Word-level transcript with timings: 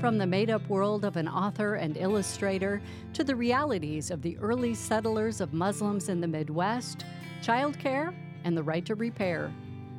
From 0.00 0.16
the 0.16 0.26
made 0.26 0.48
up 0.48 0.66
world 0.70 1.04
of 1.04 1.18
an 1.18 1.28
author 1.28 1.74
and 1.74 1.94
illustrator 1.94 2.80
to 3.12 3.22
the 3.22 3.36
realities 3.36 4.10
of 4.10 4.22
the 4.22 4.34
early 4.38 4.72
settlers 4.72 5.42
of 5.42 5.52
Muslims 5.52 6.08
in 6.08 6.22
the 6.22 6.26
Midwest, 6.26 7.04
childcare, 7.42 8.14
and 8.44 8.56
the 8.56 8.62
right 8.62 8.86
to 8.86 8.94
repair, 8.94 9.52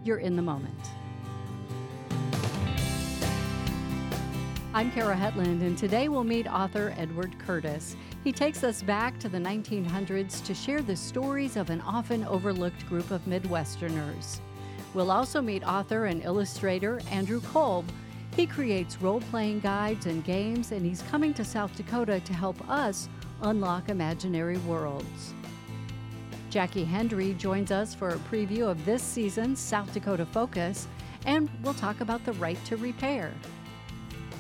you're 0.04 0.18
in 0.18 0.36
the 0.36 0.42
moment. 0.42 0.74
I'm 4.74 4.92
Kara 4.92 5.16
Hetland, 5.16 5.62
and 5.62 5.78
today 5.78 6.10
we'll 6.10 6.24
meet 6.24 6.48
author 6.48 6.96
Edward 6.98 7.38
Curtis. 7.38 7.96
He 8.24 8.32
takes 8.32 8.64
us 8.64 8.82
back 8.82 9.20
to 9.20 9.30
the 9.30 9.38
1900s 9.38 10.44
to 10.46 10.56
share 10.56 10.82
the 10.82 10.96
stories 10.96 11.58
of 11.58 11.70
an 11.70 11.80
often 11.82 12.26
overlooked 12.26 12.90
group 12.90 13.12
of 13.12 13.24
Midwesterners. 13.26 14.40
We'll 14.96 15.12
also 15.12 15.44
meet 15.44 15.64
author 15.64 16.06
and 16.06 16.24
illustrator 16.24 17.00
Andrew 17.12 17.40
Kolb. 17.40 17.86
He 18.36 18.48
creates 18.48 19.02
role 19.02 19.20
playing 19.20 19.60
guides 19.60 20.06
and 20.06 20.24
games, 20.24 20.72
and 20.72 20.86
he's 20.86 21.02
coming 21.04 21.34
to 21.34 21.44
South 21.44 21.76
Dakota 21.76 22.22
to 22.22 22.34
help 22.34 22.58
us 22.70 23.10
unlock 23.42 23.90
imaginary 23.90 24.58
worlds. 24.60 25.34
Jackie 26.50 26.86
Hendry 26.86 27.34
joins 27.34 27.72
us 27.72 27.94
for 27.94 28.10
a 28.10 28.18
preview 28.18 28.70
of 28.70 28.84
this 28.86 29.04
season's 29.04 29.60
South 29.60 29.94
Dakota 29.94 30.26
Focus, 30.26 30.88
and 31.26 31.50
we'll 31.62 31.74
talk 31.74 32.02
about 32.02 32.24
the 32.26 32.34
right 32.34 32.64
to 32.66 32.78
repair. 32.78 33.32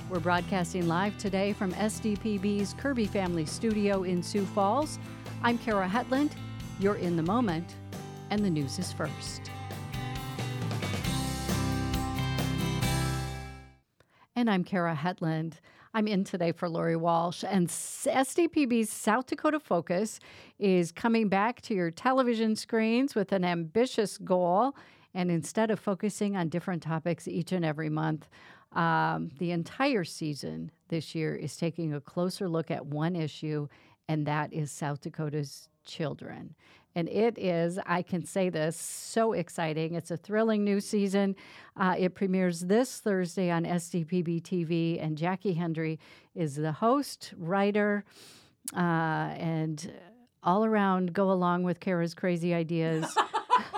We're 0.09 0.19
broadcasting 0.19 0.87
live 0.87 1.17
today 1.17 1.53
from 1.53 1.73
SDPB's 1.73 2.73
Kirby 2.73 3.05
Family 3.05 3.45
Studio 3.45 4.03
in 4.03 4.23
Sioux 4.23 4.45
Falls. 4.45 4.99
I'm 5.43 5.57
Kara 5.57 5.87
Hetland. 5.87 6.35
You're 6.79 6.95
in 6.95 7.15
the 7.15 7.23
moment, 7.23 7.75
and 8.29 8.43
the 8.43 8.49
news 8.49 8.77
is 8.79 8.91
first. 8.91 9.51
And 14.41 14.49
I'm 14.49 14.63
Kara 14.63 14.95
Hetland. 14.95 15.59
I'm 15.93 16.07
in 16.07 16.23
today 16.23 16.51
for 16.51 16.67
Lori 16.67 16.95
Walsh, 16.95 17.43
and 17.47 17.67
SDPB's 17.67 18.89
South 18.89 19.27
Dakota 19.27 19.59
Focus 19.59 20.19
is 20.57 20.91
coming 20.91 21.29
back 21.29 21.61
to 21.61 21.75
your 21.75 21.91
television 21.91 22.55
screens 22.55 23.13
with 23.13 23.33
an 23.33 23.45
ambitious 23.45 24.17
goal. 24.17 24.75
And 25.13 25.29
instead 25.29 25.69
of 25.69 25.79
focusing 25.79 26.35
on 26.35 26.49
different 26.49 26.81
topics 26.81 27.27
each 27.27 27.51
and 27.51 27.63
every 27.63 27.89
month, 27.89 28.29
um, 28.71 29.29
the 29.37 29.51
entire 29.51 30.03
season 30.03 30.71
this 30.87 31.13
year 31.13 31.35
is 31.35 31.55
taking 31.55 31.93
a 31.93 32.01
closer 32.01 32.49
look 32.49 32.71
at 32.71 32.83
one 32.83 33.15
issue, 33.15 33.67
and 34.07 34.25
that 34.25 34.51
is 34.51 34.71
South 34.71 35.01
Dakota's 35.01 35.69
children. 35.85 36.55
And 36.95 37.07
it 37.07 37.37
is, 37.37 37.79
I 37.85 38.01
can 38.01 38.25
say 38.25 38.49
this, 38.49 38.75
so 38.75 39.33
exciting. 39.33 39.95
It's 39.95 40.11
a 40.11 40.17
thrilling 40.17 40.63
new 40.63 40.81
season. 40.81 41.35
Uh, 41.77 41.95
it 41.97 42.15
premieres 42.15 42.61
this 42.61 42.99
Thursday 42.99 43.49
on 43.49 43.63
SDPB 43.63 44.41
TV, 44.41 45.03
and 45.03 45.17
Jackie 45.17 45.53
Hendry 45.53 45.99
is 46.35 46.55
the 46.55 46.73
host, 46.73 47.33
writer, 47.37 48.03
uh, 48.75 48.79
and 48.79 49.91
all 50.43 50.65
around 50.65 51.13
go 51.13 51.31
along 51.31 51.63
with 51.63 51.79
Kara's 51.79 52.13
crazy 52.13 52.53
ideas. 52.53 53.17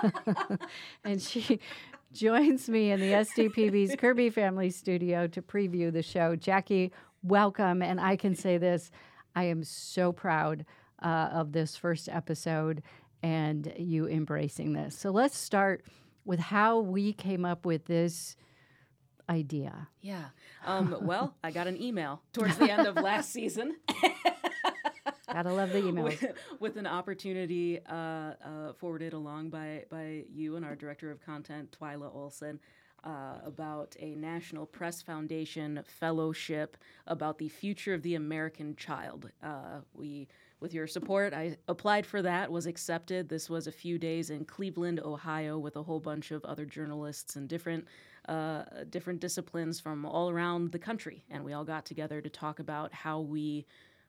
and 1.04 1.20
she 1.20 1.60
joins 2.12 2.68
me 2.68 2.90
in 2.90 3.00
the 3.00 3.12
SDPB's 3.12 3.96
Kirby 3.98 4.30
Family 4.30 4.70
Studio 4.70 5.26
to 5.28 5.42
preview 5.42 5.92
the 5.92 6.02
show. 6.02 6.36
Jackie, 6.36 6.92
welcome. 7.22 7.82
And 7.82 8.00
I 8.00 8.16
can 8.16 8.34
say 8.34 8.58
this 8.58 8.90
I 9.34 9.44
am 9.44 9.64
so 9.64 10.12
proud 10.12 10.64
uh, 11.02 11.28
of 11.32 11.52
this 11.52 11.76
first 11.76 12.08
episode 12.08 12.82
and 13.24 13.72
you 13.78 14.06
embracing 14.06 14.74
this. 14.74 14.94
So 14.94 15.10
let's 15.10 15.38
start 15.38 15.82
with 16.26 16.38
how 16.38 16.80
we 16.80 17.14
came 17.14 17.46
up 17.46 17.64
with 17.64 17.86
this 17.86 18.36
idea. 19.30 19.88
Yeah. 20.02 20.26
Um, 20.66 20.94
well, 21.00 21.34
I 21.42 21.50
got 21.50 21.66
an 21.66 21.80
email 21.80 22.20
towards 22.34 22.58
the 22.58 22.70
end 22.70 22.86
of 22.86 22.96
last 22.96 23.32
season. 23.32 23.76
Gotta 25.32 25.54
love 25.54 25.72
the 25.72 25.80
emails. 25.80 26.04
with, 26.04 26.24
with 26.60 26.76
an 26.76 26.86
opportunity 26.86 27.80
uh, 27.88 27.94
uh, 27.94 28.72
forwarded 28.76 29.14
along 29.14 29.48
by, 29.48 29.84
by 29.90 30.24
you 30.30 30.56
and 30.56 30.64
our 30.64 30.76
director 30.76 31.10
of 31.10 31.24
content, 31.24 31.74
Twyla 31.80 32.14
Olson, 32.14 32.60
uh, 33.04 33.38
about 33.42 33.96
a 34.00 34.14
National 34.14 34.66
Press 34.66 35.00
Foundation 35.00 35.82
fellowship 35.98 36.76
about 37.06 37.38
the 37.38 37.48
future 37.48 37.94
of 37.94 38.02
the 38.02 38.16
American 38.16 38.76
child. 38.76 39.30
Uh, 39.42 39.80
we, 39.94 40.28
with 40.60 40.72
your 40.72 40.86
support, 40.86 41.34
I 41.34 41.56
applied 41.68 42.06
for 42.06 42.22
that, 42.22 42.50
was 42.50 42.66
accepted. 42.66 43.28
This 43.28 43.50
was 43.50 43.66
a 43.66 43.72
few 43.72 43.98
days 43.98 44.30
in 44.30 44.44
Cleveland, 44.44 45.00
Ohio, 45.00 45.58
with 45.58 45.76
a 45.76 45.82
whole 45.82 46.00
bunch 46.00 46.30
of 46.30 46.44
other 46.44 46.64
journalists 46.64 47.36
and 47.36 47.48
different 47.48 47.86
uh, 48.28 48.64
different 48.88 49.20
disciplines 49.20 49.80
from 49.80 50.06
all 50.06 50.30
around 50.30 50.72
the 50.72 50.78
country, 50.78 51.24
and 51.30 51.44
we 51.44 51.52
all 51.52 51.64
got 51.64 51.84
together 51.84 52.22
to 52.22 52.30
talk 52.30 52.58
about 52.58 52.92
how 52.94 53.20
we 53.20 53.66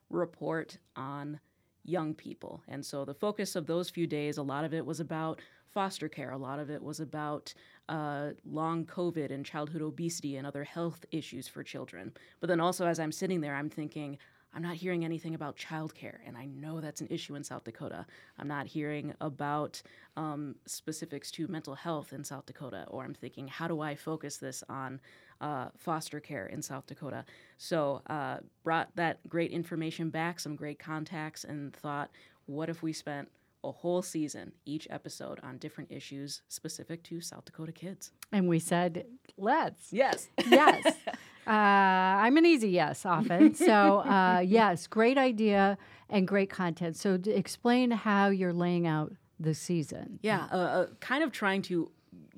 report 0.10 0.78
on 0.96 1.40
young 1.84 2.14
people. 2.14 2.64
And 2.68 2.86
so 2.86 3.04
the 3.04 3.14
focus 3.14 3.56
of 3.56 3.66
those 3.66 3.90
few 3.90 4.08
days, 4.08 4.38
a 4.38 4.44
lot 4.44 4.64
of 4.64 4.74
it 4.74 4.86
was 4.86 5.00
about 5.02 5.42
foster 5.74 6.08
care, 6.08 6.32
a 6.32 6.38
lot 6.38 6.60
of 6.60 6.70
it 6.70 6.82
was 6.82 7.02
about 7.02 7.54
uh, 7.90 8.30
long 8.46 8.86
COVID 8.86 9.32
and 9.32 9.46
childhood 9.46 9.82
obesity 9.82 10.38
and 10.38 10.48
other 10.48 10.64
health 10.64 11.04
issues 11.12 11.48
for 11.50 11.64
children. 11.64 12.14
But 12.40 12.48
then 12.48 12.62
also, 12.62 12.86
as 12.86 13.00
I'm 13.00 13.12
sitting 13.12 13.42
there, 13.42 13.56
I'm 13.56 13.70
thinking, 13.70 14.18
I'm 14.56 14.62
not 14.62 14.76
hearing 14.76 15.04
anything 15.04 15.36
about 15.36 15.58
childcare, 15.58 16.20
and 16.26 16.38
I 16.38 16.46
know 16.46 16.80
that's 16.80 17.02
an 17.02 17.08
issue 17.10 17.36
in 17.36 17.44
South 17.44 17.66
Dakota. 17.66 18.06
I'm 18.40 18.48
not 18.48 18.68
hearing 18.68 19.14
about 19.20 19.82
um, 20.16 20.56
specifics 20.66 21.30
to 21.32 21.48
mental 21.50 21.76
health 21.76 22.14
in 22.14 22.24
South 22.24 22.46
Dakota, 22.46 22.86
or 22.88 23.04
I'm 23.04 23.14
thinking, 23.14 23.50
how 23.50 23.68
do 23.68 23.82
I 23.82 23.96
focus 23.96 24.38
this 24.38 24.64
on 24.70 25.02
uh, 25.42 25.68
foster 25.78 26.22
care 26.22 26.48
in 26.48 26.62
South 26.62 26.88
Dakota? 26.88 27.26
So, 27.58 28.02
uh, 28.08 28.38
brought 28.64 28.96
that 28.96 29.28
great 29.28 29.52
information 29.52 30.10
back, 30.10 30.40
some 30.40 30.56
great 30.56 30.80
contacts, 30.80 31.44
and 31.44 31.76
thought, 31.76 32.10
what 32.46 32.70
if 32.70 32.82
we 32.82 32.94
spent 32.94 33.30
a 33.66 33.72
whole 33.72 34.02
season, 34.02 34.54
each 34.66 34.88
episode 34.90 35.40
on 35.44 35.58
different 35.58 35.92
issues 35.92 36.44
specific 36.48 37.04
to 37.04 37.20
South 37.20 37.44
Dakota 37.44 37.74
kids? 37.74 38.12
And 38.32 38.48
we 38.48 38.60
said, 38.60 39.06
let's. 39.38 39.92
Yes. 39.92 40.30
yes. 40.48 40.96
Uh, 41.48 41.52
I'm 41.52 42.38
an 42.38 42.46
easy 42.46 42.70
yes 42.70 43.06
often. 43.06 43.54
So, 43.56 44.00
uh, 44.00 44.42
yes, 44.46 44.88
great 44.88 45.18
idea 45.18 45.78
and 46.10 46.28
great 46.28 46.50
content. 46.50 46.96
So, 46.98 47.20
explain 47.26 47.92
how 47.92 48.28
you're 48.30 48.54
laying 48.54 48.88
out 48.88 49.14
the 49.40 49.54
season. 49.54 50.20
Yeah, 50.22 50.48
uh, 50.52 50.56
uh, 50.56 50.88
kind 51.00 51.24
of 51.24 51.32
trying 51.32 51.62
to 51.64 51.92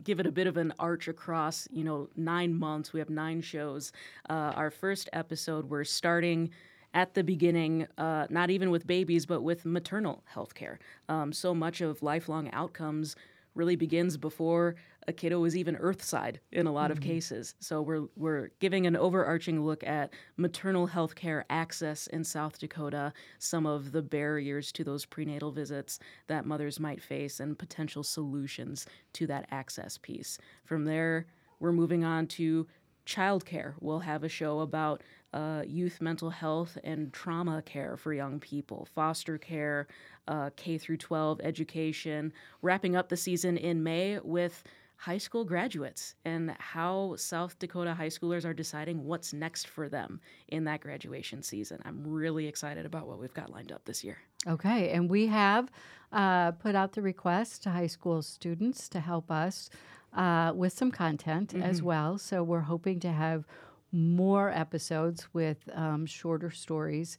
give 0.03 0.19
it 0.19 0.25
a 0.25 0.31
bit 0.31 0.47
of 0.47 0.57
an 0.57 0.73
arch 0.79 1.07
across, 1.07 1.67
you 1.71 1.83
know, 1.83 2.09
nine 2.15 2.57
months. 2.57 2.93
We 2.93 2.99
have 2.99 3.09
nine 3.09 3.41
shows. 3.41 3.91
Uh, 4.29 4.53
our 4.55 4.71
first 4.71 5.09
episode, 5.13 5.69
we're 5.69 5.83
starting 5.83 6.49
at 6.93 7.13
the 7.13 7.23
beginning, 7.23 7.87
uh, 7.97 8.25
not 8.29 8.49
even 8.49 8.71
with 8.71 8.87
babies, 8.87 9.25
but 9.25 9.41
with 9.41 9.65
maternal 9.65 10.23
health 10.25 10.53
care. 10.55 10.79
Um, 11.09 11.31
so 11.33 11.53
much 11.53 11.81
of 11.81 12.01
lifelong 12.01 12.49
outcomes 12.53 13.15
really 13.53 13.75
begins 13.75 14.17
before 14.17 14.75
a 15.07 15.13
kiddo 15.13 15.43
is 15.45 15.55
even 15.55 15.77
earthside 15.77 16.39
in 16.51 16.67
a 16.67 16.71
lot 16.71 16.91
mm-hmm. 16.91 16.97
of 16.97 17.01
cases. 17.01 17.55
So 17.59 17.81
we're 17.81 18.07
we're 18.15 18.49
giving 18.59 18.85
an 18.85 18.97
overarching 18.97 19.63
look 19.63 19.83
at 19.83 20.13
maternal 20.35 20.87
health 20.87 21.15
care 21.15 21.45
access 21.49 22.07
in 22.07 22.23
South 22.23 22.59
Dakota, 22.59 23.13
some 23.39 23.65
of 23.65 23.91
the 23.91 24.01
barriers 24.01 24.71
to 24.73 24.83
those 24.83 25.05
prenatal 25.05 25.51
visits 25.51 25.99
that 26.27 26.45
mothers 26.45 26.79
might 26.79 27.01
face 27.01 27.39
and 27.39 27.57
potential 27.57 28.03
solutions 28.03 28.85
to 29.13 29.27
that 29.27 29.47
access 29.49 29.97
piece. 29.97 30.37
From 30.65 30.83
there, 30.83 31.27
we're 31.59 31.71
moving 31.71 32.03
on 32.03 32.27
to 32.27 32.67
childcare. 33.05 33.73
We'll 33.79 33.99
have 33.99 34.23
a 34.23 34.29
show 34.29 34.59
about 34.59 35.01
uh, 35.33 35.63
youth 35.65 36.01
mental 36.01 36.29
health 36.29 36.77
and 36.83 37.11
trauma 37.13 37.61
care 37.61 37.95
for 37.95 38.13
young 38.13 38.39
people, 38.39 38.87
foster 38.93 39.37
care, 39.37 39.87
uh, 40.27 40.49
K 40.57 40.77
through 40.77 40.97
12 40.97 41.39
education. 41.41 42.33
Wrapping 42.61 42.95
up 42.95 43.09
the 43.09 43.17
season 43.17 43.57
in 43.57 43.81
May 43.81 44.19
with 44.19 44.63
high 44.97 45.17
school 45.17 45.45
graduates 45.45 46.15
and 46.25 46.55
how 46.59 47.15
South 47.17 47.57
Dakota 47.59 47.93
high 47.93 48.07
schoolers 48.09 48.45
are 48.45 48.53
deciding 48.53 49.05
what's 49.05 49.31
next 49.31 49.67
for 49.67 49.87
them 49.87 50.19
in 50.47 50.63
that 50.65 50.81
graduation 50.81 51.43
season. 51.43 51.79
I'm 51.85 52.03
really 52.05 52.47
excited 52.47 52.85
about 52.85 53.07
what 53.07 53.19
we've 53.19 53.33
got 53.33 53.51
lined 53.51 53.71
up 53.71 53.85
this 53.85 54.03
year. 54.03 54.17
Okay, 54.47 54.91
and 54.91 55.09
we 55.09 55.27
have 55.27 55.71
uh, 56.11 56.51
put 56.51 56.75
out 56.75 56.93
the 56.93 57.01
request 57.01 57.63
to 57.63 57.69
high 57.69 57.87
school 57.87 58.21
students 58.21 58.89
to 58.89 58.99
help 58.99 59.29
us 59.31 59.69
uh, 60.13 60.51
with 60.55 60.73
some 60.73 60.91
content 60.91 61.53
mm-hmm. 61.53 61.63
as 61.63 61.81
well. 61.81 62.17
So 62.17 62.43
we're 62.43 62.61
hoping 62.61 62.99
to 63.01 63.11
have 63.11 63.45
more 63.91 64.49
episodes 64.49 65.27
with 65.33 65.57
um, 65.73 66.05
shorter 66.05 66.51
stories 66.51 67.17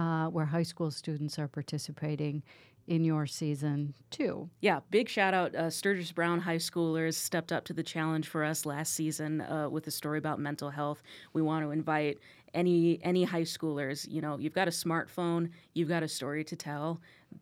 uh, 0.00 0.28
where 0.28 0.46
high 0.46 0.62
school 0.62 0.90
students 0.90 1.38
are 1.38 1.48
participating 1.48 2.42
in 2.86 3.04
your 3.04 3.26
season 3.26 3.94
too. 4.10 4.48
Yeah, 4.60 4.80
big 4.90 5.08
shout 5.08 5.34
out. 5.34 5.54
Uh, 5.54 5.68
Sturgis 5.68 6.10
Brown 6.10 6.40
high 6.40 6.56
schoolers 6.56 7.14
stepped 7.14 7.52
up 7.52 7.64
to 7.66 7.74
the 7.74 7.82
challenge 7.82 8.26
for 8.26 8.42
us 8.42 8.64
last 8.64 8.94
season 8.94 9.42
uh, 9.42 9.68
with 9.68 9.86
a 9.86 9.90
story 9.90 10.18
about 10.18 10.40
mental 10.40 10.70
health. 10.70 11.02
We 11.34 11.42
want 11.42 11.64
to 11.66 11.70
invite 11.70 12.18
any 12.54 12.98
any 13.04 13.24
high 13.24 13.42
schoolers. 13.42 14.10
You 14.10 14.22
know, 14.22 14.38
you've 14.38 14.54
got 14.54 14.68
a 14.68 14.72
smartphone, 14.72 15.50
you've 15.74 15.90
got 15.90 16.02
a 16.02 16.08
story 16.08 16.44
to 16.44 16.56
tell. 16.56 17.00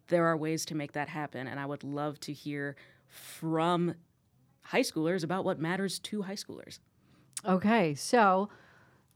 There 0.08 0.26
are 0.26 0.36
ways 0.36 0.66
to 0.66 0.74
make 0.74 0.92
that 0.92 1.08
happen, 1.08 1.46
and 1.46 1.60
I 1.60 1.64
would 1.64 1.84
love 1.84 2.18
to 2.20 2.32
hear 2.32 2.74
from 3.06 3.94
high 4.62 4.82
schoolers 4.82 5.22
about 5.22 5.44
what 5.44 5.60
matters 5.60 6.00
to 6.00 6.22
high 6.22 6.34
schoolers. 6.34 6.80
Okay, 7.46 7.94
so 7.94 8.48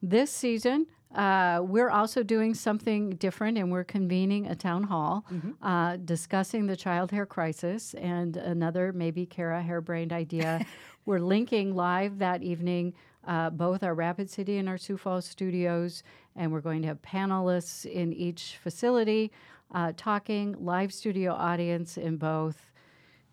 this 0.02 0.30
season 0.30 0.86
uh, 1.14 1.60
we're 1.62 1.90
also 1.90 2.22
doing 2.22 2.54
something 2.54 3.10
different, 3.10 3.58
and 3.58 3.70
we're 3.70 3.84
convening 3.84 4.46
a 4.46 4.54
town 4.54 4.84
hall 4.84 5.24
uh, 5.62 5.96
discussing 5.96 6.66
the 6.66 6.76
childcare 6.76 7.28
crisis 7.28 7.94
and 7.94 8.36
another 8.36 8.92
maybe 8.92 9.26
Kara 9.26 9.62
harebrained 9.62 10.12
idea. 10.12 10.64
we're 11.06 11.18
linking 11.18 11.74
live 11.74 12.18
that 12.18 12.42
evening 12.42 12.94
uh, 13.26 13.50
both 13.50 13.82
our 13.82 13.94
Rapid 13.94 14.30
City 14.30 14.58
and 14.58 14.68
our 14.68 14.78
Sioux 14.78 14.96
Falls 14.96 15.26
studios, 15.26 16.02
and 16.34 16.50
we're 16.50 16.60
going 16.60 16.82
to 16.82 16.88
have 16.88 17.02
panelists 17.02 17.84
in 17.84 18.12
each 18.12 18.58
facility 18.62 19.30
uh, 19.74 19.92
talking, 19.96 20.56
live 20.58 20.92
studio 20.92 21.32
audience 21.32 21.96
in 21.96 22.16
both. 22.16 22.70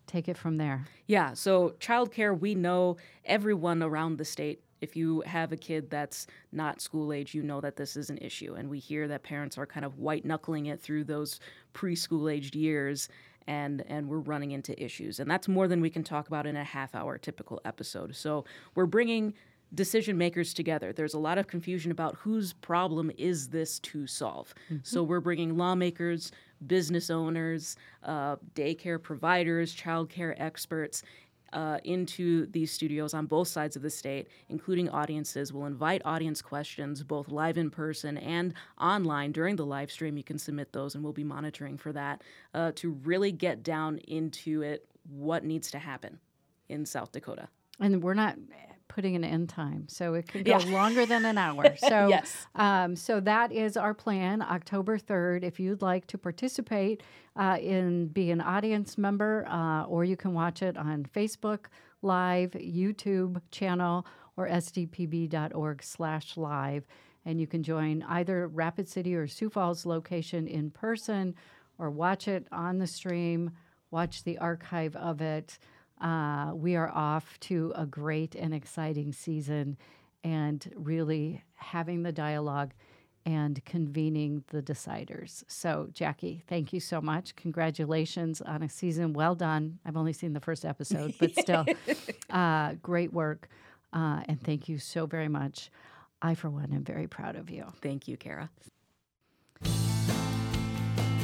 Take 0.06 0.28
it 0.28 0.36
from 0.36 0.56
there. 0.56 0.86
Yeah, 1.06 1.34
so 1.34 1.76
childcare, 1.80 2.38
we 2.38 2.54
know 2.54 2.96
everyone 3.24 3.82
around 3.82 4.18
the 4.18 4.24
state. 4.24 4.60
If 4.80 4.96
you 4.96 5.22
have 5.26 5.52
a 5.52 5.56
kid 5.56 5.90
that's 5.90 6.26
not 6.52 6.80
school 6.80 7.12
age, 7.12 7.34
you 7.34 7.42
know 7.42 7.60
that 7.60 7.76
this 7.76 7.96
is 7.96 8.10
an 8.10 8.18
issue. 8.18 8.54
And 8.54 8.68
we 8.70 8.78
hear 8.78 9.08
that 9.08 9.22
parents 9.22 9.58
are 9.58 9.66
kind 9.66 9.84
of 9.84 9.98
white 9.98 10.24
knuckling 10.24 10.66
it 10.66 10.80
through 10.80 11.04
those 11.04 11.40
preschool 11.74 12.32
aged 12.32 12.54
years 12.54 13.08
and 13.46 13.82
and 13.88 14.08
we're 14.08 14.18
running 14.18 14.52
into 14.52 14.80
issues. 14.82 15.18
And 15.18 15.30
that's 15.30 15.48
more 15.48 15.66
than 15.66 15.80
we 15.80 15.90
can 15.90 16.04
talk 16.04 16.28
about 16.28 16.46
in 16.46 16.56
a 16.56 16.64
half 16.64 16.94
hour 16.94 17.18
typical 17.18 17.60
episode. 17.64 18.14
So 18.14 18.44
we're 18.74 18.86
bringing 18.86 19.34
decision 19.74 20.18
makers 20.18 20.52
together. 20.52 20.92
There's 20.92 21.14
a 21.14 21.18
lot 21.18 21.38
of 21.38 21.46
confusion 21.46 21.92
about 21.92 22.16
whose 22.16 22.52
problem 22.52 23.10
is 23.16 23.48
this 23.48 23.78
to 23.80 24.06
solve. 24.06 24.52
So 24.82 25.02
we're 25.02 25.20
bringing 25.20 25.56
lawmakers, 25.56 26.32
business 26.66 27.08
owners, 27.08 27.76
uh, 28.02 28.36
daycare 28.54 29.00
providers, 29.00 29.74
childcare 29.74 30.34
experts. 30.38 31.02
Uh, 31.52 31.78
into 31.82 32.46
these 32.52 32.70
studios 32.70 33.12
on 33.12 33.26
both 33.26 33.48
sides 33.48 33.74
of 33.74 33.82
the 33.82 33.90
state, 33.90 34.28
including 34.48 34.88
audiences. 34.88 35.52
We'll 35.52 35.66
invite 35.66 36.00
audience 36.04 36.40
questions 36.40 37.02
both 37.02 37.28
live 37.28 37.58
in 37.58 37.70
person 37.70 38.18
and 38.18 38.54
online 38.80 39.32
during 39.32 39.56
the 39.56 39.66
live 39.66 39.90
stream. 39.90 40.16
You 40.16 40.22
can 40.22 40.38
submit 40.38 40.72
those, 40.72 40.94
and 40.94 41.02
we'll 41.02 41.12
be 41.12 41.24
monitoring 41.24 41.76
for 41.76 41.92
that 41.92 42.22
uh, 42.54 42.70
to 42.76 42.90
really 42.90 43.32
get 43.32 43.64
down 43.64 43.98
into 44.06 44.62
it 44.62 44.86
what 45.08 45.42
needs 45.42 45.72
to 45.72 45.80
happen 45.80 46.20
in 46.68 46.86
South 46.86 47.10
Dakota. 47.10 47.48
And 47.80 48.00
we're 48.00 48.14
not 48.14 48.36
putting 48.90 49.14
an 49.16 49.24
end 49.24 49.48
time, 49.48 49.86
so 49.88 50.12
it 50.14 50.28
could 50.28 50.44
go 50.44 50.50
Yeah. 50.58 50.72
longer 50.72 51.06
than 51.06 51.24
an 51.24 51.38
hour. 51.38 51.64
So, 51.88 52.08
Yes. 52.08 52.46
um, 52.54 52.94
so 52.96 53.20
that 53.20 53.52
is 53.52 53.76
our 53.78 53.94
plan, 53.94 54.42
October 54.42 54.98
third. 54.98 55.44
If 55.44 55.58
you'd 55.58 55.80
like 55.80 56.06
to 56.08 56.18
participate 56.18 57.02
uh, 57.36 57.56
in 57.60 58.08
be 58.08 58.30
an 58.30 58.40
audience 58.40 58.98
member, 58.98 59.46
uh, 59.48 59.84
or 59.84 60.04
you 60.04 60.16
can 60.16 60.34
watch 60.34 60.60
it 60.62 60.76
on 60.76 61.04
Facebook 61.04 61.66
Live, 62.02 62.50
YouTube 62.52 63.40
channel, 63.50 64.06
or 64.36 64.48
sdpb.org/live, 65.50 66.86
and 67.24 67.40
you 67.40 67.46
can 67.46 67.62
join 67.62 68.02
either 68.08 68.48
Rapid 68.48 68.88
City 68.88 69.14
or 69.14 69.26
Sioux 69.26 69.50
Falls 69.50 69.84
location 69.86 70.46
in 70.46 70.70
person, 70.70 71.34
or 71.78 71.90
watch 71.90 72.26
it 72.28 72.46
on 72.52 72.78
the 72.78 72.86
stream. 72.86 73.50
Watch 73.90 74.22
the 74.24 74.38
archive 74.38 74.94
of 74.96 75.20
it. 75.20 75.58
Uh, 76.00 76.52
we 76.54 76.76
are 76.76 76.90
off 76.90 77.38
to 77.40 77.72
a 77.76 77.86
great 77.86 78.34
and 78.34 78.54
exciting 78.54 79.12
season 79.12 79.76
and 80.24 80.72
really 80.76 81.42
having 81.54 82.02
the 82.02 82.12
dialogue 82.12 82.72
and 83.26 83.62
convening 83.64 84.42
the 84.48 84.62
deciders. 84.62 85.44
So, 85.46 85.88
Jackie, 85.92 86.42
thank 86.48 86.72
you 86.72 86.80
so 86.80 87.00
much. 87.00 87.36
Congratulations 87.36 88.40
on 88.40 88.62
a 88.62 88.68
season 88.68 89.12
well 89.12 89.34
done. 89.34 89.78
I've 89.84 89.96
only 89.96 90.12
seen 90.14 90.32
the 90.32 90.40
first 90.40 90.64
episode, 90.64 91.14
but 91.18 91.36
still, 91.36 91.66
uh, 92.30 92.74
great 92.82 93.12
work. 93.12 93.48
Uh, 93.92 94.22
and 94.26 94.40
thank 94.42 94.68
you 94.68 94.78
so 94.78 95.06
very 95.06 95.28
much. 95.28 95.70
I, 96.22 96.34
for 96.34 96.50
one, 96.50 96.72
am 96.72 96.84
very 96.84 97.06
proud 97.06 97.36
of 97.36 97.50
you. 97.50 97.64
Thank 97.82 98.08
you, 98.08 98.16
Kara. 98.16 98.50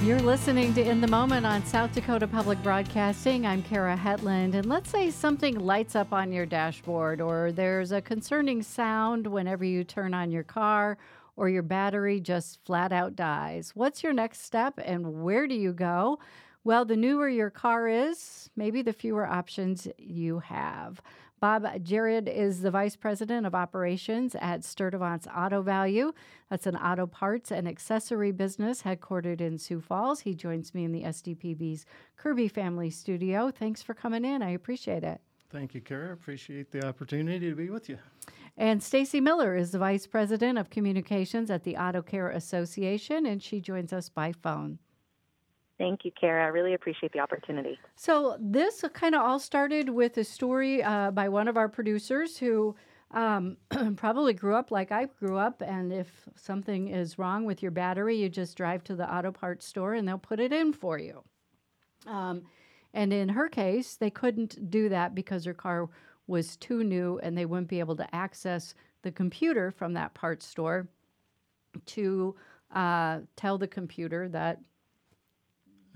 You're 0.02 0.20
listening 0.20 0.72
to 0.75 0.82
In 0.82 1.00
the 1.00 1.08
Moment 1.08 1.46
on 1.46 1.64
South 1.64 1.93
Dakota 1.93 2.28
Public 2.28 2.62
Broadcasting. 2.62 3.46
I'm 3.46 3.62
Kara 3.62 3.96
Hetland. 3.96 4.54
And 4.54 4.66
let's 4.66 4.90
say 4.90 5.10
something 5.10 5.58
lights 5.58 5.96
up 5.96 6.12
on 6.12 6.32
your 6.32 6.46
dashboard, 6.46 7.20
or 7.20 7.50
there's 7.50 7.90
a 7.90 8.00
concerning 8.00 8.62
sound 8.62 9.26
whenever 9.26 9.64
you 9.64 9.82
turn 9.82 10.14
on 10.14 10.31
your 10.31 10.44
car, 10.44 10.98
or 11.34 11.48
your 11.48 11.62
battery 11.62 12.20
just 12.20 12.64
flat 12.64 12.93
out 12.93 13.16
dies. 13.16 13.72
What's 13.75 14.04
your 14.04 14.12
next 14.12 14.43
step, 14.43 14.78
and 14.84 15.25
where 15.25 15.48
do 15.48 15.54
you 15.54 15.72
go? 15.72 16.20
Well, 16.62 16.84
the 16.84 16.96
newer 16.96 17.28
your 17.28 17.50
car 17.50 17.88
is, 17.88 18.50
maybe 18.54 18.82
the 18.82 18.92
fewer 18.92 19.26
options 19.26 19.88
you 19.99 20.40
have. 20.40 21.00
Bob 21.38 21.67
Jared 21.83 22.29
is 22.29 22.62
the 22.62 22.71
Vice 22.71 22.97
President 22.97 23.47
of 23.47 23.55
Operations 23.55 24.35
at 24.41 24.65
Sturdevant's 24.65 25.29
Auto 25.37 25.61
Value. 25.61 26.12
That's 26.49 26.67
an 26.67 26.77
auto 26.77 27.06
parts 27.06 27.50
and 27.50 27.69
accessory 27.69 28.33
business 28.33 28.83
headquartered 28.83 29.43
in 29.43 29.59
Sioux 29.59 29.81
Falls. 29.81 30.21
He 30.21 30.35
joins 30.35 30.75
me 30.75 30.85
in 30.85 30.93
the 30.93 31.03
SDPB's 31.03 31.85
Kirby 32.17 32.49
Family 32.49 32.88
Studio. 32.88 33.50
Thanks 33.50 33.83
for 33.83 33.93
coming 33.93 34.25
in. 34.25 34.43
I 34.43 34.50
appreciate 34.50 35.05
it. 35.05 35.21
Thank 35.50 35.75
you, 35.75 35.83
Kara. 35.83 36.12
Appreciate 36.12 36.71
the 36.71 36.87
opportunity 36.87 37.50
to 37.50 37.55
be 37.55 37.69
with 37.69 37.88
you. 37.88 37.99
And 38.56 38.83
Stacy 38.83 39.21
Miller 39.21 39.55
is 39.55 39.73
the 39.73 39.79
Vice 39.79 40.06
President 40.06 40.59
of 40.59 40.71
Communications 40.71 41.50
at 41.50 41.65
the 41.65 41.77
Auto 41.77 42.00
Care 42.00 42.31
Association, 42.31 43.27
and 43.27 43.43
she 43.43 43.61
joins 43.61 43.93
us 43.93 44.09
by 44.09 44.33
phone. 44.33 44.79
Thank 45.78 46.05
you, 46.05 46.11
Kara. 46.19 46.44
I 46.44 46.49
really 46.49 46.75
appreciate 46.75 47.12
the 47.12 47.20
opportunity. 47.20 47.78
So 47.96 48.37
this 48.40 48.82
kind 48.94 49.14
of 49.14 49.20
all 49.23 49.38
started 49.38 49.90
with 49.90 50.17
a 50.17 50.25
story 50.25 50.82
uh, 50.82 51.11
by 51.11 51.28
one 51.28 51.49
of 51.49 51.56
our 51.56 51.69
producers 51.69 52.38
who 52.38 52.75
um, 53.11 53.56
probably 53.96 54.32
grew 54.32 54.55
up 54.55 54.70
like 54.70 54.90
I 54.90 55.06
grew 55.19 55.37
up. 55.37 55.62
And 55.62 55.93
if 55.93 56.28
something 56.34 56.88
is 56.88 57.19
wrong 57.19 57.44
with 57.44 57.62
your 57.62 57.73
battery, 57.73 58.17
you 58.17 58.28
just 58.28 58.56
drive 58.56 58.84
to 58.84 58.96
the 58.96 59.12
auto 59.12 59.32
parts 59.32 59.67
store 59.67 59.94
and 59.94 60.08
they'll 60.08 60.19
put 60.19 60.40
it 60.40 60.52
in 60.52 60.73
for 60.73 60.99
you. 60.99 61.23
Um, 62.06 62.43
and 62.94 63.12
in 63.12 63.28
her 63.28 63.49
case, 63.49 63.96
they 63.96 64.11
couldn't 64.11 64.70
do 64.70 64.88
that 64.88 65.14
because 65.14 65.44
her 65.44 65.55
car 65.55 65.88
was 66.26 66.56
too 66.56 66.82
new 66.82 67.20
and 67.23 67.37
they 67.37 67.44
wouldn't 67.44 67.69
be 67.69 67.81
able 67.81 67.96
to 67.96 68.14
access 68.14 68.75
the 69.02 69.12
computer 69.12 69.70
from 69.70 69.93
that 69.93 70.14
parts 70.14 70.46
store 70.46 70.88
to 71.84 72.34
uh, 72.75 73.20
tell 73.37 73.58
the 73.58 73.69
computer 73.69 74.28
that 74.28 74.61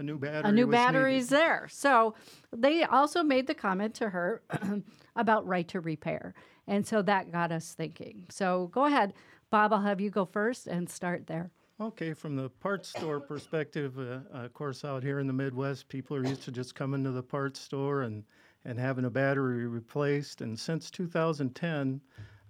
A 0.00 0.02
new 0.02 0.19
battery. 0.19 0.49
a 0.49 0.52
new 0.52 0.67
battery's 0.67 1.31
needed. 1.31 1.44
there. 1.44 1.69
So 1.70 2.14
they 2.56 2.85
also 2.85 3.23
made 3.23 3.47
the 3.47 3.55
comment 3.55 3.94
to 3.97 4.08
her 4.08 4.43
about 5.17 5.47
right 5.47 5.69
to 5.69 5.81
repair. 5.81 6.32
And 6.67 6.87
so 6.87 7.02
that 7.02 7.31
got 7.31 7.52
us 7.52 7.75
thinking. 7.75 8.25
So 8.31 8.69
go 8.73 8.87
ahead, 8.87 9.12
Bob, 9.50 9.75
I'll 9.75 9.82
have 9.82 10.00
you 10.00 10.08
go 10.08 10.25
first 10.25 10.67
and 10.67 10.89
start 10.89 11.27
there. 11.27 11.51
Okay, 11.81 12.15
from 12.15 12.34
the 12.34 12.48
parts 12.48 12.89
store 12.89 13.20
perspective, 13.20 13.98
uh, 13.98 14.20
of 14.32 14.55
course, 14.55 14.86
out 14.86 15.03
here 15.03 15.19
in 15.19 15.27
the 15.27 15.32
Midwest, 15.34 15.89
people 15.89 16.17
are 16.17 16.27
used 16.27 16.43
to 16.44 16.53
just 16.53 16.75
coming 16.75 17.05
to 17.05 17.10
the 17.10 17.22
parts 17.22 17.60
store 17.60 18.03
and, 18.03 18.25
and 18.65 18.79
having 18.79 19.05
a 19.05 19.10
battery 19.10 19.67
replaced. 19.67 20.41
And 20.41 20.58
since 20.58 20.91
2010, 20.91 22.01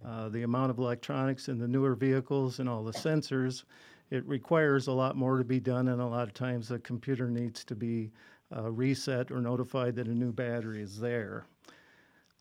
uh, 0.05 0.29
the 0.29 0.43
amount 0.43 0.71
of 0.71 0.79
electronics 0.79 1.49
in 1.49 1.59
the 1.59 1.69
newer 1.69 1.97
vehicles 1.97 2.61
and 2.61 2.69
all 2.69 2.85
the 2.85 2.93
sensors, 2.93 3.65
it 4.11 4.27
requires 4.27 4.87
a 4.87 4.93
lot 4.93 5.17
more 5.17 5.39
to 5.39 5.45
be 5.45 5.61
done. 5.61 5.89
And 5.89 6.01
a 6.01 6.07
lot 6.07 6.29
of 6.29 6.35
times 6.35 6.69
the 6.69 6.79
computer 6.81 7.31
needs 7.31 7.65
to 7.65 7.75
be 7.75 8.11
uh, 8.55 8.71
reset 8.71 9.31
or 9.31 9.41
notified 9.41 9.95
that 9.97 10.09
a 10.09 10.15
new 10.15 10.33
battery 10.33 10.83
is 10.83 10.99
there. 10.99 11.47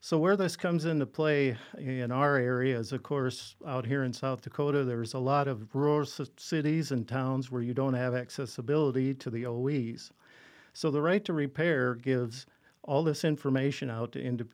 So 0.01 0.17
where 0.17 0.37
this 0.37 0.55
comes 0.55 0.85
into 0.85 1.05
play 1.05 1.57
in 1.77 2.09
our 2.09 2.37
area 2.37 2.79
is, 2.79 2.93
of 2.93 3.03
course, 3.03 3.57
out 3.67 3.85
here 3.85 4.05
in 4.05 4.13
South 4.13 4.41
Dakota, 4.41 4.85
there's 4.85 5.13
a 5.13 5.19
lot 5.19 5.49
of 5.49 5.75
rural 5.75 6.05
cities 6.05 6.91
and 6.91 7.05
towns 7.05 7.51
where 7.51 7.61
you 7.61 7.73
don't 7.73 7.95
have 7.95 8.15
accessibility 8.15 9.13
to 9.15 9.29
the 9.29 9.45
OEs. 9.45 10.11
So 10.71 10.89
the 10.89 11.01
right 11.01 11.23
to 11.25 11.33
repair 11.33 11.95
gives 11.95 12.45
all 12.83 13.03
this 13.03 13.25
information 13.25 13.89
out 13.89 14.13
to 14.13 14.21
inde- 14.21 14.47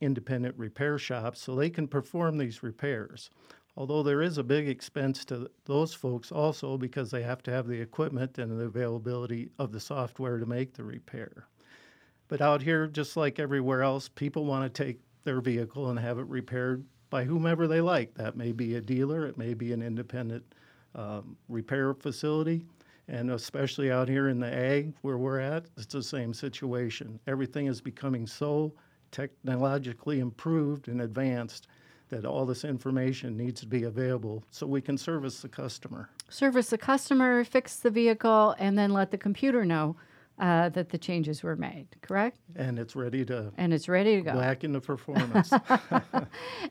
independent 0.00 0.56
repair 0.56 0.98
shops 0.98 1.40
so 1.40 1.56
they 1.56 1.68
can 1.68 1.88
perform 1.88 2.38
these 2.38 2.62
repairs. 2.62 3.28
Although 3.76 4.02
there 4.02 4.20
is 4.20 4.36
a 4.36 4.44
big 4.44 4.68
expense 4.68 5.24
to 5.26 5.50
those 5.64 5.94
folks 5.94 6.30
also 6.30 6.76
because 6.76 7.10
they 7.10 7.22
have 7.22 7.42
to 7.44 7.50
have 7.50 7.66
the 7.66 7.80
equipment 7.80 8.38
and 8.38 8.58
the 8.58 8.64
availability 8.64 9.50
of 9.58 9.72
the 9.72 9.80
software 9.80 10.38
to 10.38 10.46
make 10.46 10.74
the 10.74 10.84
repair. 10.84 11.46
But 12.28 12.40
out 12.40 12.62
here, 12.62 12.86
just 12.86 13.16
like 13.16 13.38
everywhere 13.38 13.82
else, 13.82 14.08
people 14.08 14.44
want 14.44 14.72
to 14.72 14.84
take 14.84 15.00
their 15.24 15.40
vehicle 15.40 15.88
and 15.88 15.98
have 15.98 16.18
it 16.18 16.26
repaired 16.26 16.84
by 17.10 17.24
whomever 17.24 17.66
they 17.66 17.80
like. 17.80 18.14
That 18.14 18.36
may 18.36 18.52
be 18.52 18.74
a 18.74 18.80
dealer, 18.80 19.26
it 19.26 19.38
may 19.38 19.54
be 19.54 19.72
an 19.72 19.82
independent 19.82 20.54
um, 20.94 21.36
repair 21.48 21.94
facility. 21.94 22.64
And 23.08 23.30
especially 23.30 23.90
out 23.90 24.08
here 24.08 24.28
in 24.28 24.38
the 24.38 24.52
ag 24.52 24.94
where 25.02 25.18
we're 25.18 25.40
at, 25.40 25.66
it's 25.76 25.92
the 25.92 26.02
same 26.02 26.32
situation. 26.32 27.18
Everything 27.26 27.66
is 27.66 27.80
becoming 27.80 28.26
so 28.26 28.72
technologically 29.10 30.20
improved 30.20 30.88
and 30.88 31.02
advanced 31.02 31.68
that 32.12 32.26
all 32.26 32.44
this 32.44 32.62
information 32.64 33.36
needs 33.38 33.60
to 33.62 33.66
be 33.66 33.84
available 33.84 34.44
so 34.50 34.66
we 34.66 34.82
can 34.82 34.98
service 34.98 35.40
the 35.40 35.48
customer. 35.48 36.10
Service 36.28 36.68
the 36.68 36.76
customer, 36.78 37.42
fix 37.42 37.76
the 37.76 37.90
vehicle, 37.90 38.54
and 38.58 38.78
then 38.78 38.92
let 38.92 39.10
the 39.10 39.16
computer 39.18 39.64
know 39.64 39.96
uh, 40.38 40.68
that 40.70 40.90
the 40.90 40.98
changes 40.98 41.42
were 41.42 41.56
made, 41.56 41.86
correct? 42.02 42.38
And 42.54 42.78
it's 42.78 42.94
ready 42.94 43.24
to 43.26 43.50
And 43.56 43.72
it's 43.72 43.88
ready 43.88 44.16
to 44.16 44.22
go. 44.22 44.36
whack 44.36 44.62
into 44.62 44.80
performance. 44.92 45.50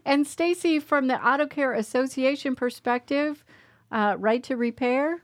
And 0.05 0.27
Stacy, 0.27 0.79
from 0.79 1.07
the 1.07 1.19
Auto 1.27 1.47
Care 1.47 1.73
Association 1.73 2.55
perspective, 2.55 3.43
Uh, 3.91 4.15
right 4.19 4.43
to 4.43 4.55
repair? 4.55 5.23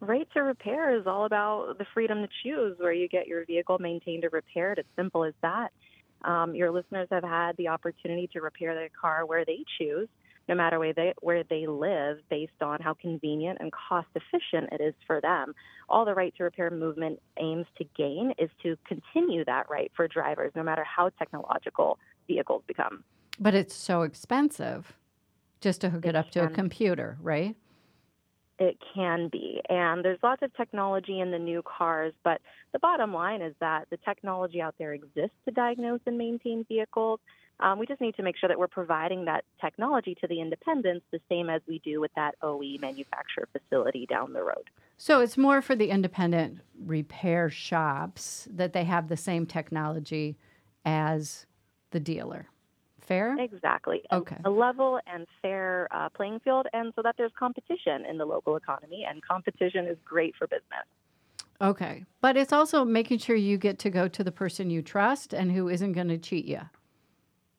Right 0.00 0.28
to 0.34 0.42
repair 0.42 0.94
is 0.98 1.06
all 1.06 1.24
about 1.24 1.78
the 1.78 1.86
freedom 1.94 2.22
to 2.22 2.28
choose 2.42 2.78
where 2.78 2.92
you 2.92 3.08
get 3.08 3.26
your 3.26 3.44
vehicle 3.44 3.78
maintained 3.80 4.24
or 4.24 4.28
repaired. 4.30 4.78
It's 4.78 4.88
simple 4.94 5.24
as 5.24 5.34
that. 5.42 5.72
Um, 6.24 6.54
your 6.54 6.70
listeners 6.70 7.08
have 7.10 7.24
had 7.24 7.56
the 7.56 7.68
opportunity 7.68 8.28
to 8.32 8.40
repair 8.40 8.74
their 8.74 8.88
car 8.88 9.26
where 9.26 9.44
they 9.44 9.64
choose, 9.78 10.08
no 10.48 10.54
matter 10.54 10.78
where 10.78 10.92
they, 10.92 11.14
where 11.20 11.44
they 11.44 11.66
live, 11.66 12.18
based 12.28 12.60
on 12.60 12.80
how 12.80 12.94
convenient 12.94 13.58
and 13.60 13.70
cost 13.72 14.08
efficient 14.14 14.72
it 14.72 14.80
is 14.82 14.94
for 15.06 15.20
them. 15.20 15.54
All 15.88 16.04
the 16.04 16.14
right 16.14 16.34
to 16.36 16.44
repair 16.44 16.70
movement 16.70 17.20
aims 17.38 17.66
to 17.78 17.84
gain 17.96 18.32
is 18.38 18.50
to 18.62 18.76
continue 18.86 19.44
that 19.44 19.70
right 19.70 19.90
for 19.96 20.08
drivers, 20.08 20.52
no 20.54 20.62
matter 20.62 20.84
how 20.84 21.10
technological 21.10 21.98
vehicles 22.26 22.62
become. 22.66 23.04
But 23.38 23.54
it's 23.54 23.74
so 23.74 24.02
expensive 24.02 24.92
just 25.60 25.80
to 25.82 25.90
hook 25.90 26.04
it, 26.04 26.10
It 26.10 26.16
up 26.16 26.30
to 26.32 26.44
a 26.44 26.48
computer, 26.48 27.16
right? 27.20 27.56
It 28.60 28.76
can 28.94 29.28
be. 29.32 29.62
And 29.70 30.04
there's 30.04 30.18
lots 30.22 30.42
of 30.42 30.54
technology 30.54 31.20
in 31.20 31.30
the 31.30 31.38
new 31.38 31.62
cars, 31.62 32.12
but 32.22 32.42
the 32.74 32.78
bottom 32.78 33.14
line 33.14 33.40
is 33.40 33.54
that 33.60 33.86
the 33.90 33.96
technology 33.96 34.60
out 34.60 34.74
there 34.78 34.92
exists 34.92 35.36
to 35.46 35.50
diagnose 35.50 36.00
and 36.04 36.18
maintain 36.18 36.66
vehicles. 36.68 37.20
Um, 37.60 37.78
we 37.78 37.86
just 37.86 38.02
need 38.02 38.16
to 38.16 38.22
make 38.22 38.36
sure 38.36 38.48
that 38.48 38.58
we're 38.58 38.68
providing 38.68 39.24
that 39.24 39.44
technology 39.62 40.14
to 40.20 40.26
the 40.26 40.42
independents 40.42 41.06
the 41.10 41.20
same 41.30 41.48
as 41.48 41.62
we 41.66 41.80
do 41.82 42.00
with 42.00 42.10
that 42.16 42.34
OE 42.42 42.76
manufacturer 42.80 43.48
facility 43.50 44.04
down 44.04 44.34
the 44.34 44.42
road. 44.42 44.68
So 44.98 45.20
it's 45.20 45.38
more 45.38 45.62
for 45.62 45.74
the 45.74 45.88
independent 45.88 46.60
repair 46.84 47.48
shops 47.48 48.46
that 48.50 48.74
they 48.74 48.84
have 48.84 49.08
the 49.08 49.16
same 49.16 49.46
technology 49.46 50.36
as 50.84 51.46
the 51.92 52.00
dealer. 52.00 52.48
Fair? 53.00 53.36
Exactly. 53.38 54.02
A- 54.10 54.16
Okay. 54.16 54.36
A, 54.44 54.50
level 54.50 55.00
and 55.06 55.26
fair 55.42 55.88
uh, 55.90 56.08
playing 56.10 56.40
field, 56.40 56.66
and 56.72 56.92
so 56.94 57.02
that 57.02 57.16
there's 57.16 57.32
competition 57.38 58.04
in 58.08 58.18
the 58.18 58.24
local 58.24 58.56
economy, 58.56 59.06
and 59.08 59.22
competition 59.22 59.86
is 59.86 59.96
great 60.04 60.34
for 60.36 60.46
business. 60.46 60.86
Okay. 61.60 62.04
But 62.20 62.36
it's 62.36 62.52
also 62.52 62.84
making 62.84 63.18
sure 63.18 63.36
you 63.36 63.58
get 63.58 63.78
to 63.80 63.90
go 63.90 64.08
to 64.08 64.24
the 64.24 64.32
person 64.32 64.70
you 64.70 64.82
trust 64.82 65.32
and 65.34 65.52
who 65.52 65.68
isn't 65.68 65.92
going 65.92 66.08
to 66.08 66.18
cheat 66.18 66.46
you. 66.46 66.60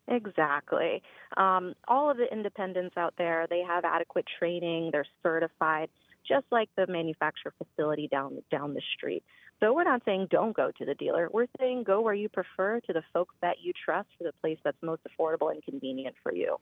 Exactly. 0.08 1.02
Um, 1.38 1.74
all 1.88 2.10
of 2.10 2.18
the 2.18 2.32
independents 2.32 2.98
out 2.98 3.14
there, 3.18 3.48
they 3.50 3.62
have 3.62 3.86
adequate 3.86 4.26
training. 4.40 4.90
They're 4.92 5.06
certified, 5.24 5.90
just 6.28 6.46
like 6.52 6.70
the 6.76 6.88
manufacturer 6.88 7.54
facility 7.58 8.08
down 8.08 8.42
down 8.52 8.74
the 8.74 8.82
street. 8.98 9.24
So 9.62 9.74
we're 9.74 9.84
not 9.84 10.02
saying 10.06 10.28
don't 10.32 10.56
go 10.56 10.72
to 10.78 10.86
the 10.86 10.96
dealer. 10.96 11.30
We're 11.32 11.46
saying 11.60 11.84
go 11.84 12.02
where 12.02 12.16
you 12.16 12.30
prefer 12.30 12.80
to 12.82 12.94
the 12.94 13.04
folks 13.14 13.36
that 13.42 13.58
you 13.62 13.74
trust 13.86 14.10
for 14.18 14.24
the 14.24 14.34
place 14.42 14.58
that's 14.64 14.78
most 14.82 15.02
affordable 15.04 15.52
and 15.52 15.64
convenient 15.64 16.16
for 16.24 16.34
you. 16.34 16.58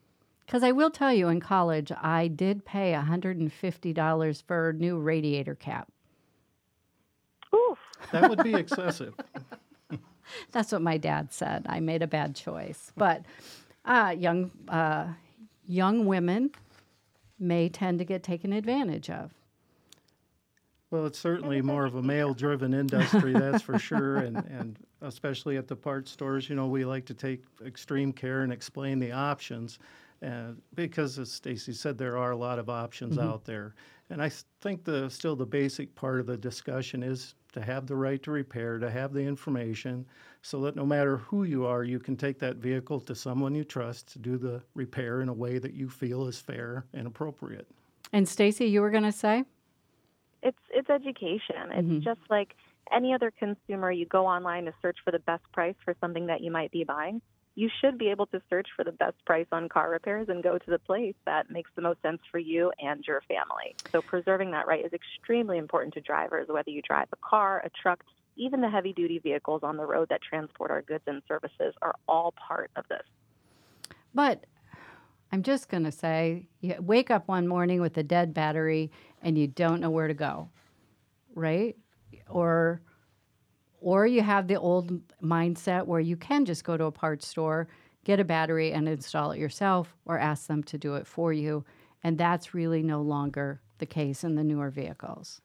Because 0.46 0.64
I 0.64 0.74
will 0.74 0.90
tell 0.90 1.14
you, 1.14 1.28
in 1.30 1.40
college, 1.40 1.92
I 1.92 2.28
did 2.28 2.66
pay 2.66 2.94
$150 2.94 4.44
for 4.44 4.70
a 4.70 4.74
new 4.74 4.98
radiator 4.98 5.56
cap. 5.56 5.88
Oof. 7.54 7.78
That 8.12 8.30
would 8.30 8.44
be 8.44 8.56
excessive. 8.56 9.14
That's 10.52 10.72
what 10.72 10.82
my 10.82 10.98
dad 10.98 11.32
said. 11.32 11.68
I 11.70 11.80
made 11.80 12.02
a 12.02 12.08
bad 12.08 12.36
choice. 12.36 12.92
But 12.98 13.24
uh, 13.86 14.16
young, 14.18 14.52
uh, 14.68 15.14
young 15.68 16.06
women 16.06 16.52
may 17.40 17.70
tend 17.70 18.00
to 18.00 18.06
get 18.06 18.24
taken 18.24 18.52
advantage 18.52 19.10
of. 19.10 19.32
Well, 20.92 21.06
it's 21.06 21.20
certainly 21.20 21.62
more 21.64 21.86
of 21.86 21.96
a 21.96 22.02
male-driven 22.02 22.74
industry, 22.74 23.34
that's 23.34 23.62
for 23.62 23.78
sure, 23.78 24.18
and, 24.18 24.38
and 24.38 24.80
especially 25.02 25.58
at 25.58 25.68
the 25.68 25.76
parts 25.76 26.12
stores, 26.12 26.50
you 26.50 26.56
know, 26.56 26.68
we 26.68 26.86
like 26.86 27.06
to 27.06 27.14
take 27.14 27.44
extreme 27.66 28.12
care 28.12 28.42
and 28.42 28.52
explain 28.52 29.00
the 29.00 29.12
options, 29.12 29.80
uh, 30.26 30.52
because 30.76 31.20
as 31.20 31.32
Stacy 31.32 31.74
said, 31.74 31.98
there 31.98 32.18
are 32.18 32.32
a 32.32 32.38
lot 32.38 32.60
of 32.60 32.70
options 32.70 33.18
out 33.18 33.46
there. 33.46 33.76
And 34.10 34.22
I 34.22 34.32
think 34.62 34.84
the 34.84 35.08
still 35.10 35.36
the 35.36 35.46
basic 35.46 35.94
part 35.94 36.20
of 36.20 36.26
the 36.26 36.36
discussion 36.36 37.04
is 37.04 37.36
to 37.54 37.62
have 37.62 37.86
the 37.86 37.96
right 37.96 38.22
to 38.24 38.32
repair, 38.32 38.80
to 38.80 38.90
have 38.90 39.14
the 39.14 39.22
information, 39.22 40.06
so 40.42 40.60
that 40.62 40.76
no 40.76 40.86
matter 40.86 41.18
who 41.18 41.44
you 41.44 41.66
are, 41.66 41.84
you 41.84 42.00
can 42.00 42.16
take 42.16 42.40
that 42.40 42.58
vehicle 42.58 43.00
to 43.02 43.14
someone 43.14 43.54
you 43.54 43.64
trust 43.64 44.12
to 44.14 44.20
do 44.20 44.38
the 44.38 44.62
repair 44.74 45.22
in 45.22 45.30
a 45.30 45.34
way 45.34 45.60
that 45.60 45.74
you 45.74 45.90
feel 45.90 46.28
is 46.28 46.40
fair 46.40 46.86
and 46.94 47.08
appropriate. 47.08 47.68
And 48.12 48.28
Stacy, 48.28 48.66
you 48.66 48.82
were 48.82 48.90
going 48.90 49.04
to 49.04 49.12
say? 49.12 49.44
It's 50.42 50.58
it's 50.70 50.90
education. 50.90 51.72
It's 51.72 51.88
mm-hmm. 51.88 52.00
just 52.00 52.22
like 52.30 52.56
any 52.92 53.14
other 53.14 53.32
consumer. 53.32 53.92
You 53.92 54.06
go 54.06 54.26
online 54.26 54.66
to 54.66 54.74
search 54.82 54.98
for 55.04 55.12
the 55.12 55.20
best 55.20 55.44
price 55.52 55.76
for 55.84 55.96
something 56.02 56.28
that 56.28 56.42
you 56.42 56.52
might 56.52 56.72
be 56.72 56.84
buying. 56.84 57.22
You 57.56 57.70
should 57.82 57.98
be 57.98 58.10
able 58.10 58.26
to 58.28 58.42
search 58.50 58.68
for 58.76 58.86
the 58.86 58.92
best 58.94 59.18
price 59.26 59.48
on 59.52 59.68
car 59.68 59.90
repairs 59.90 60.30
and 60.30 60.42
go 60.42 60.58
to 60.58 60.72
the 60.72 60.80
place 60.80 61.16
that 61.26 61.52
makes 61.52 61.70
the 61.76 61.82
most 61.82 62.02
sense 62.02 62.22
for 62.32 62.40
you 62.40 62.72
and 62.80 63.04
your 63.06 63.22
family. 63.28 63.76
So 63.92 64.02
preserving 64.02 64.52
that 64.52 64.66
right 64.66 64.86
is 64.86 64.94
extremely 64.94 65.58
important 65.58 65.94
to 65.96 66.02
drivers, 66.02 66.48
whether 66.48 66.70
you 66.70 66.82
drive 66.82 67.10
a 67.12 67.18
car, 67.18 67.62
a 67.66 67.70
truck, 67.70 68.04
even 68.38 68.62
the 68.62 68.70
heavy 68.70 68.94
duty 68.94 69.20
vehicles 69.20 69.62
on 69.64 69.76
the 69.76 69.86
road 69.86 70.08
that 70.10 70.22
transport 70.22 70.72
our 70.72 70.82
goods 70.82 71.04
and 71.06 71.22
services 71.28 71.74
are 71.82 71.96
all 72.08 72.34
part 72.48 72.72
of 72.78 72.86
this. 72.88 73.04
But 74.14 74.46
I'm 75.32 75.44
just 75.44 75.70
going 75.70 75.84
to 75.84 75.92
say 75.92 76.48
you 76.62 76.76
wake 76.80 77.12
up 77.12 77.28
one 77.28 77.48
morning 77.48 77.82
with 77.82 77.98
a 77.98 78.04
dead 78.04 78.34
battery 78.34 78.92
and 79.22 79.38
you 79.38 79.48
don't 79.48 79.82
know 79.82 79.90
where 79.90 80.08
to 80.08 80.14
go, 80.14 80.50
right? 81.36 81.76
Or 82.30 82.82
or 83.82 84.06
you 84.06 84.22
have 84.22 84.48
the 84.48 84.60
old 84.60 84.92
mindset 85.22 85.86
where 85.86 86.02
you 86.02 86.18
can 86.18 86.44
just 86.46 86.64
go 86.66 86.76
to 86.76 86.86
a 86.86 86.92
parts 86.92 87.28
store, 87.28 87.70
get 88.04 88.20
a 88.20 88.26
battery 88.26 88.74
and 88.74 88.90
install 88.90 89.32
it 89.32 89.40
yourself 89.40 89.96
or 90.06 90.20
ask 90.20 90.48
them 90.48 90.64
to 90.64 90.78
do 90.78 90.96
it 90.96 91.08
for 91.08 91.32
you, 91.32 91.64
and 92.04 92.18
that's 92.18 92.54
really 92.54 92.84
no 92.84 93.02
longer 93.02 93.62
the 93.78 93.86
case 93.86 94.24
in 94.24 94.36
the 94.36 94.44
newer 94.44 94.70
vehicles. 94.70 95.42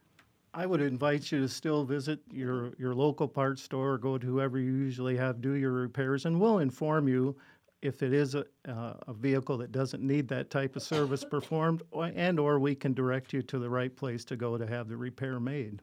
I 0.52 0.66
would 0.66 0.80
invite 0.80 1.32
you 1.32 1.40
to 1.40 1.48
still 1.48 1.84
visit 1.84 2.20
your, 2.30 2.72
your 2.78 2.94
local 2.94 3.26
parts 3.26 3.62
store 3.62 3.92
or 3.92 3.98
go 3.98 4.18
to 4.18 4.26
whoever 4.26 4.58
you 4.58 4.72
usually 4.72 5.16
have 5.16 5.40
do 5.40 5.54
your 5.54 5.72
repairs, 5.72 6.26
and 6.26 6.40
we'll 6.40 6.58
inform 6.58 7.08
you 7.08 7.36
if 7.84 8.02
it 8.02 8.14
is 8.14 8.34
a, 8.34 8.44
uh, 8.66 8.94
a 9.06 9.12
vehicle 9.12 9.58
that 9.58 9.70
doesn't 9.70 10.02
need 10.02 10.26
that 10.28 10.50
type 10.50 10.74
of 10.74 10.82
service 10.82 11.22
performed, 11.22 11.82
or, 11.90 12.10
and 12.14 12.40
or 12.40 12.58
we 12.58 12.74
can 12.74 12.94
direct 12.94 13.32
you 13.32 13.42
to 13.42 13.58
the 13.58 13.68
right 13.68 13.94
place 13.94 14.24
to 14.24 14.36
go 14.36 14.56
to 14.56 14.66
have 14.66 14.88
the 14.88 14.96
repair 14.96 15.38
made. 15.38 15.82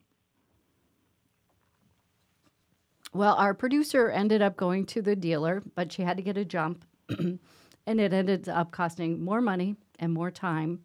Well, 3.14 3.36
our 3.36 3.54
producer 3.54 4.10
ended 4.10 4.42
up 4.42 4.58
going 4.58 4.86
to 4.88 5.02
the 5.02 5.16
dealer, 5.16 5.62
but 5.76 5.92
she 5.92 6.02
had 6.02 6.18
to 6.18 6.24
get 6.24 6.38
a 6.38 6.46
jump, 6.46 6.86
and 7.10 7.40
it 7.86 8.14
ended 8.14 8.50
up 8.50 8.72
costing 8.72 9.24
more 9.24 9.42
money 9.42 9.76
and 10.00 10.12
more 10.12 10.32
time 10.32 10.80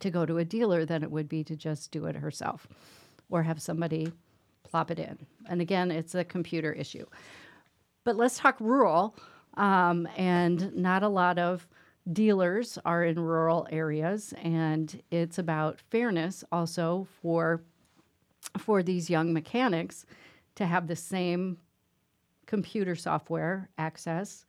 to 0.00 0.10
go 0.10 0.26
to 0.26 0.38
a 0.38 0.44
dealer 0.44 0.84
than 0.84 1.02
it 1.02 1.10
would 1.10 1.28
be 1.28 1.44
to 1.44 1.54
just 1.54 1.92
do 1.92 2.06
it 2.06 2.16
herself 2.16 2.66
or 3.30 3.44
have 3.44 3.62
somebody 3.62 4.12
plop 4.64 4.90
it 4.90 4.98
in. 4.98 5.16
And 5.48 5.60
again, 5.60 5.92
it's 5.92 6.16
a 6.16 6.24
computer 6.24 6.72
issue. 6.72 7.06
But 8.02 8.16
let's 8.16 8.38
talk 8.38 8.56
rural. 8.58 9.16
Um, 9.56 10.08
and 10.16 10.74
not 10.74 11.02
a 11.02 11.08
lot 11.08 11.38
of 11.38 11.66
dealers 12.12 12.78
are 12.84 13.04
in 13.04 13.18
rural 13.18 13.66
areas, 13.70 14.34
and 14.42 15.00
it's 15.10 15.38
about 15.38 15.80
fairness 15.90 16.44
also 16.52 17.06
for 17.22 17.62
for 18.58 18.82
these 18.82 19.08
young 19.08 19.32
mechanics 19.32 20.04
to 20.54 20.66
have 20.66 20.86
the 20.86 20.96
same 20.96 21.58
computer 22.46 22.94
software 22.94 23.70
access 23.78 24.44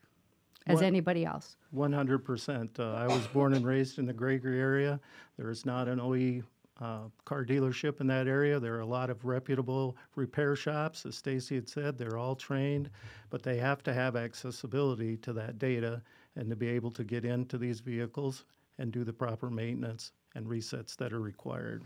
as 0.67 0.81
anybody 0.81 1.25
else. 1.25 1.55
100%. 1.73 2.79
Uh, 2.79 2.93
I 2.93 3.07
was 3.07 3.25
born 3.27 3.53
and 3.53 3.65
raised 3.65 3.99
in 3.99 4.05
the 4.05 4.13
Gregory 4.13 4.59
area. 4.59 4.99
There 5.37 5.49
is 5.49 5.65
not 5.65 5.87
an 5.87 5.99
OE 5.99 6.43
uh, 6.81 7.03
car 7.23 7.45
dealership 7.45 8.01
in 8.01 8.07
that 8.07 8.27
area. 8.27 8.59
There 8.59 8.75
are 8.75 8.81
a 8.81 8.85
lot 8.85 9.09
of 9.09 9.23
reputable 9.23 9.95
repair 10.15 10.55
shops. 10.55 11.05
As 11.05 11.15
Stacy 11.15 11.55
had 11.55 11.69
said, 11.69 11.97
they're 11.97 12.17
all 12.17 12.35
trained, 12.35 12.89
but 13.29 13.43
they 13.43 13.57
have 13.57 13.83
to 13.83 13.93
have 13.93 14.15
accessibility 14.15 15.17
to 15.17 15.33
that 15.33 15.57
data 15.57 16.01
and 16.35 16.49
to 16.49 16.55
be 16.55 16.67
able 16.67 16.91
to 16.91 17.03
get 17.03 17.23
into 17.23 17.57
these 17.57 17.79
vehicles 17.79 18.43
and 18.77 18.91
do 18.91 19.03
the 19.03 19.13
proper 19.13 19.49
maintenance 19.49 20.11
and 20.35 20.45
resets 20.45 20.97
that 20.97 21.13
are 21.13 21.21
required. 21.21 21.83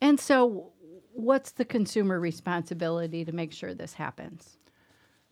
And 0.00 0.18
so, 0.18 0.72
what's 1.12 1.50
the 1.52 1.64
consumer 1.64 2.18
responsibility 2.18 3.24
to 3.24 3.32
make 3.32 3.52
sure 3.52 3.74
this 3.74 3.92
happens? 3.92 4.56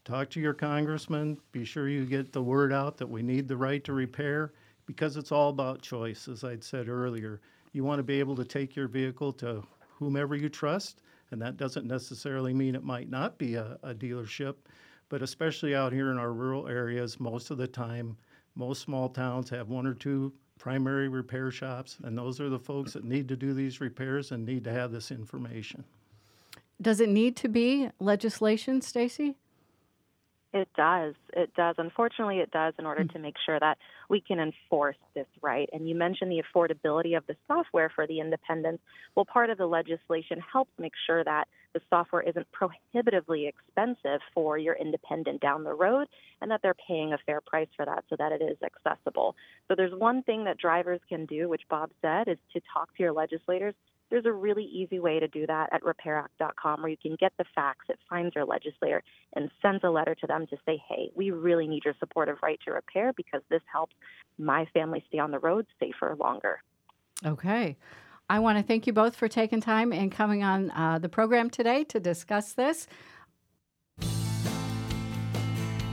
Talk 0.05 0.31
to 0.31 0.41
your 0.41 0.55
congressman. 0.55 1.39
Be 1.53 1.65
sure 1.65 1.89
you 1.89 2.05
get 2.05 2.33
the 2.33 2.43
word 2.43 2.73
out 2.73 2.99
that 2.99 3.09
we 3.09 3.23
need 3.23 3.49
the 3.49 3.57
right 3.57 3.83
to 3.85 3.93
repair 3.93 4.53
because 4.85 5.17
it's 5.17 5.33
all 5.33 5.49
about 5.49 5.81
choice, 5.81 6.29
as 6.29 6.45
I'd 6.45 6.65
said 6.65 6.89
earlier. 6.89 7.41
You 7.73 7.85
want 7.85 7.99
to 7.99 8.05
be 8.05 8.21
able 8.21 8.37
to 8.37 8.45
take 8.45 8.76
your 8.76 8.88
vehicle 8.88 9.33
to 9.35 9.62
whomever 9.99 10.35
you 10.37 10.49
trust, 10.49 11.02
and 11.31 11.41
that 11.41 11.57
doesn't 11.57 11.87
necessarily 11.87 12.52
mean 12.52 12.75
it 12.75 12.85
might 12.85 13.09
not 13.09 13.38
be 13.38 13.55
a, 13.55 13.79
a 13.83 13.95
dealership, 13.95 14.57
but 15.09 15.23
especially 15.23 15.75
out 15.75 15.93
here 15.93 16.11
in 16.11 16.19
our 16.19 16.33
rural 16.33 16.69
areas, 16.69 17.19
most 17.19 17.50
of 17.50 17.59
the 17.59 17.67
time, 17.67 18.17
most 18.55 18.83
small 18.83 19.09
towns 19.09 19.49
have 19.50 19.69
one 19.69 19.87
or 19.87 19.95
two 19.95 20.33
primary 20.59 21.09
repair 21.09 21.50
shops, 21.50 21.99
and 22.05 22.17
those 22.17 22.41
are 22.41 22.49
the 22.49 22.59
folks 22.59 22.93
that 22.93 23.05
need 23.05 23.29
to 23.29 23.37
do 23.37 23.55
these 23.55 23.81
repairs 23.81 24.33
and 24.33 24.45
need 24.45 24.64
to 24.64 24.73
have 24.73 24.93
this 24.93 25.11
information. 25.11 25.83
Does 26.81 27.00
it 27.00 27.09
need 27.09 27.37
to 27.37 27.49
be 27.49 27.88
legislation, 27.99 28.81
Stacy? 28.81 29.37
It 30.55 30.69
does. 30.77 31.15
It 31.33 31.55
does. 31.55 31.77
Unfortunately, 31.79 32.41
it 32.41 32.51
does 32.51 32.75
in 32.79 32.85
order 32.85 33.05
Mm. 33.05 33.13
to 33.15 33.19
make 33.19 33.39
sure 33.39 33.59
that 33.59 33.79
we 34.11 34.21
can 34.21 34.39
enforce 34.39 34.99
this 35.15 35.27
right. 35.41 35.69
And 35.73 35.89
you 35.89 35.95
mentioned 35.95 36.31
the 36.31 36.43
affordability 36.43 37.17
of 37.17 37.27
the 37.27 37.37
software 37.47 37.89
for 37.89 38.07
the 38.07 38.21
independents. 38.21 38.83
Well, 39.15 39.25
part 39.25 39.49
of 39.49 39.57
the 39.57 39.67
legislation 39.67 40.41
helps 40.41 40.79
make 40.79 40.93
sure 41.07 41.25
that 41.25 41.49
the 41.73 41.81
software 41.89 42.21
isn't 42.21 42.53
prohibitively 42.53 43.47
expensive 43.47 44.21
for 44.35 44.59
your 44.59 44.75
independent 44.75 45.41
down 45.41 45.65
the 45.65 45.73
road 45.73 46.07
and 46.43 46.51
that 46.51 46.61
they're 46.61 46.75
paying 46.75 47.15
a 47.15 47.19
fair 47.19 47.41
price 47.41 47.69
for 47.75 47.87
that 47.87 48.05
so 48.11 48.17
that 48.17 48.31
it 48.33 48.43
is 48.43 48.59
accessible. 48.63 49.35
So 49.69 49.75
there's 49.75 49.95
one 49.95 50.23
thing 50.23 50.45
that 50.45 50.59
drivers 50.59 51.01
can 51.09 51.25
do, 51.25 51.49
which 51.49 51.67
Bob 51.71 51.93
said, 52.03 52.29
is 52.29 52.39
to 52.53 52.61
talk 52.75 52.95
to 52.97 53.03
your 53.03 53.13
legislators 53.13 53.75
there's 54.12 54.26
a 54.26 54.33
really 54.33 54.64
easy 54.64 55.00
way 55.00 55.19
to 55.19 55.26
do 55.26 55.47
that 55.47 55.71
at 55.73 55.83
repairact.com 55.83 56.83
where 56.83 56.90
you 56.90 56.99
can 56.99 57.16
get 57.19 57.33
the 57.38 57.47
facts. 57.54 57.87
It 57.88 57.99
finds 58.11 58.35
your 58.35 58.45
legislator 58.45 59.02
and 59.35 59.50
sends 59.62 59.83
a 59.85 59.88
letter 59.88 60.14
to 60.14 60.26
them 60.26 60.47
to 60.49 60.57
say, 60.66 60.83
hey, 60.87 61.11
we 61.16 61.31
really 61.31 61.66
need 61.66 61.87
your 61.87 61.95
support 61.99 62.28
of 62.28 62.37
right 62.42 62.61
to 62.66 62.73
repair 62.73 63.14
because 63.14 63.40
this 63.49 63.62
helps 63.73 63.95
my 64.38 64.66
family 64.75 65.02
stay 65.09 65.19
on 65.19 65.31
the 65.31 65.38
road 65.38 65.66
safer 65.81 66.14
longer. 66.21 66.61
Okay. 67.25 67.78
I 68.28 68.38
want 68.38 68.59
to 68.59 68.62
thank 68.62 68.87
you 68.87 68.92
both 68.92 69.16
for 69.16 69.28
taking 69.28 69.62
time 69.62 69.95
and 69.95 70.12
coming 70.12 70.42
on 70.42 70.71
uh, 70.73 70.99
the 70.99 71.09
program 71.09 71.49
today 71.49 71.83
to 71.85 71.99
discuss 71.99 72.52
this. 72.52 72.87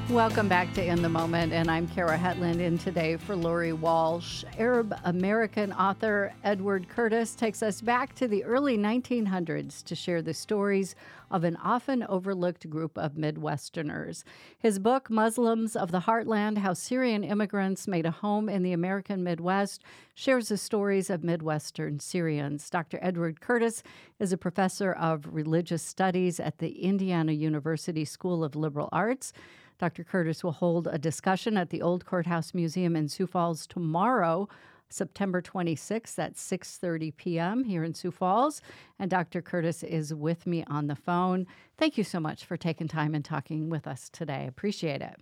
Welcome 0.09 0.47
back 0.47 0.73
to 0.73 0.83
In 0.83 1.03
the 1.03 1.09
Moment, 1.09 1.53
and 1.53 1.69
I'm 1.69 1.87
Kara 1.87 2.17
Hetland 2.17 2.59
in 2.59 2.79
today 2.79 3.15
for 3.15 3.35
Lori 3.35 3.73
Walsh. 3.73 4.43
Arab 4.57 4.95
American 5.03 5.71
author 5.71 6.33
Edward 6.43 6.89
Curtis 6.89 7.35
takes 7.35 7.61
us 7.61 7.79
back 7.79 8.15
to 8.15 8.27
the 8.27 8.43
early 8.43 8.75
1900s 8.75 9.83
to 9.83 9.93
share 9.93 10.23
the 10.23 10.33
stories 10.33 10.95
of 11.29 11.43
an 11.43 11.57
often 11.57 12.01
overlooked 12.09 12.67
group 12.71 12.97
of 12.97 13.13
Midwesterners. 13.13 14.23
His 14.57 14.79
book, 14.79 15.11
Muslims 15.11 15.75
of 15.75 15.91
the 15.91 16.01
Heartland 16.01 16.57
How 16.57 16.73
Syrian 16.73 17.23
Immigrants 17.23 17.87
Made 17.87 18.07
a 18.07 18.11
Home 18.11 18.49
in 18.49 18.63
the 18.63 18.73
American 18.73 19.23
Midwest, 19.23 19.83
shares 20.15 20.49
the 20.49 20.57
stories 20.57 21.11
of 21.11 21.23
Midwestern 21.23 21.99
Syrians. 21.99 22.67
Dr. 22.67 22.97
Edward 22.99 23.41
Curtis 23.41 23.83
is 24.17 24.33
a 24.33 24.37
professor 24.37 24.91
of 24.91 25.27
religious 25.31 25.83
studies 25.83 26.39
at 26.39 26.57
the 26.57 26.81
Indiana 26.81 27.31
University 27.31 28.05
School 28.05 28.43
of 28.43 28.55
Liberal 28.55 28.89
Arts. 28.91 29.33
Dr. 29.79 30.03
Curtis 30.03 30.43
will 30.43 30.51
hold 30.51 30.87
a 30.87 30.97
discussion 30.97 31.57
at 31.57 31.69
the 31.69 31.81
Old 31.81 32.05
Courthouse 32.05 32.53
Museum 32.53 32.97
in 32.97 33.07
Sioux 33.07 33.25
Falls 33.25 33.65
tomorrow, 33.65 34.49
September 34.89 35.41
26th 35.41 36.19
at 36.19 36.35
6:30 36.35 37.15
p.m. 37.15 37.63
here 37.63 37.85
in 37.85 37.93
Sioux 37.93 38.11
Falls, 38.11 38.61
and 38.99 39.09
Dr. 39.09 39.41
Curtis 39.41 39.81
is 39.81 40.13
with 40.13 40.45
me 40.45 40.65
on 40.67 40.87
the 40.87 40.95
phone. 40.95 41.47
Thank 41.77 41.97
you 41.97 42.03
so 42.03 42.19
much 42.19 42.43
for 42.43 42.57
taking 42.57 42.89
time 42.89 43.15
and 43.15 43.23
talking 43.23 43.69
with 43.69 43.87
us 43.87 44.09
today. 44.09 44.47
Appreciate 44.47 45.01
it. 45.01 45.15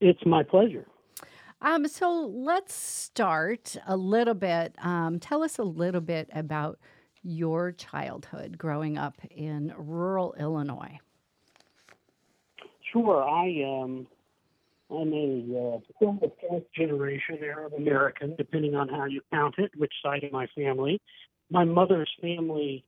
It's 0.00 0.24
my 0.24 0.42
pleasure. 0.42 0.86
Um, 1.60 1.86
so 1.88 2.32
let's 2.32 2.72
start 2.72 3.76
a 3.86 3.96
little 3.96 4.34
bit. 4.34 4.74
Um, 4.78 5.18
tell 5.18 5.42
us 5.42 5.58
a 5.58 5.64
little 5.64 6.00
bit 6.00 6.30
about 6.32 6.78
your 7.22 7.72
childhood 7.72 8.56
growing 8.56 8.96
up 8.96 9.20
in 9.30 9.74
rural 9.76 10.34
Illinois. 10.38 10.98
Sure, 12.92 13.22
I 13.22 13.82
um, 13.82 14.06
I'm 14.90 15.12
a 15.12 15.76
uh, 15.76 15.78
fourth 16.00 16.64
generation 16.74 17.38
Arab 17.42 17.74
American, 17.74 18.34
depending 18.36 18.74
on 18.74 18.88
how 18.88 19.04
you 19.04 19.20
count 19.32 19.56
it, 19.58 19.70
which 19.76 19.92
side 20.02 20.24
of 20.24 20.32
my 20.32 20.46
family. 20.56 21.00
My 21.50 21.64
mother's 21.64 22.10
family 22.20 22.84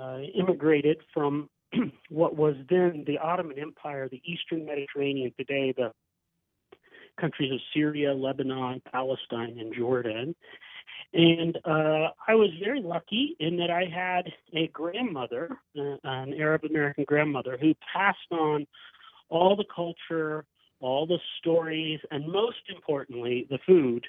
uh, 0.00 0.18
immigrated 0.34 0.98
from 1.12 1.50
what 2.08 2.36
was 2.36 2.54
then 2.70 3.04
the 3.06 3.18
Ottoman 3.18 3.58
Empire, 3.58 4.08
the 4.08 4.22
Eastern 4.24 4.64
Mediterranean, 4.64 5.32
today 5.36 5.74
the 5.76 5.92
countries 7.20 7.52
of 7.52 7.60
Syria, 7.72 8.12
Lebanon, 8.12 8.82
Palestine, 8.90 9.58
and 9.58 9.74
Jordan. 9.74 10.34
And 11.12 11.56
uh, 11.64 12.08
I 12.26 12.34
was 12.34 12.50
very 12.62 12.82
lucky 12.82 13.36
in 13.38 13.56
that 13.58 13.70
I 13.70 13.84
had 13.84 14.32
a 14.52 14.66
grandmother, 14.68 15.48
uh, 15.78 15.96
an 16.02 16.34
Arab 16.34 16.64
American 16.64 17.04
grandmother, 17.04 17.56
who 17.60 17.74
passed 17.92 18.18
on 18.32 18.66
all 19.28 19.56
the 19.56 19.64
culture, 19.74 20.44
all 20.80 21.06
the 21.06 21.18
stories, 21.38 22.00
and 22.10 22.26
most 22.26 22.58
importantly, 22.68 23.46
the 23.50 23.58
food, 23.66 24.04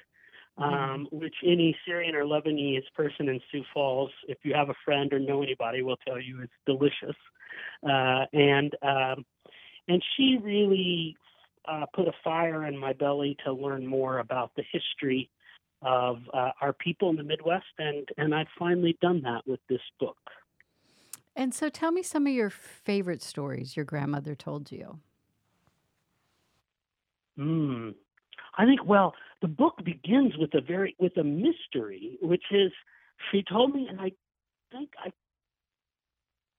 um, 0.57 1.07
which 1.11 1.35
any 1.45 1.75
Syrian 1.85 2.15
or 2.15 2.23
Lebanese 2.23 2.83
person 2.95 3.29
in 3.29 3.39
Sioux 3.51 3.63
Falls, 3.73 4.11
if 4.27 4.37
you 4.43 4.53
have 4.53 4.69
a 4.69 4.75
friend 4.83 5.11
or 5.13 5.19
know 5.19 5.41
anybody, 5.41 5.81
will 5.81 5.97
tell 6.07 6.19
you 6.19 6.41
is 6.41 6.49
delicious. 6.65 7.15
Uh, 7.83 8.25
and 8.33 8.73
um, 8.81 9.25
and 9.87 10.03
she 10.15 10.37
really 10.41 11.15
uh, 11.67 11.85
put 11.93 12.07
a 12.07 12.13
fire 12.23 12.65
in 12.65 12.77
my 12.77 12.93
belly 12.93 13.35
to 13.45 13.51
learn 13.51 13.85
more 13.85 14.19
about 14.19 14.51
the 14.55 14.63
history 14.71 15.29
of 15.81 16.17
uh, 16.33 16.51
our 16.61 16.73
people 16.73 17.09
in 17.09 17.15
the 17.15 17.23
Midwest, 17.23 17.65
and 17.77 18.07
and 18.17 18.33
I've 18.33 18.47
finally 18.57 18.97
done 19.01 19.21
that 19.23 19.41
with 19.45 19.59
this 19.69 19.81
book. 19.99 20.17
And 21.35 21.53
so 21.53 21.69
tell 21.69 21.91
me 21.91 22.01
some 22.01 22.27
of 22.27 22.33
your 22.33 22.49
favorite 22.49 23.21
stories 23.21 23.75
your 23.75 23.85
grandmother 23.85 24.35
told 24.35 24.71
you. 24.71 24.99
Hmm. 27.37 27.89
I 28.57 28.65
think 28.65 28.85
well, 28.85 29.13
the 29.41 29.47
book 29.49 29.83
begins 29.83 30.37
with 30.37 30.53
a 30.53 30.61
very 30.61 30.95
with 30.97 31.17
a 31.17 31.23
mystery, 31.23 32.17
which 32.21 32.45
is 32.51 32.71
she 33.31 33.43
told 33.43 33.75
me, 33.75 33.87
and 33.89 33.99
I 33.99 34.11
think 34.71 34.91
I 35.03 35.11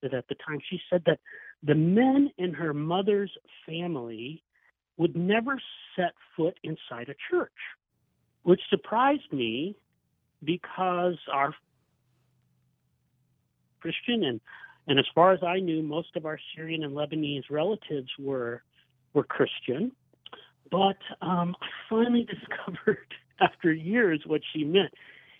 that 0.03 0.13
at 0.13 0.29
the 0.29 0.35
time 0.47 0.59
she 0.69 0.79
said 0.91 1.03
that 1.07 1.21
the 1.63 1.75
men 1.75 2.31
in 2.37 2.53
her 2.53 2.75
mother's 2.75 3.33
family 3.65 4.43
would 4.99 5.17
never 5.17 5.61
set 5.97 6.13
foot 6.37 6.59
inside 6.63 7.09
a 7.09 7.15
church, 7.31 7.53
which 8.43 8.61
surprised 8.69 9.33
me 9.33 9.77
because 10.45 11.17
our 11.33 11.55
Christian 13.81 14.25
and 14.25 14.41
and 14.87 14.99
as 14.99 15.07
far 15.15 15.33
as 15.33 15.43
I 15.43 15.59
knew, 15.59 15.83
most 15.83 16.17
of 16.17 16.27
our 16.27 16.39
Syrian 16.55 16.85
and 16.85 16.95
Lebanese 16.95 17.51
relatives 17.51 18.11
were 18.19 18.63
were 19.15 19.25
Christian. 19.25 19.93
But 20.71 20.99
um, 21.23 21.57
I 21.61 21.67
finally 21.89 22.27
discovered 22.49 23.07
after 23.41 23.73
years 23.73 24.23
what 24.27 24.43
she 24.53 24.65
meant. 24.65 24.93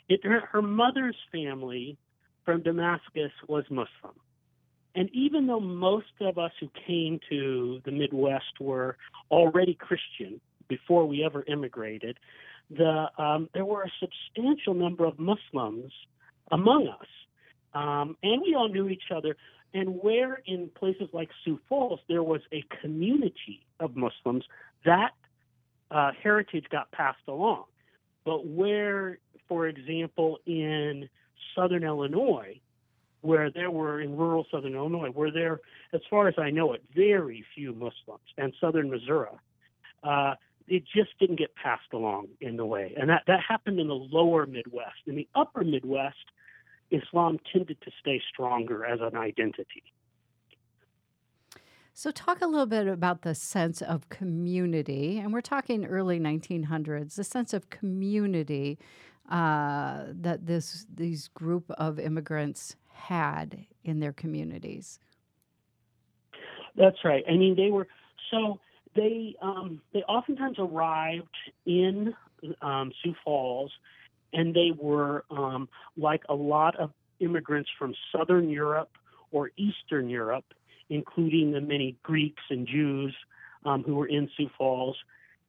It, 0.09 0.25
her, 0.25 0.41
her 0.53 0.63
mother's 0.63 1.17
family 1.33 1.97
from 2.45 2.63
Damascus 2.63 3.33
was 3.49 3.65
Muslim. 3.71 4.15
And 4.95 5.11
even 5.13 5.47
though 5.47 5.61
most 5.61 6.07
of 6.21 6.39
us 6.39 6.53
who 6.59 6.71
came 6.87 7.21
to 7.29 7.81
the 7.85 7.91
Midwest 7.91 8.61
were 8.61 8.97
already 9.31 9.75
Christian 9.75 10.41
before 10.69 11.05
we 11.07 11.25
ever 11.25 11.45
immigrated, 11.49 12.19
the, 12.71 13.07
um, 13.19 13.51
there 13.53 13.65
were 13.65 13.83
a 13.83 13.93
substantial 14.01 14.75
number 14.75 15.05
of 15.05 15.19
Muslims 15.19 15.93
among 16.51 16.89
us. 16.89 17.07
Um, 17.77 18.17
and 18.23 18.41
we 18.41 18.55
all 18.55 18.69
knew 18.69 18.89
each 18.89 19.11
other. 19.15 19.37
And 19.75 20.01
where 20.03 20.41
in 20.47 20.71
places 20.75 21.09
like 21.13 21.29
Sioux 21.45 21.61
Falls 21.69 22.01
there 22.09 22.23
was 22.23 22.41
a 22.53 22.65
community 22.81 23.67
of 23.81 23.97
Muslims, 23.97 24.45
that 24.87 25.11
uh, 25.91 26.13
heritage 26.23 26.67
got 26.71 26.91
passed 26.93 27.29
along. 27.29 27.65
But 28.25 28.47
where, 28.47 29.19
for 29.47 29.69
example, 29.69 30.39
in 30.47 31.09
southern 31.55 31.85
Illinois, 31.85 32.61
where 33.21 33.51
there 33.51 33.71
were 33.71 34.01
in 34.01 34.17
rural 34.17 34.47
southern 34.51 34.75
Illinois, 34.75 35.11
where 35.11 35.31
there, 35.31 35.61
as 35.93 36.01
far 36.09 36.29
as 36.29 36.35
I 36.39 36.51
know 36.51 36.73
it, 36.73 36.83
very 36.95 37.45
few 37.55 37.73
Muslims, 37.73 38.27
and 38.39 38.55
southern 38.61 38.89
Missouri, 38.91 39.29
uh, 40.03 40.35
it 40.67 40.85
just 40.95 41.11
didn't 41.21 41.37
get 41.37 41.55
passed 41.55 41.93
along 41.93 42.29
in 42.41 42.57
the 42.57 42.65
way. 42.65 42.95
And 42.99 43.11
that, 43.11 43.25
that 43.27 43.41
happened 43.47 43.79
in 43.79 43.89
the 43.89 43.95
lower 43.95 44.47
Midwest. 44.47 45.03
In 45.07 45.15
the 45.15 45.29
upper 45.35 45.63
Midwest, 45.63 46.17
Islam 46.91 47.39
tended 47.53 47.81
to 47.83 47.91
stay 48.01 48.21
stronger 48.33 48.85
as 48.85 49.01
an 49.01 49.17
identity. 49.17 49.83
So, 51.93 52.11
talk 52.11 52.43
a 52.43 52.47
little 52.47 52.67
bit 52.67 52.87
about 52.87 53.23
the 53.23 53.35
sense 53.35 53.81
of 53.81 54.11
community, 54.11 55.19
and 55.19 55.33
we're 55.33 55.41
talking 55.41 55.87
early 55.87 56.21
1900s. 56.21 57.15
The 57.15 57.25
sense 57.25 57.55
of 57.55 57.71
community 57.71 58.79
uh, 59.31 60.05
that 60.11 60.47
this 60.47 60.87
these 60.95 61.29
group 61.29 61.71
of 61.79 61.99
immigrants 61.99 62.77
had 62.93 63.65
in 63.83 64.01
their 64.01 64.13
communities. 64.13 64.99
That's 66.77 66.99
right. 67.03 67.25
I 67.29 67.33
mean, 67.33 67.57
they 67.57 67.71
were 67.71 67.89
so 68.31 68.61
they 68.95 69.35
um, 69.41 69.81
they 69.93 70.01
oftentimes 70.01 70.59
arrived 70.59 71.37
in 71.65 72.15
um, 72.61 72.93
Sioux 73.03 73.15
Falls, 73.25 73.73
and 74.37 74.55
they 74.55 74.71
were 74.77 75.25
um, 75.31 75.69
like 75.97 76.23
a 76.29 76.35
lot 76.35 76.77
of 76.77 76.93
immigrants 77.19 77.71
from 77.77 77.95
Southern 78.13 78.49
Europe 78.49 78.91
or 79.33 79.51
Eastern 79.57 80.09
Europe 80.09 80.45
including 80.89 81.53
the 81.53 81.61
many 81.61 81.97
Greeks 82.03 82.43
and 82.51 82.67
Jews 82.67 83.15
um, 83.65 83.83
who 83.83 83.95
were 83.97 84.07
in 84.07 84.29
Sioux 84.37 84.51
Falls. 84.57 84.97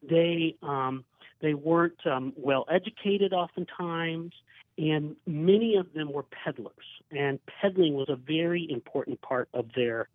They 0.08 0.56
um, 0.64 1.04
they 1.42 1.54
weren't 1.54 2.06
um, 2.06 2.34
well 2.36 2.66
educated 2.72 3.34
oftentimes, 3.34 4.34
and 4.78 5.16
many 5.26 5.76
of 5.76 5.94
them 5.94 6.12
were 6.12 6.24
peddlers. 6.24 6.74
And 7.12 7.40
peddling 7.62 7.94
was 7.94 8.10
a 8.10 8.16
very 8.16 8.68
important 8.70 9.22
part 9.22 9.50
of 9.54 9.68
their 9.76 10.10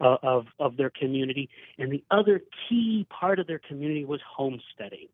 uh, 0.00 0.16
of 0.22 0.46
of 0.58 0.76
their 0.76 0.90
community, 0.90 1.48
and 1.78 1.90
the 1.90 2.04
other 2.10 2.42
key 2.68 3.06
part 3.08 3.38
of 3.38 3.46
their 3.46 3.60
community 3.60 4.04
was 4.04 4.20
homesteading. 4.28 5.08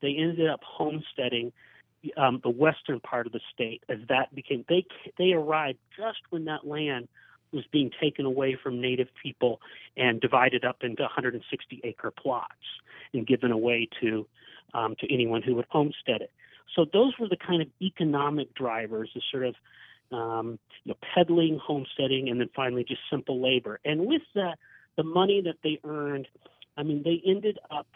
They 0.00 0.16
ended 0.18 0.48
up 0.48 0.60
homesteading 0.64 1.52
um, 2.16 2.40
the 2.42 2.50
western 2.50 3.00
part 3.00 3.26
of 3.26 3.32
the 3.32 3.40
state 3.52 3.82
as 3.88 3.98
that 4.08 4.34
became 4.34 4.64
they 4.68 4.84
they 5.18 5.32
arrived 5.32 5.78
just 5.96 6.18
when 6.30 6.44
that 6.46 6.66
land 6.66 7.08
was 7.52 7.64
being 7.70 7.90
taken 8.00 8.24
away 8.24 8.56
from 8.60 8.80
native 8.80 9.08
people 9.22 9.60
and 9.96 10.20
divided 10.20 10.64
up 10.64 10.78
into 10.82 11.02
160 11.02 11.80
acre 11.84 12.10
plots 12.10 12.52
and 13.12 13.26
given 13.26 13.52
away 13.52 13.88
to 14.00 14.26
um, 14.74 14.96
to 14.98 15.12
anyone 15.12 15.42
who 15.42 15.54
would 15.54 15.66
homestead 15.68 16.22
it. 16.22 16.30
So 16.74 16.86
those 16.90 17.12
were 17.18 17.28
the 17.28 17.36
kind 17.36 17.60
of 17.60 17.68
economic 17.82 18.54
drivers, 18.54 19.10
the 19.14 19.20
sort 19.30 19.44
of 19.44 19.54
um, 20.10 20.58
you 20.84 20.90
know, 20.90 20.96
peddling, 21.14 21.58
homesteading, 21.58 22.28
and 22.28 22.40
then 22.40 22.50
finally 22.54 22.84
just 22.84 23.00
simple 23.10 23.42
labor. 23.42 23.80
And 23.84 24.06
with 24.06 24.22
that, 24.34 24.58
the 24.96 25.02
money 25.02 25.42
that 25.42 25.56
they 25.62 25.80
earned, 25.84 26.28
I 26.76 26.82
mean, 26.82 27.02
they 27.02 27.22
ended 27.26 27.58
up 27.70 27.86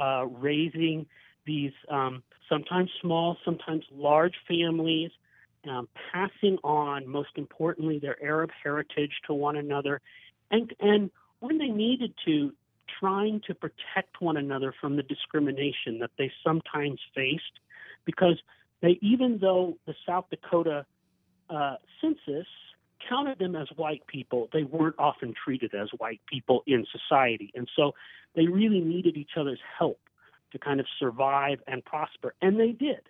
uh, 0.00 0.26
raising 0.26 1.06
these 1.46 1.72
um, 1.90 2.22
sometimes 2.48 2.90
small, 3.00 3.36
sometimes 3.44 3.84
large 3.92 4.34
families, 4.48 5.10
um, 5.68 5.88
passing 6.12 6.58
on, 6.62 7.08
most 7.08 7.30
importantly, 7.36 7.98
their 7.98 8.22
Arab 8.22 8.50
heritage 8.62 9.12
to 9.26 9.34
one 9.34 9.56
another, 9.56 10.00
and 10.50 10.72
and 10.80 11.10
when 11.40 11.58
they 11.58 11.68
needed 11.68 12.14
to, 12.24 12.52
trying 13.00 13.40
to 13.46 13.54
protect 13.54 14.20
one 14.20 14.36
another 14.36 14.74
from 14.80 14.96
the 14.96 15.02
discrimination 15.02 15.98
that 15.98 16.10
they 16.18 16.30
sometimes 16.44 17.00
faced, 17.14 17.60
because 18.04 18.40
they 18.80 18.98
even 19.02 19.38
though 19.40 19.76
the 19.86 19.94
South 20.06 20.26
Dakota 20.30 20.86
uh, 21.50 21.76
census 22.00 22.46
counted 23.08 23.38
them 23.38 23.54
as 23.54 23.68
white 23.76 24.06
people, 24.06 24.48
they 24.52 24.64
weren't 24.64 24.96
often 24.98 25.34
treated 25.44 25.74
as 25.74 25.88
white 25.98 26.20
people 26.30 26.62
in 26.66 26.86
society, 26.90 27.50
and 27.54 27.68
so 27.76 27.92
they 28.34 28.46
really 28.46 28.80
needed 28.80 29.16
each 29.16 29.32
other's 29.36 29.60
help 29.78 29.98
to 30.56 30.64
kind 30.64 30.80
of 30.80 30.86
survive 30.98 31.58
and 31.66 31.84
prosper, 31.84 32.34
and 32.40 32.58
they 32.58 32.72
did. 32.72 33.02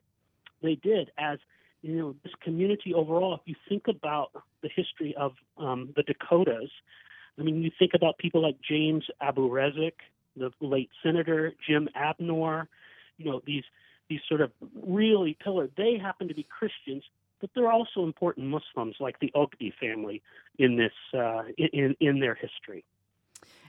They 0.63 0.75
did 0.75 1.11
as 1.19 1.39
you 1.87 1.95
know, 1.95 2.17
this 2.25 2.33
community 2.43 2.93
overall, 2.95 3.35
if 3.35 3.41
you 3.45 3.55
think 3.69 3.85
about 3.89 4.31
the 4.63 4.69
history 4.75 5.15
of 5.17 5.33
um, 5.57 5.93
the 5.95 6.03
Dakotas, 6.03 6.71
I 7.39 7.43
mean, 7.43 7.63
you 7.63 7.71
think 7.79 7.93
about 7.95 8.19
people 8.19 8.43
like 8.43 8.57
James 8.67 9.05
Abourezk, 9.23 9.93
the 10.37 10.51
late 10.61 10.91
senator, 11.03 11.53
Jim 11.67 11.89
Abdnor, 11.95 12.69
you 13.19 13.25
know, 13.25 13.41
these 13.47 13.65
these 14.09 14.21
sort 14.29 14.41
of 14.41 14.53
really 14.87 15.37
pillar. 15.43 15.69
They 15.77 15.99
happen 15.99 16.29
to 16.29 16.35
be 16.35 16.45
Christians, 16.45 17.03
but 17.41 17.51
they're 17.55 17.71
also 17.71 18.05
important 18.05 18.47
Muslims, 18.47 18.97
like 19.01 19.19
the 19.21 19.33
Ogdi 19.35 19.73
family 19.81 20.23
in 20.59 20.77
this 20.77 20.93
uh, 21.19 21.43
in 21.57 21.95
in 22.01 22.21
their 22.21 22.35
history. 22.35 22.85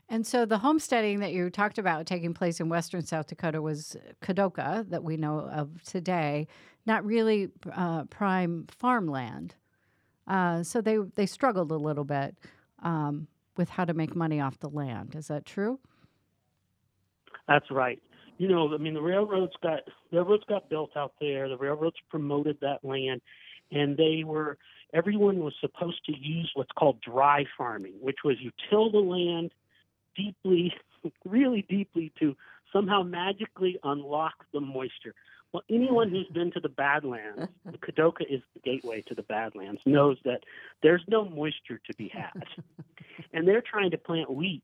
And 0.10 0.26
so 0.26 0.46
the 0.46 0.58
homesteading 0.58 1.20
that 1.20 1.34
you 1.34 1.50
talked 1.50 1.78
about 1.78 2.06
taking 2.06 2.34
place 2.34 2.60
in 2.60 2.70
western 2.70 3.06
South 3.06 3.28
Dakota 3.28 3.62
was 3.62 3.98
Kadoka, 4.22 4.90
that 4.90 5.04
we 5.04 5.18
know 5.18 5.40
of 5.52 5.84
today, 5.84 6.48
not 6.86 7.06
really 7.06 7.50
uh, 7.74 8.06
prime 8.06 8.68
farmland. 8.70 9.56
Uh, 10.28 10.64
so 10.64 10.82
they, 10.82 10.98
they 11.16 11.26
struggled 11.26 11.72
a 11.72 11.78
little 11.78 12.06
bit 12.06 12.38
um, 12.84 13.28
with 13.58 13.70
how 13.70 13.84
to 13.84 13.94
make 13.94 14.16
money 14.16 14.40
off 14.40 14.60
the 14.60 14.70
land. 14.70 15.14
Is 15.16 15.28
that 15.28 15.46
true? 15.46 15.80
That's 17.48 17.70
right. 17.72 18.02
You 18.38 18.48
know, 18.48 18.74
I 18.74 18.78
mean, 18.78 18.94
the 18.94 19.02
railroads 19.02 19.54
got 19.64 19.80
railroads 20.12 20.44
got 20.48 20.70
built 20.70 20.92
out 20.96 21.14
there. 21.20 21.50
The 21.50 21.58
railroads 21.58 21.96
promoted 22.10 22.58
that 22.62 22.84
land, 22.84 23.22
and 23.72 23.98
they 23.98 24.24
were 24.24 24.58
everyone 24.94 25.40
was 25.40 25.54
supposed 25.60 26.06
to 26.06 26.14
use 26.16 26.52
what's 26.54 26.72
called 26.78 27.02
dry 27.02 27.46
farming, 27.58 27.94
which 28.00 28.18
was 28.24 28.36
you 28.40 28.52
till 28.70 28.92
the 28.92 29.00
land 29.00 29.52
deeply, 30.18 30.74
really 31.26 31.66
deeply 31.70 32.12
to 32.20 32.36
somehow 32.74 33.04
magically 33.04 33.78
unlock 33.84 34.46
the 34.54 34.60
moisture. 34.60 35.14
Well, 35.54 35.64
anyone 35.70 36.10
who's 36.10 36.28
been 36.28 36.52
to 36.52 36.60
the 36.60 36.70
Badlands, 36.70 37.48
the 37.66 37.78
Kadoka 37.78 38.22
is 38.30 38.42
the 38.54 38.60
gateway 38.60 39.02
to 39.08 39.16
the 39.16 39.24
Badlands, 39.24 39.82
knows 39.86 40.18
that 40.26 40.42
there's 40.84 41.04
no 41.08 41.26
moisture 41.26 41.80
to 41.86 41.96
be 41.96 42.10
had. 42.10 42.44
and 43.34 43.48
they're 43.48 43.64
trying 43.64 43.92
to 43.92 43.98
plant 43.98 44.30
wheat 44.30 44.64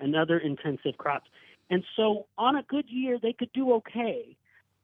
and 0.00 0.16
other 0.16 0.38
intensive 0.38 0.96
crops. 0.98 1.28
And 1.68 1.84
so 1.96 2.26
on 2.38 2.56
a 2.56 2.62
good 2.62 2.86
year, 2.88 3.18
they 3.20 3.32
could 3.32 3.52
do 3.52 3.72
okay. 3.74 4.36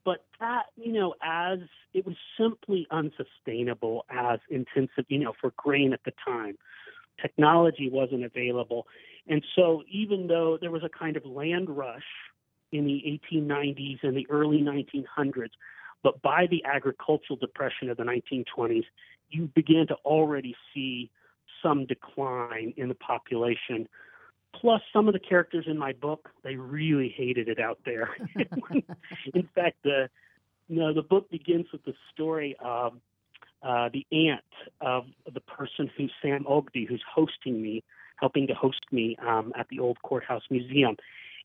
But 0.04 0.24
that, 0.40 0.64
you 0.76 0.92
know, 0.92 1.14
as 1.22 1.60
it 1.94 2.04
was 2.04 2.16
simply 2.38 2.86
unsustainable 2.90 4.04
as 4.10 4.40
intensive, 4.50 5.04
you 5.08 5.18
know, 5.18 5.32
for 5.40 5.52
grain 5.56 5.92
at 5.92 6.00
the 6.04 6.12
time. 6.24 6.58
Technology 7.20 7.88
wasn't 7.90 8.24
available. 8.24 8.86
And 9.28 9.44
so, 9.54 9.82
even 9.90 10.26
though 10.26 10.58
there 10.60 10.70
was 10.70 10.82
a 10.82 10.88
kind 10.88 11.16
of 11.16 11.24
land 11.24 11.70
rush 11.70 12.02
in 12.72 12.84
the 12.84 13.20
1890s 13.32 13.98
and 14.02 14.16
the 14.16 14.26
early 14.30 14.58
1900s, 14.58 15.50
but 16.02 16.20
by 16.22 16.46
the 16.50 16.64
agricultural 16.64 17.36
depression 17.36 17.88
of 17.88 17.96
the 17.96 18.02
1920s, 18.02 18.84
you 19.30 19.48
began 19.54 19.86
to 19.88 19.94
already 20.04 20.54
see 20.74 21.10
some 21.62 21.86
decline 21.86 22.74
in 22.76 22.88
the 22.88 22.94
population. 22.94 23.88
Plus, 24.54 24.82
some 24.92 25.06
of 25.06 25.14
the 25.14 25.20
characters 25.20 25.64
in 25.68 25.78
my 25.78 25.92
book, 25.92 26.30
they 26.42 26.56
really 26.56 27.14
hated 27.16 27.48
it 27.48 27.60
out 27.60 27.78
there. 27.84 28.10
in 29.34 29.48
fact, 29.54 29.76
the 29.84 30.08
you 30.68 30.78
know, 30.78 30.94
the 30.94 31.02
book 31.02 31.30
begins 31.30 31.66
with 31.72 31.84
the 31.84 31.94
story 32.12 32.56
of 32.60 32.94
uh, 33.62 33.90
the 33.92 34.06
aunt 34.10 34.40
of 34.80 35.04
the 35.32 35.40
person 35.40 35.90
who 35.96 36.08
Sam 36.22 36.44
Ogdi, 36.44 36.88
who's 36.88 37.02
hosting 37.14 37.60
me, 37.60 37.84
helping 38.22 38.46
to 38.46 38.54
host 38.54 38.86
me 38.92 39.16
um, 39.26 39.52
at 39.58 39.66
the 39.68 39.80
old 39.80 40.00
courthouse 40.02 40.44
museum. 40.48 40.96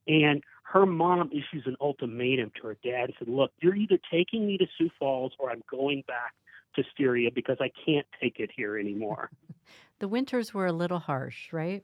And 0.08 0.44
her 0.62 0.86
mom 0.86 1.32
issues 1.32 1.63
an 1.66 1.76
ultimatum 1.82 2.52
to 2.62 2.68
her 2.68 2.78
dad 2.84 3.06
and 3.06 3.13
said, 3.18 3.28
Look, 3.28 3.52
you're 3.60 3.76
either 3.76 3.98
taking 4.12 4.46
me 4.46 4.60
to 4.60 4.68
Sioux 4.78 4.92
Falls 5.00 5.34
or 5.40 5.50
I'm 5.50 5.63
going 5.70 6.04
back 6.08 6.36
to 6.76 6.84
Syria 6.96 7.32
because 7.34 7.58
I 7.60 7.72
can't 7.84 8.06
take 8.22 8.40
it 8.40 8.52
here 8.56 8.78
anymore. 8.78 9.32
the 10.00 10.08
winters 10.08 10.54
were 10.54 10.68
a 10.68 10.72
little 10.72 11.00
harsh, 11.00 11.52
right? 11.52 11.84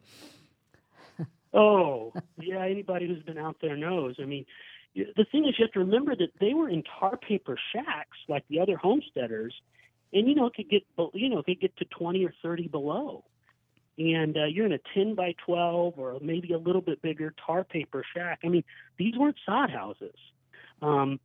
oh, 1.56 2.14
yeah, 2.40 2.64
anybody 2.64 3.08
who's 3.08 3.24
been 3.24 3.40
out 3.40 3.58
there 3.62 3.76
knows. 3.76 4.18
I 4.22 4.26
mean, 4.26 4.46
the 4.96 5.26
thing 5.32 5.48
is, 5.48 5.56
you 5.58 5.66
have 5.66 5.72
to 5.72 5.80
remember 5.80 6.16
that 6.16 6.30
they 6.40 6.54
were 6.54 6.70
in 6.70 6.84
tar 7.00 7.18
paper 7.18 7.58
shacks 7.74 8.18
like 8.30 8.44
the 8.48 8.60
other 8.60 8.78
homesteaders, 8.78 9.56
and 10.14 10.28
you 10.28 10.36
know 10.36 10.46
it 10.46 10.54
could 10.54 10.70
get 10.70 10.84
you 11.16 11.30
know 11.30 11.40
it 11.40 11.46
could 11.46 11.62
get 11.62 11.76
to 11.78 11.86
20 11.86 12.24
or 12.24 12.34
30 12.44 12.68
below 12.68 13.24
and 13.98 14.38
uh, 14.38 14.46
you're 14.46 14.66
in 14.66 14.74
a 14.74 14.80
10 14.94 15.16
by 15.16 15.36
12 15.46 15.94
or 15.98 16.18
maybe 16.22 16.54
a 16.54 16.58
little 16.58 16.82
bit 16.82 17.02
bigger 17.02 17.34
tar 17.46 17.64
paper 17.64 18.04
shack. 18.16 18.40
I 18.44 18.48
mean, 18.48 18.64
these 18.98 19.16
weren't 19.18 19.38
sod 19.46 19.70
houses. 19.70 20.16
Um, 20.82 21.20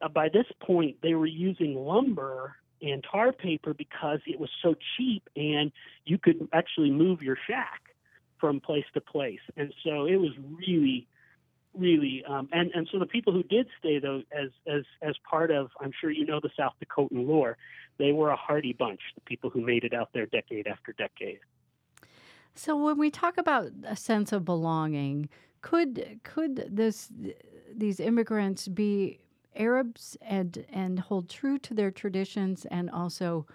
uh, 0.00 0.08
by 0.08 0.28
this 0.28 0.46
point, 0.60 0.96
they 1.02 1.14
were 1.14 1.26
using 1.26 1.74
lumber 1.74 2.56
and 2.80 3.04
tar 3.10 3.32
paper 3.32 3.74
because 3.74 4.20
it 4.26 4.38
was 4.38 4.50
so 4.62 4.74
cheap 4.96 5.28
and 5.36 5.72
you 6.04 6.18
could 6.18 6.48
actually 6.52 6.90
move 6.90 7.22
your 7.22 7.36
shack 7.46 7.80
from 8.38 8.60
place 8.60 8.84
to 8.94 9.00
place. 9.00 9.40
And 9.56 9.72
so 9.84 10.06
it 10.06 10.16
was 10.16 10.32
really, 10.58 11.06
really, 11.76 12.24
um, 12.28 12.48
and, 12.52 12.70
and 12.74 12.88
so 12.90 12.98
the 12.98 13.06
people 13.06 13.32
who 13.32 13.44
did 13.44 13.68
stay 13.78 13.98
though, 13.98 14.22
as, 14.32 14.50
as, 14.66 14.82
as 15.00 15.14
part 15.28 15.50
of, 15.50 15.70
I'm 15.80 15.92
sure 16.00 16.10
you 16.10 16.26
know 16.26 16.40
the 16.40 16.50
South 16.56 16.74
Dakotan 16.84 17.26
lore, 17.26 17.56
they 17.98 18.12
were 18.12 18.30
a 18.30 18.36
hardy 18.36 18.72
bunch, 18.72 19.00
the 19.14 19.20
people 19.22 19.50
who 19.50 19.60
made 19.60 19.84
it 19.84 19.92
out 19.92 20.10
there 20.12 20.26
decade 20.26 20.66
after 20.66 20.92
decade. 20.92 21.38
So 22.54 22.76
when 22.76 22.98
we 22.98 23.10
talk 23.10 23.38
about 23.38 23.70
a 23.84 23.96
sense 23.96 24.32
of 24.32 24.44
belonging, 24.44 25.28
could 25.62 26.20
could 26.22 26.68
this 26.70 27.10
these 27.74 28.00
immigrants 28.00 28.68
be 28.68 29.20
Arabs 29.56 30.16
and 30.20 30.64
and 30.70 30.98
hold 31.00 31.28
true 31.28 31.58
to 31.58 31.74
their 31.74 31.90
traditions 31.90 32.66
and 32.70 32.90
also 32.90 33.46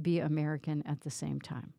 be 0.00 0.20
American 0.20 0.82
at 0.86 1.00
the 1.00 1.10
same 1.10 1.40
time? 1.40 1.72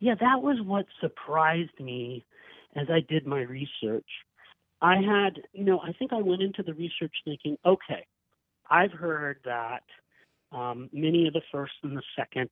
Yeah, 0.00 0.14
that 0.20 0.42
was 0.42 0.58
what 0.62 0.86
surprised 1.00 1.78
me 1.78 2.24
as 2.74 2.86
I 2.90 3.00
did 3.00 3.26
my 3.26 3.40
research. 3.40 4.06
I 4.80 4.96
had, 4.96 5.42
you 5.52 5.64
know, 5.64 5.80
I 5.80 5.92
think 5.92 6.12
I 6.12 6.22
went 6.22 6.40
into 6.40 6.62
the 6.62 6.72
research 6.72 7.12
thinking, 7.24 7.58
okay, 7.66 8.06
I've 8.70 8.92
heard 8.92 9.40
that 9.44 9.82
um, 10.52 10.88
many 10.92 11.26
of 11.26 11.34
the 11.34 11.42
first 11.52 11.72
and 11.82 11.96
the 11.96 12.02
second 12.16 12.48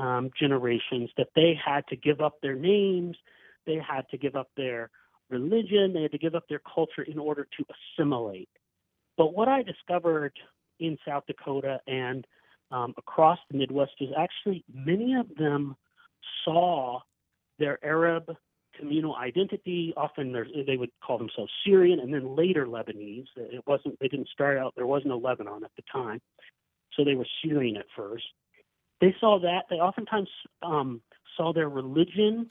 um, 0.00 0.30
generations 0.38 1.10
that 1.16 1.28
they 1.34 1.58
had 1.62 1.86
to 1.88 1.96
give 1.96 2.20
up 2.20 2.34
their 2.42 2.54
names, 2.54 3.16
they 3.66 3.76
had 3.76 4.08
to 4.10 4.18
give 4.18 4.36
up 4.36 4.48
their 4.56 4.90
religion, 5.30 5.92
they 5.92 6.02
had 6.02 6.12
to 6.12 6.18
give 6.18 6.34
up 6.34 6.48
their 6.48 6.60
culture 6.74 7.02
in 7.02 7.18
order 7.18 7.46
to 7.58 7.64
assimilate. 7.98 8.48
But 9.16 9.34
what 9.34 9.48
I 9.48 9.62
discovered 9.62 10.32
in 10.78 10.96
South 11.06 11.24
Dakota 11.26 11.80
and 11.86 12.26
um, 12.70 12.94
across 12.96 13.38
the 13.50 13.58
Midwest 13.58 13.92
is 14.00 14.10
actually 14.16 14.64
many 14.72 15.14
of 15.14 15.26
them 15.36 15.76
saw 16.44 17.00
their 17.58 17.84
Arab 17.84 18.30
communal 18.78 19.16
identity. 19.16 19.92
Often 19.96 20.32
they 20.66 20.76
would 20.76 20.90
call 21.04 21.18
themselves 21.18 21.50
Syrian 21.66 21.98
and 21.98 22.12
then 22.14 22.36
later 22.36 22.66
Lebanese. 22.66 23.26
It 23.36 23.64
wasn't 23.66 23.98
they 24.00 24.08
didn't 24.08 24.28
start 24.28 24.58
out 24.58 24.74
there 24.76 24.86
was 24.86 25.02
no 25.04 25.18
Lebanon 25.18 25.64
at 25.64 25.72
the 25.76 25.82
time, 25.90 26.20
so 26.92 27.04
they 27.04 27.14
were 27.14 27.26
Syrian 27.42 27.76
at 27.76 27.86
first 27.96 28.24
they 29.00 29.14
saw 29.20 29.38
that 29.40 29.64
they 29.70 29.76
oftentimes 29.76 30.28
um, 30.62 31.00
saw 31.36 31.52
their 31.52 31.68
religion 31.68 32.50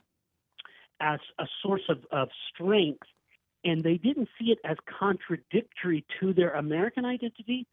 as 1.00 1.20
a 1.38 1.46
source 1.62 1.82
of, 1.88 1.98
of 2.10 2.28
strength, 2.52 3.06
and 3.64 3.82
they 3.82 3.96
didn't 3.96 4.28
see 4.38 4.46
it 4.46 4.58
as 4.64 4.76
contradictory 4.98 6.04
to 6.20 6.32
their 6.32 6.50
American 6.50 7.04
identity. 7.04 7.66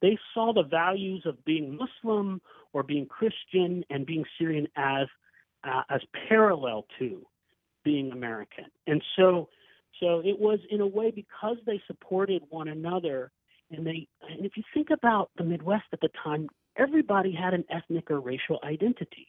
They 0.00 0.18
saw 0.32 0.52
the 0.52 0.62
values 0.62 1.24
of 1.26 1.44
being 1.44 1.76
Muslim 1.76 2.40
or 2.72 2.82
being 2.82 3.06
Christian 3.06 3.84
and 3.90 4.06
being 4.06 4.24
Syrian 4.38 4.68
as 4.76 5.08
uh, 5.62 5.82
as 5.90 6.00
parallel 6.28 6.86
to 6.98 7.26
being 7.84 8.12
American. 8.12 8.64
And 8.86 9.02
so 9.16 9.48
so 9.98 10.20
it 10.20 10.38
was 10.38 10.58
in 10.70 10.80
a 10.80 10.86
way 10.86 11.10
because 11.10 11.56
they 11.66 11.82
supported 11.86 12.42
one 12.48 12.68
another 12.68 13.30
and 13.70 13.86
they 13.86 14.08
and 14.28 14.46
if 14.46 14.56
you 14.56 14.62
think 14.72 14.88
about 14.90 15.30
the 15.36 15.44
Midwest 15.44 15.84
at 15.92 16.00
the 16.00 16.10
time, 16.22 16.48
everybody 16.80 17.32
had 17.32 17.54
an 17.54 17.64
ethnic 17.70 18.10
or 18.10 18.20
racial 18.20 18.58
identity. 18.64 19.28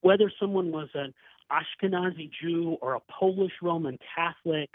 Whether 0.00 0.32
someone 0.40 0.72
was 0.72 0.88
an 0.94 1.14
Ashkenazi 1.50 2.30
Jew 2.40 2.76
or 2.80 2.94
a 2.94 3.00
Polish 3.00 3.52
Roman 3.62 3.98
Catholic 4.14 4.70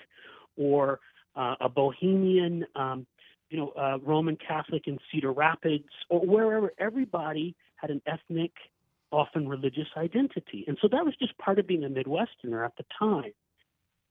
or 0.56 1.00
uh, 1.36 1.56
a 1.60 1.70
Bohemian 1.70 2.66
um, 2.76 3.06
you 3.50 3.58
know, 3.58 3.74
uh, 3.78 3.98
Roman 4.04 4.38
Catholic 4.38 4.88
in 4.88 4.98
Cedar 5.12 5.32
Rapids 5.32 5.86
or 6.10 6.20
wherever, 6.26 6.74
everybody 6.80 7.56
had 7.76 7.90
an 7.90 8.02
ethnic, 8.08 8.52
often 9.12 9.48
religious 9.48 9.88
identity. 9.98 10.66
And 10.68 10.78
so 10.82 10.88
that 10.92 11.06
was 11.06 11.14
just 11.20 11.38
part 11.38 11.60
of 11.60 11.68
being 11.68 11.84
a 11.84 11.90
Midwesterner 11.90 12.66
at 12.66 12.76
the 12.78 12.86
time. 12.98 13.34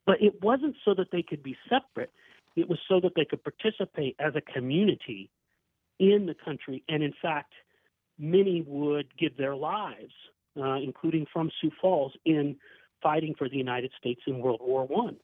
But 0.06 0.22
it 0.22 0.42
wasn't 0.42 0.76
so 0.84 0.94
that 0.94 1.08
they 1.10 1.22
could 1.22 1.42
be 1.42 1.56
separate, 1.68 2.12
it 2.56 2.68
was 2.68 2.78
so 2.88 3.00
that 3.00 3.12
they 3.16 3.24
could 3.24 3.42
participate 3.42 4.16
as 4.20 4.34
a 4.36 4.40
community 4.40 5.30
in 5.98 6.26
the 6.26 6.34
country. 6.34 6.84
And 6.88 7.02
in 7.02 7.12
fact, 7.20 7.52
many 8.18 8.62
would 8.66 9.16
give 9.16 9.36
their 9.36 9.56
lives, 9.56 10.12
uh, 10.60 10.74
including 10.76 11.26
from 11.32 11.50
Sioux 11.60 11.70
Falls, 11.80 12.12
in 12.24 12.56
fighting 13.02 13.34
for 13.36 13.48
the 13.48 13.56
United 13.56 13.90
States 13.98 14.20
in 14.26 14.38
World 14.38 14.60
War 14.62 14.86
One. 14.86 15.16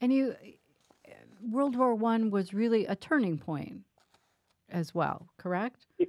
And 0.00 0.12
you, 0.12 0.34
World 1.50 1.76
War 1.76 1.94
One 1.94 2.30
was 2.30 2.52
really 2.52 2.86
a 2.86 2.96
turning 2.96 3.38
point 3.38 3.82
as 4.70 4.94
well, 4.94 5.28
correct? 5.38 5.86
It, 5.98 6.08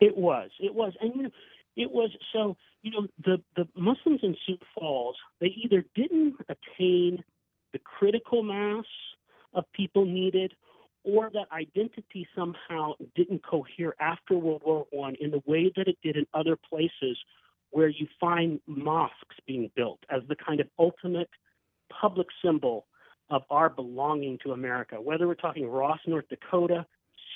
it 0.00 0.16
was. 0.16 0.50
It 0.60 0.74
was, 0.74 0.92
and 1.00 1.14
you 1.14 1.22
know, 1.24 1.30
it 1.76 1.90
was 1.90 2.10
so. 2.32 2.56
You 2.82 2.92
know, 2.92 3.06
the 3.24 3.42
the 3.56 3.68
Muslims 3.76 4.20
in 4.22 4.36
Sioux 4.46 4.58
Falls 4.78 5.16
they 5.40 5.48
either 5.48 5.84
didn't 5.96 6.36
attain 6.48 7.24
the 7.72 7.80
critical 7.80 8.42
mass 8.42 8.84
of 9.52 9.64
people 9.72 10.04
needed, 10.04 10.54
or 11.08 11.30
that 11.32 11.46
identity 11.52 12.28
somehow 12.36 12.92
didn't 13.16 13.42
cohere 13.42 13.94
after 13.98 14.36
World 14.36 14.62
War 14.64 14.86
One 14.90 15.16
in 15.20 15.30
the 15.30 15.42
way 15.46 15.72
that 15.76 15.88
it 15.88 15.96
did 16.02 16.16
in 16.16 16.26
other 16.34 16.56
places 16.56 17.16
where 17.70 17.88
you 17.88 18.06
find 18.20 18.60
mosques 18.66 19.36
being 19.46 19.70
built 19.74 20.00
as 20.10 20.22
the 20.28 20.36
kind 20.36 20.60
of 20.60 20.68
ultimate 20.78 21.30
public 21.88 22.26
symbol 22.44 22.86
of 23.30 23.42
our 23.50 23.68
belonging 23.68 24.38
to 24.42 24.52
America, 24.52 25.00
whether 25.00 25.26
we're 25.26 25.34
talking 25.34 25.68
Ross, 25.68 25.98
North 26.06 26.28
Dakota, 26.28 26.86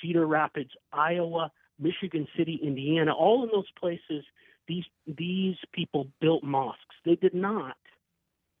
Cedar 0.01 0.25
Rapids, 0.25 0.71
Iowa, 0.91 1.51
Michigan 1.79 2.27
City, 2.37 2.59
Indiana, 2.63 3.13
all 3.13 3.43
in 3.43 3.49
those 3.51 3.69
places, 3.79 4.23
these 4.67 4.85
these 5.07 5.55
people 5.71 6.07
built 6.21 6.43
mosques. 6.43 6.95
They 7.05 7.15
did 7.15 7.33
not 7.33 7.75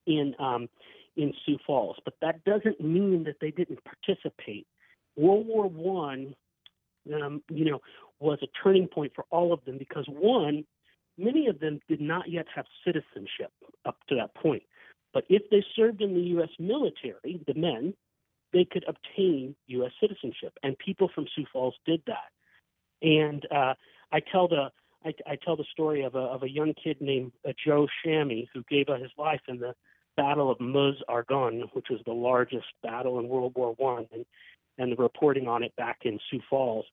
in 0.05 0.35
um, 0.39 0.69
in 1.15 1.33
Sioux 1.45 1.57
Falls, 1.65 1.97
but 2.03 2.15
that 2.21 2.43
doesn't 2.43 2.81
mean 2.81 3.23
that 3.25 3.37
they 3.39 3.51
didn't 3.51 3.79
participate. 3.83 4.67
World 5.15 5.47
War 5.47 5.67
One, 5.67 6.35
um, 7.13 7.41
you 7.49 7.65
know, 7.65 7.79
was 8.19 8.39
a 8.41 8.47
turning 8.63 8.87
point 8.87 9.11
for 9.15 9.25
all 9.29 9.53
of 9.53 9.63
them 9.65 9.77
because 9.77 10.05
one, 10.07 10.63
many 11.17 11.47
of 11.47 11.59
them 11.59 11.79
did 11.87 12.01
not 12.01 12.29
yet 12.29 12.45
have 12.55 12.65
citizenship 12.85 13.51
up 13.85 13.97
to 14.09 14.15
that 14.15 14.33
point. 14.35 14.63
But 15.13 15.25
if 15.29 15.43
they 15.51 15.63
served 15.75 16.01
in 16.01 16.13
the 16.13 16.21
U.S. 16.21 16.49
military, 16.57 17.41
the 17.45 17.53
men, 17.53 17.93
they 18.51 18.65
could 18.65 18.85
obtain 18.87 19.55
U.S. 19.67 19.91
citizenship, 19.99 20.53
and 20.63 20.77
people 20.77 21.09
from 21.13 21.25
Sioux 21.35 21.45
Falls 21.51 21.75
did 21.85 22.01
that. 22.07 22.31
And 23.01 23.45
uh, 23.51 23.73
I 24.11 24.19
tell 24.31 24.47
the 24.47 24.69
I, 25.05 25.13
I, 25.27 25.35
tell 25.35 25.57
the 25.57 25.65
story 25.71 26.03
of 26.03 26.15
a 26.15 26.19
of 26.19 26.43
a 26.43 26.49
young 26.49 26.73
kid 26.81 26.97
named 27.01 27.33
uh, 27.47 27.51
Joe 27.65 27.87
Shammy 28.05 28.47
who 28.53 28.63
gave 28.69 28.87
up 28.87 29.01
his 29.01 29.11
life 29.17 29.41
in 29.49 29.59
the 29.59 29.73
Battle 30.15 30.49
of 30.49 30.61
Meuse 30.61 31.01
Argonne, 31.09 31.63
which 31.73 31.87
was 31.89 31.99
the 32.05 32.13
largest 32.13 32.67
battle 32.81 33.19
in 33.19 33.27
World 33.27 33.53
War 33.55 33.73
One, 33.77 34.07
and 34.13 34.25
and 34.77 34.91
the 34.91 34.95
reporting 34.95 35.47
on 35.47 35.63
it 35.63 35.75
back 35.75 35.99
in 36.03 36.19
Sioux 36.29 36.41
Falls. 36.49 36.85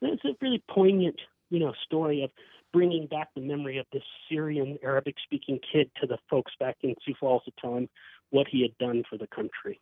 And 0.00 0.12
it's 0.12 0.24
a 0.24 0.36
really 0.40 0.62
poignant, 0.70 1.20
you 1.50 1.58
know, 1.58 1.72
story 1.84 2.22
of 2.22 2.30
bringing 2.72 3.06
back 3.06 3.28
the 3.34 3.40
memory 3.40 3.78
of 3.78 3.86
this 3.92 4.02
Syrian 4.28 4.78
Arabic 4.82 5.14
speaking 5.24 5.60
kid 5.72 5.90
to 6.00 6.06
the 6.06 6.18
folks 6.28 6.52
back 6.58 6.76
in 6.82 6.94
Sioux 7.04 7.14
Falls 7.18 7.42
to 7.44 7.52
tell 7.60 7.76
him 7.76 7.88
what 8.30 8.46
he 8.50 8.62
had 8.62 8.76
done 8.78 9.04
for 9.08 9.16
the 9.16 9.28
country. 9.28 9.80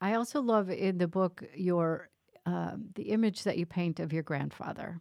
I 0.00 0.14
also 0.14 0.40
love 0.42 0.70
in 0.70 0.98
the 0.98 1.08
book 1.08 1.44
your 1.54 2.08
uh, 2.46 2.72
the 2.94 3.04
image 3.04 3.44
that 3.44 3.56
you 3.56 3.64
paint 3.64 4.00
of 4.00 4.12
your 4.12 4.22
grandfather 4.22 5.00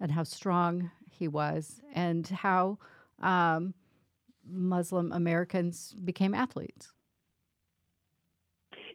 and 0.00 0.10
how 0.10 0.22
strong 0.22 0.90
he 1.10 1.28
was 1.28 1.82
and 1.94 2.26
how 2.26 2.78
um, 3.20 3.74
Muslim 4.50 5.12
Americans 5.12 5.94
became 6.04 6.34
athletes. 6.34 6.92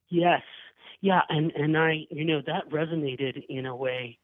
Yes, 0.09 0.41
yeah, 1.01 1.21
and 1.29 1.51
and 1.51 1.77
I 1.77 2.05
you 2.09 2.25
know 2.25 2.41
that 2.45 2.69
resonated 2.69 3.43
in 3.49 3.65
a 3.65 3.75
way 3.75 4.17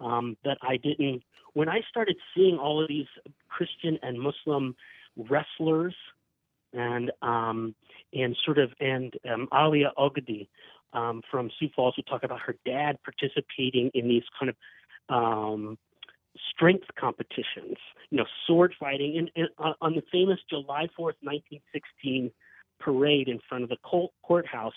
um, 0.00 0.36
that 0.44 0.58
I 0.62 0.76
didn't 0.76 1.22
when 1.54 1.68
I 1.68 1.80
started 1.88 2.16
seeing 2.34 2.58
all 2.58 2.82
of 2.82 2.88
these 2.88 3.06
Christian 3.48 3.98
and 4.02 4.20
Muslim 4.20 4.76
wrestlers 5.16 5.94
and 6.72 7.10
um, 7.22 7.74
and 8.12 8.36
sort 8.44 8.58
of 8.58 8.70
and 8.80 9.14
um, 9.32 9.48
Alia 9.52 9.92
Ogdi 9.98 10.48
um, 10.92 11.22
from 11.30 11.50
Sioux 11.58 11.68
Falls 11.74 11.94
would 11.96 12.06
talk 12.06 12.22
about 12.22 12.40
her 12.40 12.56
dad 12.64 12.98
participating 13.02 13.90
in 13.94 14.08
these 14.08 14.24
kind 14.38 14.50
of 14.50 14.56
um, 15.08 15.78
strength 16.50 16.86
competitions, 16.98 17.76
you 18.10 18.18
know, 18.18 18.26
sword 18.46 18.74
fighting, 18.78 19.16
and, 19.18 19.30
and 19.36 19.48
uh, 19.58 19.72
on 19.80 19.94
the 19.94 20.02
famous 20.12 20.38
July 20.48 20.84
4th, 20.98 21.16
1916 21.22 22.30
parade 22.78 23.28
in 23.28 23.40
front 23.48 23.64
of 23.64 23.70
the 23.70 23.76
courthouse, 24.22 24.74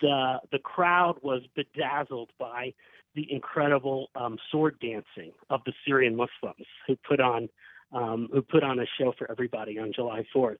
the 0.00 0.40
the 0.52 0.58
crowd 0.58 1.16
was 1.22 1.42
bedazzled 1.54 2.30
by 2.38 2.72
the 3.14 3.26
incredible 3.32 4.08
um, 4.14 4.38
sword 4.50 4.78
dancing 4.80 5.32
of 5.50 5.60
the 5.64 5.72
Syrian 5.86 6.16
Muslims 6.16 6.66
who 6.86 6.96
put 7.08 7.20
on 7.20 7.48
um, 7.92 8.28
who 8.32 8.42
put 8.42 8.62
on 8.62 8.78
a 8.78 8.86
show 8.98 9.14
for 9.16 9.30
everybody 9.30 9.78
on 9.78 9.92
July 9.94 10.24
4th. 10.34 10.58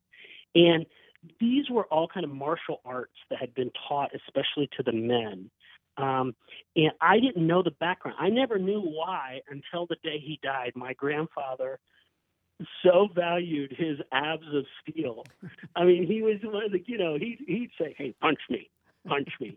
And 0.55 0.87
these 1.41 1.69
were 1.71 1.85
all 1.87 2.09
kind 2.09 2.25
of 2.25 2.31
martial 2.31 2.81
arts 2.85 3.17
that 3.31 3.41
had 3.41 3.55
been 3.55 3.71
taught, 3.89 4.11
especially 4.15 4.69
to 4.77 4.83
the 4.83 4.93
men. 4.93 5.51
Um, 5.99 6.35
and 6.77 6.93
I 7.01 7.19
didn't 7.19 7.47
know 7.47 7.63
the 7.63 7.73
background. 7.73 8.17
I 8.21 8.29
never 8.29 8.59
knew 8.59 8.81
why 8.81 9.41
until 9.51 9.87
the 9.87 9.97
day 10.03 10.19
he 10.19 10.39
died. 10.43 10.73
My 10.75 10.93
grandfather 10.93 11.79
so 12.83 13.09
valued 13.15 13.75
his 13.77 13.99
abs 14.13 14.47
of 14.55 14.65
steel. 14.83 15.25
I 15.75 15.85
mean, 15.85 16.07
he 16.07 16.23
was 16.23 16.37
one 16.43 16.65
of 16.65 16.73
the, 16.73 16.83
you 16.87 16.99
know, 16.99 17.17
he, 17.19 17.39
he'd 17.47 17.71
say, 17.79 17.95
"Hey, 17.97 18.15
punch 18.21 18.39
me, 18.49 18.71
punch 19.07 19.29
me." 19.41 19.57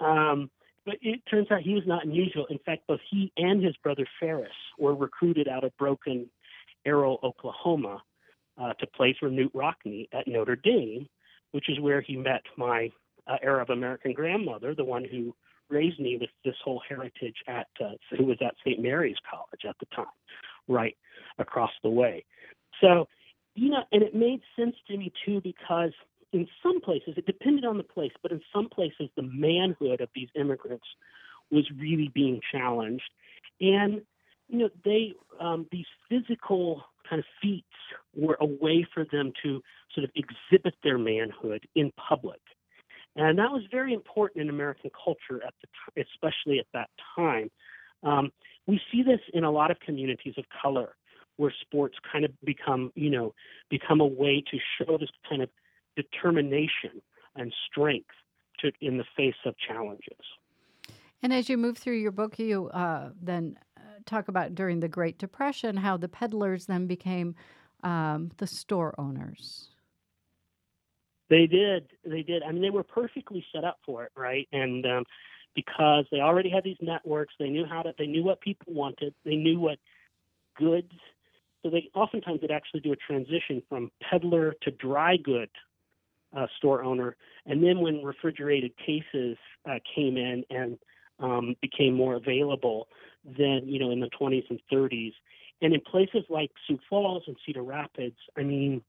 Um, 0.00 0.50
but 0.84 0.96
it 1.02 1.20
turns 1.30 1.50
out 1.50 1.60
he 1.60 1.74
was 1.74 1.86
not 1.86 2.04
unusual. 2.04 2.46
In 2.46 2.58
fact, 2.64 2.86
both 2.86 3.00
he 3.10 3.30
and 3.36 3.62
his 3.62 3.76
brother 3.82 4.06
Ferris 4.18 4.48
were 4.78 4.94
recruited 4.94 5.46
out 5.46 5.62
of 5.62 5.76
Broken 5.76 6.30
Arrow, 6.86 7.18
Oklahoma, 7.22 8.02
uh, 8.56 8.72
to 8.74 8.86
play 8.86 9.14
for 9.20 9.28
Knute 9.28 9.52
Rockne 9.54 10.08
at 10.12 10.26
Notre 10.26 10.56
Dame, 10.56 11.06
which 11.52 11.68
is 11.68 11.78
where 11.80 12.00
he 12.00 12.16
met 12.16 12.42
my 12.56 12.90
uh, 13.26 13.36
Arab 13.42 13.70
American 13.70 14.12
grandmother, 14.12 14.74
the 14.74 14.84
one 14.84 15.04
who 15.04 15.34
raised 15.68 16.00
me 16.00 16.16
with 16.18 16.30
this 16.44 16.54
whole 16.64 16.80
heritage 16.88 17.36
at 17.46 17.66
uh, 17.80 17.90
who 18.16 18.24
was 18.24 18.38
at 18.40 18.54
St. 18.64 18.80
Mary's 18.80 19.16
College 19.30 19.60
at 19.68 19.76
the 19.80 19.86
time, 19.94 20.06
right 20.66 20.96
across 21.38 21.70
the 21.82 21.90
way. 21.90 22.24
So, 22.80 23.06
you 23.54 23.70
know, 23.70 23.82
and 23.92 24.02
it 24.02 24.14
made 24.14 24.40
sense 24.56 24.76
to 24.88 24.96
me 24.96 25.12
too 25.26 25.40
because 25.42 25.92
in 26.32 26.46
some 26.62 26.80
places, 26.80 27.14
it 27.16 27.26
depended 27.26 27.64
on 27.64 27.78
the 27.78 27.84
place, 27.84 28.12
but 28.22 28.32
in 28.32 28.40
some 28.54 28.68
places, 28.68 29.08
the 29.16 29.22
manhood 29.22 30.00
of 30.00 30.08
these 30.14 30.28
immigrants 30.34 30.86
was 31.50 31.64
really 31.78 32.10
being 32.14 32.40
challenged. 32.52 33.10
And, 33.60 34.02
you 34.48 34.58
know, 34.58 34.68
they, 34.84 35.14
um, 35.40 35.66
these 35.72 35.86
physical 36.08 36.84
kind 37.08 37.20
of 37.20 37.24
feats 37.40 37.66
were 38.14 38.36
a 38.40 38.46
way 38.46 38.86
for 38.92 39.06
them 39.10 39.32
to 39.42 39.62
sort 39.94 40.04
of 40.04 40.10
exhibit 40.14 40.74
their 40.84 40.98
manhood 40.98 41.66
in 41.74 41.92
public. 41.92 42.40
And 43.16 43.38
that 43.38 43.50
was 43.50 43.62
very 43.70 43.94
important 43.94 44.42
in 44.42 44.50
American 44.50 44.90
culture 45.04 45.42
at 45.44 45.54
the 45.62 45.66
t- 45.66 46.06
especially 46.12 46.58
at 46.58 46.66
that 46.74 46.90
time. 47.16 47.50
Um, 48.02 48.30
we 48.66 48.80
see 48.92 49.02
this 49.02 49.20
in 49.32 49.44
a 49.44 49.50
lot 49.50 49.70
of 49.70 49.80
communities 49.80 50.34
of 50.36 50.44
color 50.62 50.94
where 51.36 51.52
sports 51.60 51.96
kind 52.12 52.24
of 52.24 52.30
become, 52.44 52.92
you 52.94 53.10
know, 53.10 53.34
become 53.70 54.00
a 54.00 54.06
way 54.06 54.42
to 54.50 54.58
show 54.76 54.98
this 54.98 55.08
kind 55.28 55.42
of 55.42 55.48
determination 56.02 57.02
and 57.34 57.52
strength 57.70 58.14
to, 58.60 58.72
in 58.80 58.98
the 58.98 59.04
face 59.16 59.34
of 59.44 59.54
challenges. 59.58 60.18
And 61.22 61.32
as 61.32 61.48
you 61.48 61.56
move 61.58 61.76
through 61.76 61.96
your 61.96 62.12
book, 62.12 62.38
you 62.38 62.68
uh, 62.68 63.10
then 63.20 63.58
uh, 63.76 63.80
talk 64.06 64.28
about 64.28 64.54
during 64.54 64.80
the 64.80 64.88
Great 64.88 65.18
Depression 65.18 65.76
how 65.76 65.96
the 65.96 66.08
peddlers 66.08 66.66
then 66.66 66.86
became 66.86 67.34
um, 67.82 68.30
the 68.36 68.46
store 68.46 68.94
owners. 68.98 69.70
They 71.28 71.46
did. 71.46 71.88
They 72.04 72.22
did. 72.22 72.42
I 72.42 72.52
mean, 72.52 72.62
they 72.62 72.70
were 72.70 72.84
perfectly 72.84 73.44
set 73.52 73.64
up 73.64 73.78
for 73.84 74.04
it, 74.04 74.12
right? 74.16 74.48
And 74.52 74.86
um, 74.86 75.04
because 75.54 76.06
they 76.10 76.20
already 76.20 76.48
had 76.48 76.64
these 76.64 76.78
networks, 76.80 77.34
they 77.38 77.50
knew 77.50 77.66
how 77.66 77.82
to. 77.82 77.92
They 77.98 78.06
knew 78.06 78.24
what 78.24 78.40
people 78.40 78.72
wanted. 78.72 79.14
They 79.24 79.36
knew 79.36 79.58
what 79.58 79.78
goods. 80.56 80.92
So 81.62 81.70
they 81.70 81.90
oftentimes 81.94 82.40
would 82.40 82.52
actually 82.52 82.80
do 82.80 82.92
a 82.92 82.96
transition 82.96 83.62
from 83.68 83.90
peddler 84.00 84.54
to 84.62 84.70
dry 84.70 85.16
good 85.16 85.50
uh, 86.36 86.46
store 86.56 86.82
owner, 86.82 87.16
and 87.46 87.62
then 87.62 87.80
when 87.80 88.02
refrigerated 88.02 88.72
cases 88.76 89.36
uh, 89.68 89.78
came 89.94 90.16
in 90.16 90.44
and 90.50 90.78
um, 91.20 91.56
became 91.60 91.94
more 91.94 92.14
available, 92.14 92.88
then 93.24 93.62
you 93.64 93.78
know 93.78 93.90
in 93.90 94.00
the 94.00 94.10
20s 94.20 94.44
and 94.50 94.60
30s, 94.72 95.12
and 95.60 95.74
in 95.74 95.80
places 95.80 96.24
like 96.28 96.50
Sioux 96.66 96.78
Falls 96.88 97.24
and 97.26 97.36
Cedar 97.44 97.62
Rapids, 97.62 98.16
I 98.36 98.42
mean, 98.42 98.82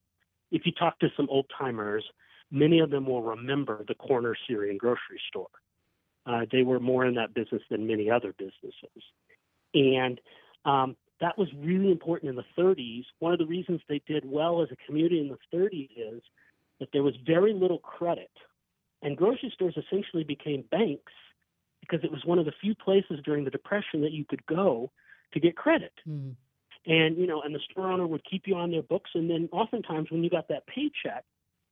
if 0.52 0.65
you 0.65 0.71
talk 0.71 0.99
to 0.99 1.08
some 1.15 1.28
old 1.30 1.45
timers, 1.58 2.04
many 2.52 2.80
of 2.80 2.89
them 2.89 3.06
will 3.06 3.23
remember 3.23 3.84
the 3.88 3.95
corner 3.95 4.36
Syrian 4.47 4.78
grocery 4.78 5.21
store. 5.28 5.47
Uh, 6.25 6.45
they 6.52 6.63
were 6.63 6.80
more 6.80 7.06
in 7.06 7.15
that 7.15 7.34
business 7.34 7.62
than 7.71 7.88
many 7.88 8.10
other 8.10 8.34
businesses. 8.38 9.04
And 9.73 10.19
um, 10.65 10.95
that 11.21 11.38
was 11.38 11.47
really 11.58 11.91
important 11.91 12.30
in 12.30 12.36
the 12.36 12.62
30s. 12.62 13.04
One 13.19 13.34
of 13.34 13.39
the 13.39 13.45
reasons 13.45 13.82
they 13.88 14.02
did 14.08 14.23
well 14.25 14.62
as 14.62 14.69
a 14.71 14.75
community 14.86 15.19
in 15.19 15.30
the 15.30 15.58
30s 15.58 15.89
is 15.95 16.21
that 16.80 16.89
there 16.94 17.04
was 17.04 17.15
very 17.26 17.54
little 17.54 17.80
credit. 17.80 18.32
And 19.02 19.18
grocery 19.18 19.52
stores 19.54 19.78
essentially 19.78 20.24
became 20.24 20.63
banks 20.72 21.13
because 21.82 22.04
it 22.04 22.12
was 22.12 22.26
one 22.26 22.39
of 22.39 22.46
the 22.46 22.54
few 22.62 22.76
places 22.76 23.20
during 23.24 23.46
the 23.46 23.52
Depression 23.52 24.02
that 24.02 24.12
you 24.12 24.26
could 24.26 24.46
go 24.46 24.92
to 25.34 25.39
get 25.39 25.56
credit. 25.56 25.94
Mm. 26.08 26.36
And, 26.86 27.18
you 27.18 27.28
know, 27.28 27.42
and 27.42 27.54
the 27.54 27.60
store 27.72 27.92
owner 27.92 28.08
would 28.08 28.24
keep 28.30 28.44
you 28.46 28.56
on 28.56 28.72
their 28.72 28.82
books. 28.82 29.12
And 29.13 29.30
then 29.30 29.50
oftentimes 29.52 30.12
when 30.12 30.24
you 30.24 30.30
got 30.30 30.48
that 30.50 30.68
paycheck, 30.68 31.24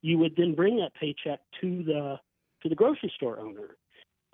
you 0.02 0.18
would 0.18 0.34
then 0.36 0.54
bring 0.54 0.76
that 0.76 0.94
paycheck 0.94 1.40
to 1.60 1.82
the 1.82 2.20
to 2.62 2.68
the 2.68 2.74
grocery 2.74 3.12
store 3.14 3.38
owner, 3.38 3.76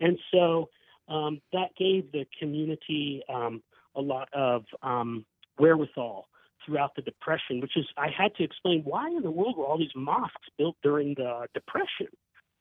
and 0.01 0.19
so 0.33 0.69
um, 1.09 1.41
that 1.53 1.75
gave 1.79 2.11
the 2.13 2.27
community 2.39 3.23
um, 3.33 3.63
a 3.95 4.01
lot 4.01 4.29
of 4.33 4.65
um, 4.83 5.25
wherewithal 5.59 6.27
throughout 6.65 6.95
the 6.97 7.03
depression. 7.03 7.61
Which 7.61 7.77
is, 7.77 7.87
I 7.97 8.09
had 8.09 8.35
to 8.37 8.45
explain 8.45 8.83
why 8.85 9.09
in 9.09 9.23
the 9.23 9.31
world 9.31 9.57
were 9.57 9.67
all 9.67 9.79
these 9.79 9.95
mosques 9.95 10.49
built 10.59 10.77
during 10.83 11.15
the 11.15 11.47
depression? 11.55 12.09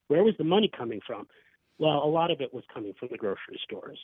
Where 0.08 0.24
was 0.24 0.36
the 0.38 0.44
money 0.44 0.70
coming 0.76 1.02
from? 1.06 1.28
Well, 1.80 2.04
a 2.04 2.08
lot 2.08 2.32
of 2.32 2.42
it 2.42 2.54
was 2.54 2.64
coming 2.74 2.94
from 3.00 3.10
the 3.12 3.18
grocery 3.18 3.60
stores, 3.64 4.00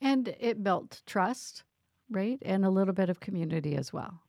and 0.00 0.34
it 0.38 0.62
built 0.62 1.02
trust, 1.06 1.64
right, 2.10 2.38
and 2.42 2.64
a 2.64 2.70
little 2.70 2.92
bit 2.92 3.08
of 3.08 3.20
community 3.20 3.74
as 3.74 3.92
well. 3.92 4.20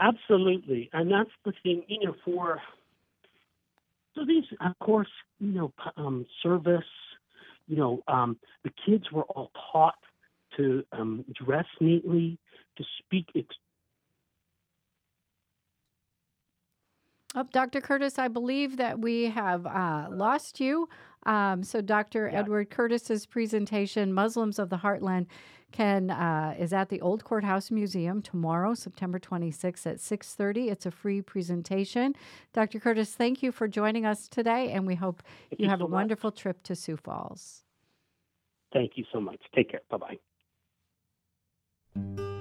Absolutely, 0.00 0.88
and 0.92 1.10
that's 1.10 1.30
the 1.44 1.52
thing. 1.62 1.82
You 1.88 2.06
know, 2.06 2.14
for 2.24 2.60
so 4.14 4.24
these, 4.24 4.44
of 4.60 4.78
course, 4.78 5.10
you 5.38 5.52
know, 5.52 5.72
um, 5.96 6.26
service. 6.42 6.84
You 7.68 7.76
know, 7.76 8.02
um, 8.08 8.38
the 8.64 8.70
kids 8.86 9.10
were 9.12 9.24
all 9.24 9.50
taught 9.72 9.98
to 10.56 10.84
um, 10.92 11.24
dress 11.34 11.66
neatly, 11.80 12.38
to 12.76 12.84
speak. 12.98 13.26
Ex- 13.34 13.46
oh, 17.34 17.44
Dr. 17.52 17.80
Curtis, 17.80 18.18
I 18.18 18.28
believe 18.28 18.76
that 18.76 18.98
we 18.98 19.24
have 19.24 19.66
uh, 19.66 20.08
lost 20.10 20.60
you. 20.60 20.88
Um, 21.24 21.62
so, 21.62 21.80
Dr. 21.80 22.30
Yeah. 22.30 22.40
Edward 22.40 22.70
Curtis's 22.70 23.26
presentation, 23.26 24.12
Muslims 24.12 24.58
of 24.58 24.70
the 24.70 24.78
Heartland, 24.78 25.26
can 25.72 26.10
uh, 26.10 26.54
is 26.58 26.72
at 26.72 26.88
the 26.88 27.00
Old 27.00 27.24
Courthouse 27.24 27.70
Museum 27.70 28.22
tomorrow, 28.22 28.74
September 28.74 29.18
26th 29.18 29.86
at 29.86 29.96
6:30. 29.98 30.70
It's 30.70 30.86
a 30.86 30.90
free 30.90 31.20
presentation. 31.20 32.14
Dr. 32.52 32.80
Curtis, 32.80 33.14
thank 33.14 33.42
you 33.42 33.52
for 33.52 33.68
joining 33.68 34.06
us 34.06 34.28
today, 34.28 34.70
and 34.72 34.86
we 34.86 34.94
hope 34.94 35.22
you, 35.50 35.56
you, 35.60 35.68
have 35.68 35.80
so 35.80 35.86
a 35.86 35.88
wonderful 35.88 36.30
trip 36.30 36.62
to 36.64 36.74
Sioux 36.74 36.96
Falls. 36.96 37.64
Thank 38.72 38.92
you 38.96 39.04
so 39.12 39.20
much. 39.20 39.40
Take 39.54 39.70
care. 39.70 39.80
Bye 39.90 40.18
bye. 41.96 42.35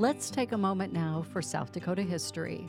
Let's 0.00 0.30
take 0.30 0.52
a 0.52 0.56
moment 0.56 0.94
now 0.94 1.26
for 1.30 1.42
South 1.42 1.72
Dakota 1.72 2.00
history. 2.00 2.66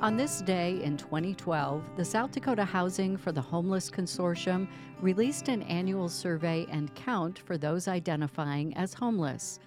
On 0.00 0.16
this 0.16 0.40
day 0.40 0.82
in 0.82 0.96
2012, 0.96 1.84
the 1.94 2.04
South 2.06 2.30
Dakota 2.30 2.64
Housing 2.64 3.18
for 3.18 3.32
the 3.32 3.42
Homeless 3.42 3.90
Consortium 3.90 4.66
released 5.02 5.48
an 5.48 5.60
annual 5.64 6.08
survey 6.08 6.64
and 6.70 6.94
count 6.94 7.38
for 7.38 7.58
those 7.58 7.86
identifying 7.86 8.74
as 8.78 8.94
homeless. 8.94 9.58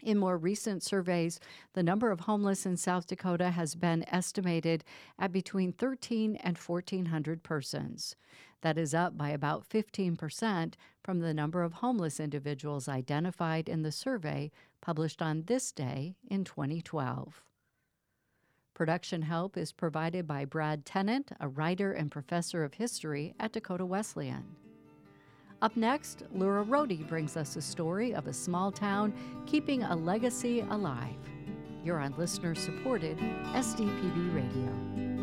In 0.00 0.18
more 0.18 0.36
recent 0.36 0.82
surveys, 0.82 1.40
the 1.72 1.82
number 1.82 2.10
of 2.10 2.20
homeless 2.20 2.66
in 2.66 2.76
South 2.76 3.06
Dakota 3.06 3.50
has 3.50 3.74
been 3.74 4.04
estimated 4.08 4.84
at 5.18 5.32
between 5.32 5.72
13 5.72 6.36
and 6.36 6.56
1,400 6.56 7.42
persons. 7.42 8.14
That 8.60 8.78
is 8.78 8.94
up 8.94 9.16
by 9.16 9.30
about 9.30 9.68
15% 9.68 10.74
from 11.02 11.20
the 11.20 11.34
number 11.34 11.62
of 11.62 11.74
homeless 11.74 12.20
individuals 12.20 12.88
identified 12.88 13.68
in 13.68 13.82
the 13.82 13.92
survey 13.92 14.52
published 14.80 15.20
on 15.20 15.44
this 15.46 15.72
day 15.72 16.16
in 16.28 16.44
2012. 16.44 17.42
Production 18.74 19.22
help 19.22 19.56
is 19.56 19.70
provided 19.70 20.26
by 20.26 20.44
Brad 20.44 20.84
Tennant, 20.84 21.30
a 21.38 21.46
writer 21.46 21.92
and 21.92 22.10
professor 22.10 22.64
of 22.64 22.74
history 22.74 23.32
at 23.38 23.52
Dakota 23.52 23.86
Wesleyan. 23.86 24.44
Up 25.62 25.76
next, 25.76 26.24
Laura 26.34 26.64
Roti 26.64 27.04
brings 27.04 27.36
us 27.36 27.54
a 27.54 27.62
story 27.62 28.12
of 28.14 28.26
a 28.26 28.32
small 28.32 28.72
town 28.72 29.14
keeping 29.46 29.84
a 29.84 29.94
legacy 29.94 30.60
alive. 30.60 31.14
You're 31.84 32.00
on 32.00 32.14
listener 32.18 32.56
supported 32.56 33.16
SDPB 33.52 34.34
Radio. 34.34 35.13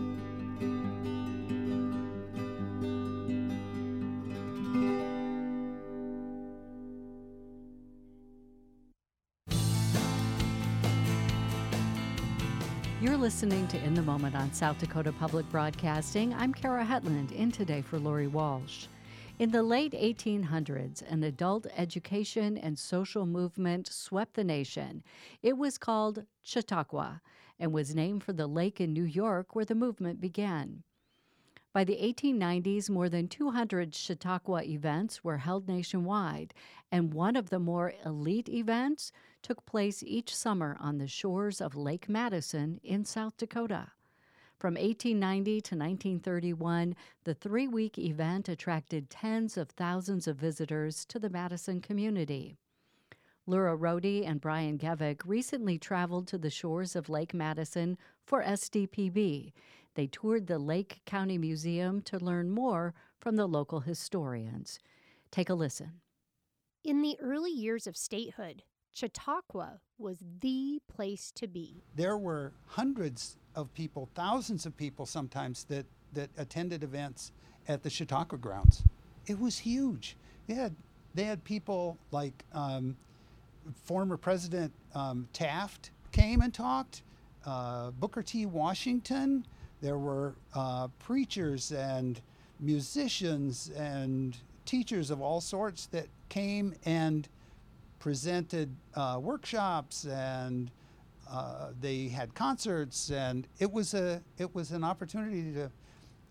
Listening 13.22 13.68
to 13.68 13.78
In 13.84 13.94
the 13.94 14.02
Moment 14.02 14.36
on 14.36 14.52
South 14.52 14.80
Dakota 14.80 15.12
Public 15.12 15.48
Broadcasting. 15.52 16.34
I'm 16.34 16.52
Kara 16.52 16.84
Hetland, 16.84 17.32
in 17.32 17.52
today 17.52 17.84
for 17.84 18.00
Lori 18.00 18.26
Walsh. 18.26 18.88
In 19.38 19.52
the 19.52 19.62
late 19.62 19.94
1800s, 19.94 21.04
an 21.08 21.22
adult 21.22 21.68
education 21.78 22.58
and 22.58 22.80
social 22.80 23.28
movement 23.28 23.86
swept 23.86 24.34
the 24.34 24.44
nation. 24.44 25.04
It 25.44 25.56
was 25.56 25.78
called 25.78 26.26
Chautauqua 26.42 27.22
and 27.60 27.72
was 27.72 27.94
named 27.94 28.24
for 28.24 28.34
the 28.34 28.48
lake 28.48 28.82
in 28.82 28.92
New 28.92 29.04
York 29.04 29.54
where 29.54 29.66
the 29.66 29.76
movement 29.76 30.20
began. 30.20 30.82
By 31.74 31.86
the 31.86 31.96
1890s, 31.96 32.90
more 32.90 33.08
than 33.08 33.30
200 33.30 33.96
Chautauqua 33.96 34.64
events 34.64 35.24
were 35.24 35.38
held 35.38 35.70
nationwide, 35.70 36.54
and 36.92 37.14
one 37.14 37.38
of 37.38 37.50
the 37.50 37.60
more 37.60 37.94
elite 38.06 38.50
events 38.50 39.14
took 39.42 39.66
place 39.66 40.04
each 40.04 40.36
summer 40.36 40.76
on 40.82 40.98
the 40.98 41.08
shores 41.08 41.62
of 41.62 41.78
Lake 41.78 42.10
Madison 42.10 42.82
in 42.84 43.06
South 43.06 43.38
Dakota. 43.38 43.94
From 44.60 44.74
1890 44.74 45.62
to 45.62 45.76
1931, 45.76 46.94
the 47.24 47.34
three 47.34 47.70
week 47.70 47.98
event 47.98 48.50
attracted 48.50 49.10
tens 49.10 49.56
of 49.56 49.70
thousands 49.70 50.28
of 50.28 50.36
visitors 50.36 51.06
to 51.06 51.20
the 51.20 51.30
Madison 51.30 51.80
community. 51.80 52.58
Lura 53.52 53.76
Roti 53.76 54.26
and 54.26 54.42
Brian 54.42 54.80
Gevik 54.80 55.22
recently 55.26 55.78
traveled 55.78 56.28
to 56.30 56.38
the 56.40 56.50
shores 56.50 56.96
of 56.96 57.10
Lake 57.10 57.34
Madison 57.34 57.98
for 58.26 58.42
SDPB 58.44 59.52
they 59.96 60.08
toured 60.08 60.48
the 60.48 60.60
Lake 60.60 61.02
County 61.06 61.38
Museum 61.38 62.02
to 62.04 62.18
learn 62.18 62.50
more 62.50 62.94
from 63.20 63.36
the 63.36 63.48
local 63.48 63.82
historians. 63.82 64.80
Take 65.32 65.50
a 65.50 65.54
listen. 65.54 66.02
In 66.84 67.02
the 67.02 67.18
early 67.20 67.52
years 67.52 67.88
of 67.88 67.98
statehood, 67.98 68.64
Chautauqua 68.94 69.80
was 69.98 70.24
the 70.40 70.82
place 70.88 71.32
to 71.36 71.48
be. 71.48 71.84
There 71.96 72.18
were 72.18 72.54
hundreds 72.66 73.38
of 73.56 73.74
people, 73.74 74.10
thousands 74.16 74.66
of 74.66 74.76
people 74.76 75.06
sometimes, 75.06 75.66
that, 75.66 75.86
that 76.14 76.30
attended 76.38 76.84
events 76.84 77.32
at 77.68 77.84
the 77.84 77.90
Chautauqua 77.90 78.38
grounds. 78.38 78.84
It 79.28 79.40
was 79.40 79.60
huge. 79.60 80.18
They 80.48 80.56
had, 80.56 80.76
they 81.14 81.24
had 81.26 81.44
people 81.44 81.98
like 82.12 82.44
um, 82.54 82.98
former 83.84 84.18
President 84.18 84.72
um, 84.96 85.28
Taft 85.34 85.92
came 86.12 86.42
and 86.42 86.54
talked, 86.54 87.04
uh, 87.46 87.92
Booker 87.92 88.22
T. 88.22 88.46
Washington, 88.46 89.46
there 89.82 89.98
were 89.98 90.36
uh, 90.54 90.88
preachers 91.00 91.72
and 91.72 92.22
musicians 92.60 93.72
and 93.76 94.38
teachers 94.66 95.10
of 95.10 95.22
all 95.22 95.42
sorts 95.42 95.88
that 95.88 96.08
came 96.30 96.74
and 96.86 97.28
presented 98.00 98.76
uh, 98.96 99.20
workshops 99.22 100.06
and 100.06 100.70
uh, 101.30 101.70
they 101.80 102.08
had 102.08 102.34
concerts 102.36 103.10
and 103.10 103.48
it 103.60 103.72
was 103.72 103.94
a 103.94 104.22
it 104.38 104.54
was 104.54 104.72
an 104.72 104.84
opportunity 104.84 105.52
to 105.54 105.72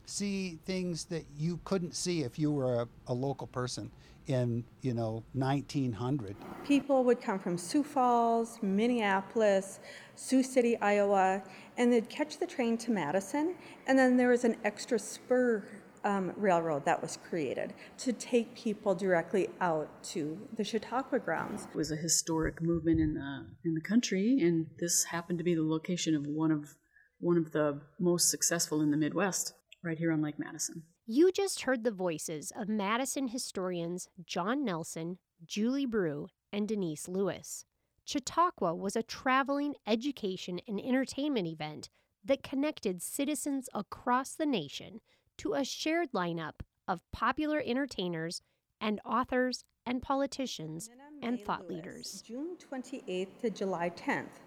see 0.07 0.59
things 0.65 1.05
that 1.07 1.25
you 1.37 1.61
couldn't 1.65 1.95
see 1.95 2.23
if 2.23 2.39
you 2.39 2.51
were 2.53 2.83
a, 2.83 2.89
a 3.09 3.15
local 3.15 3.47
person 3.47 3.91
in 4.27 4.65
you 4.83 4.93
know 4.95 5.25
1900 5.33 6.37
people 6.65 7.05
would 7.05 7.21
come 7.21 7.39
from 7.39 7.57
sioux 7.57 7.83
falls 7.83 8.59
minneapolis 8.63 9.81
sioux 10.15 10.43
city 10.43 10.77
iowa 10.79 11.43
and 11.79 11.93
they'd 11.93 12.09
catch 12.09 12.39
the 12.39 12.47
train 12.47 12.77
to 12.77 12.91
madison 12.91 13.55
and 13.87 13.99
then 13.99 14.17
there 14.17 14.29
was 14.29 14.45
an 14.45 14.57
extra 14.65 14.99
spur 14.99 15.65
um, 16.05 16.33
railroad 16.37 16.85
that 16.85 17.01
was 17.01 17.19
created 17.29 17.75
to 17.99 18.13
take 18.13 18.55
people 18.55 18.95
directly 18.95 19.49
out 19.61 20.03
to 20.03 20.39
the 20.57 20.65
Chautauqua 20.65 21.19
grounds. 21.19 21.67
It 21.71 21.77
was 21.77 21.91
a 21.91 21.97
historic 21.97 22.63
movement 22.63 23.01
in 23.01 23.15
the 23.15 23.47
in 23.65 23.75
the 23.75 23.81
country, 23.81 24.39
and 24.41 24.67
this 24.79 25.05
happened 25.11 25.39
to 25.39 25.45
be 25.45 25.55
the 25.55 25.63
location 25.63 26.15
of 26.15 26.27
one 26.27 26.51
of 26.51 26.75
one 27.19 27.37
of 27.37 27.53
the 27.53 27.81
most 27.99 28.31
successful 28.31 28.81
in 28.81 28.91
the 28.91 28.97
Midwest, 28.97 29.53
right 29.83 29.99
here 29.99 30.13
on 30.13 30.23
Lake 30.23 30.39
Madison. 30.39 30.83
You 31.07 31.33
just 31.33 31.63
heard 31.63 31.85
the 31.85 31.91
voices 31.91 32.53
of 32.57 32.69
Madison 32.69 33.29
historians 33.29 34.09
John 34.25 34.65
Nelson, 34.65 35.19
Julie 35.45 35.87
Brew, 35.87 36.29
and 36.53 36.69
Denise 36.69 37.09
Lewis. 37.09 37.65
Chautauqua 38.05 38.75
was 38.75 38.97
a 38.97 39.03
traveling 39.03 39.75
education 39.87 40.61
and 40.67 40.81
entertainment 40.81 41.47
event 41.47 41.89
that 42.25 42.43
connected 42.43 43.03
citizens 43.03 43.69
across 43.75 44.35
the 44.35 44.47
nation 44.47 45.01
to 45.39 45.55
a 45.55 45.65
shared 45.65 46.13
lineup 46.13 46.61
of 46.87 47.03
popular 47.13 47.63
entertainers 47.65 48.43
and 48.81 49.01
authors 49.05 49.65
and 49.87 50.03
politicians 50.03 50.91
and 51.23 51.41
thought 51.41 51.69
Lewis, 51.69 51.71
leaders. 51.71 52.23
June 52.27 52.57
28th 52.71 53.39
to 53.41 53.51
July 53.51 53.91
10th. 53.91 54.41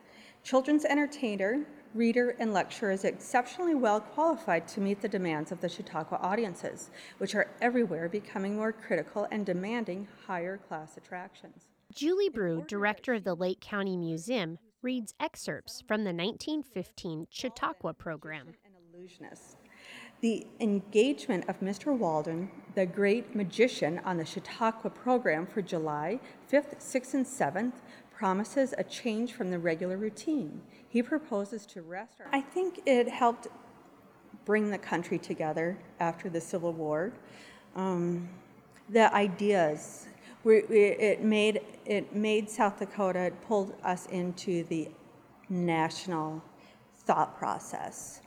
Children's 0.44 0.86
entertainer, 0.86 1.66
reader, 1.94 2.36
and 2.40 2.54
lecturer 2.54 2.92
is 2.92 3.04
exceptionally 3.04 3.76
well 3.76 4.02
qualified 4.02 4.68
to 4.70 4.82
meet 4.82 5.02
the 5.02 5.08
demands 5.08 5.52
of 5.52 5.62
the 5.62 5.70
Chautauqua 5.70 6.18
audiences, 6.22 6.90
which 7.18 7.36
are 7.36 7.52
everywhere 7.62 8.10
becoming 8.10 8.56
more 8.56 8.72
critical 8.72 9.28
and 9.32 9.46
demanding 9.46 10.08
higher 10.28 10.58
class 10.58 10.98
attractions. 10.98 11.68
Julie 11.94 12.30
Brew, 12.30 12.64
director 12.68 13.14
of 13.14 13.24
the 13.24 13.36
Lake 13.36 13.60
County 13.60 13.96
Museum, 13.96 14.58
reads 14.82 15.14
excerpts 15.20 15.84
from 15.88 16.04
the 16.04 16.14
1915 16.14 17.28
Chautauqua 17.30 17.94
program. 17.94 18.54
The 20.22 20.48
engagement 20.60 21.50
of 21.50 21.60
Mr. 21.60 21.96
Walden, 21.96 22.50
the 22.76 22.86
great 22.86 23.36
magician 23.36 24.00
on 24.06 24.18
the 24.18 24.26
Chautauqua 24.26 24.90
program 24.90 25.46
for 25.46 25.62
July 25.62 26.20
5th, 26.52 26.78
6th, 26.80 27.14
and 27.14 27.26
7th, 27.26 27.74
promises 28.12 28.74
a 28.78 28.84
change 28.84 29.34
from 29.34 29.52
the 29.52 29.60
regular 29.60 29.98
routine. 29.98 30.62
He 30.94 31.02
proposes 31.02 31.66
to 31.66 31.82
rest. 31.82 32.22
Our- 32.22 32.28
I 32.32 32.40
think 32.40 32.82
it 32.86 33.10
helped 33.10 33.48
bring 34.46 34.70
the 34.70 34.78
country 34.78 35.18
together 35.18 35.76
after 36.00 36.30
the 36.30 36.40
Civil 36.40 36.72
War. 36.72 37.12
Um, 37.76 38.30
the 38.90 39.12
ideas, 39.12 40.06
we, 40.44 40.58
it 40.58 41.24
made 41.24 41.62
it 41.88 42.16
made 42.16 42.48
South 42.48 42.78
Dakota. 42.78 43.22
It 43.22 43.42
pulled 43.48 43.74
us 43.84 44.06
into 44.12 44.66
the 44.66 44.88
national 45.50 46.44
thought 46.96 47.40
process 47.40 48.22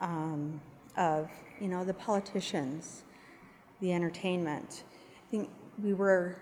um, 0.00 0.60
of 0.96 1.28
you 1.60 1.66
know 1.66 1.84
the 1.84 1.94
politicians, 1.94 3.02
the 3.80 3.92
entertainment. 3.92 4.84
I 5.26 5.28
think 5.28 5.50
we 5.82 5.92
were 5.92 6.36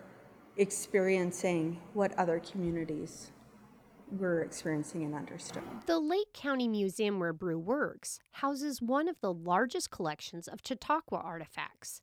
experiencing 0.58 1.80
what 1.94 2.12
other 2.18 2.38
communities 2.38 3.30
were 4.12 4.42
experiencing 4.42 5.04
and 5.04 5.14
understood. 5.14 5.62
The 5.86 5.98
Lake 5.98 6.32
County 6.32 6.68
Museum 6.68 7.18
where 7.18 7.32
Brew 7.32 7.58
works 7.58 8.18
houses 8.32 8.82
one 8.82 9.08
of 9.08 9.20
the 9.20 9.32
largest 9.32 9.90
collections 9.90 10.48
of 10.48 10.60
Chautauqua 10.64 11.18
artifacts, 11.18 12.02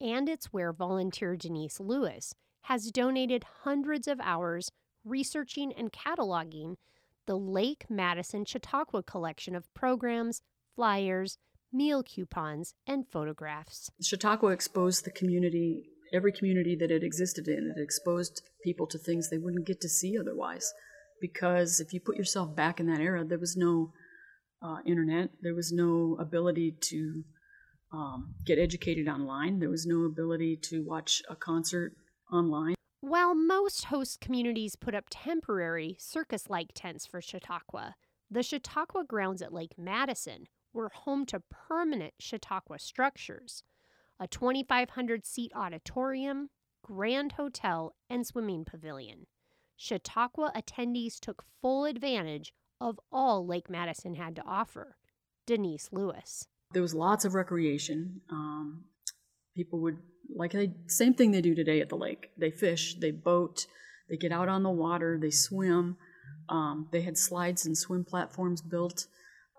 and 0.00 0.28
it's 0.28 0.52
where 0.52 0.72
volunteer 0.72 1.36
Denise 1.36 1.80
Lewis 1.80 2.34
has 2.62 2.90
donated 2.90 3.44
hundreds 3.62 4.08
of 4.08 4.20
hours 4.20 4.70
researching 5.04 5.72
and 5.72 5.92
cataloging 5.92 6.76
the 7.26 7.36
Lake 7.36 7.86
Madison 7.88 8.44
Chautauqua 8.44 9.02
collection 9.02 9.54
of 9.54 9.72
programs, 9.74 10.42
flyers, 10.74 11.38
meal 11.72 12.02
coupons, 12.02 12.74
and 12.86 13.06
photographs. 13.06 13.90
Chautauqua 14.00 14.50
exposed 14.50 15.04
the 15.04 15.10
community 15.10 15.90
every 16.12 16.32
community 16.32 16.76
that 16.76 16.90
it 16.90 17.02
existed 17.02 17.48
in. 17.48 17.72
It 17.76 17.80
exposed 17.80 18.42
people 18.62 18.86
to 18.88 18.98
things 18.98 19.28
they 19.28 19.38
wouldn't 19.38 19.66
get 19.66 19.80
to 19.80 19.88
see 19.88 20.16
otherwise. 20.18 20.72
Because 21.20 21.80
if 21.80 21.92
you 21.92 22.00
put 22.00 22.16
yourself 22.16 22.54
back 22.54 22.80
in 22.80 22.86
that 22.86 23.00
era, 23.00 23.24
there 23.24 23.38
was 23.38 23.56
no 23.56 23.92
uh, 24.62 24.78
internet, 24.84 25.30
there 25.40 25.54
was 25.54 25.72
no 25.72 26.16
ability 26.20 26.72
to 26.80 27.24
um, 27.92 28.34
get 28.44 28.58
educated 28.58 29.08
online, 29.08 29.58
there 29.58 29.70
was 29.70 29.86
no 29.86 30.04
ability 30.04 30.56
to 30.56 30.84
watch 30.84 31.22
a 31.28 31.36
concert 31.36 31.92
online. 32.32 32.74
While 33.00 33.34
most 33.34 33.84
host 33.84 34.20
communities 34.20 34.76
put 34.76 34.94
up 34.94 35.04
temporary 35.10 35.96
circus 35.98 36.50
like 36.50 36.68
tents 36.74 37.06
for 37.06 37.20
Chautauqua, 37.20 37.94
the 38.30 38.42
Chautauqua 38.42 39.04
grounds 39.04 39.42
at 39.42 39.52
Lake 39.52 39.74
Madison 39.78 40.46
were 40.72 40.88
home 40.88 41.24
to 41.26 41.40
permanent 41.50 42.14
Chautauqua 42.18 42.78
structures 42.78 43.62
a 44.18 44.26
2,500 44.26 45.26
seat 45.26 45.52
auditorium, 45.54 46.48
grand 46.82 47.32
hotel, 47.32 47.94
and 48.08 48.26
swimming 48.26 48.64
pavilion. 48.64 49.26
Chautauqua 49.76 50.52
attendees 50.56 51.20
took 51.20 51.44
full 51.60 51.84
advantage 51.84 52.52
of 52.80 52.98
all 53.10 53.46
Lake 53.46 53.70
Madison 53.70 54.14
had 54.14 54.36
to 54.36 54.42
offer. 54.46 54.96
Denise 55.46 55.88
Lewis. 55.92 56.46
There 56.72 56.82
was 56.82 56.94
lots 56.94 57.24
of 57.24 57.34
recreation. 57.34 58.20
Um, 58.30 58.84
people 59.54 59.80
would 59.80 59.98
like 60.34 60.52
the 60.52 60.72
same 60.88 61.14
thing 61.14 61.30
they 61.30 61.40
do 61.40 61.54
today 61.54 61.80
at 61.80 61.88
the 61.88 61.96
lake. 61.96 62.30
They 62.36 62.50
fish, 62.50 62.96
they 63.00 63.12
boat, 63.12 63.66
they 64.08 64.16
get 64.16 64.32
out 64.32 64.48
on 64.48 64.62
the 64.62 64.70
water, 64.70 65.18
they 65.20 65.30
swim. 65.30 65.96
Um, 66.48 66.88
they 66.92 67.02
had 67.02 67.16
slides 67.16 67.66
and 67.66 67.78
swim 67.78 68.04
platforms 68.04 68.60
built. 68.60 69.06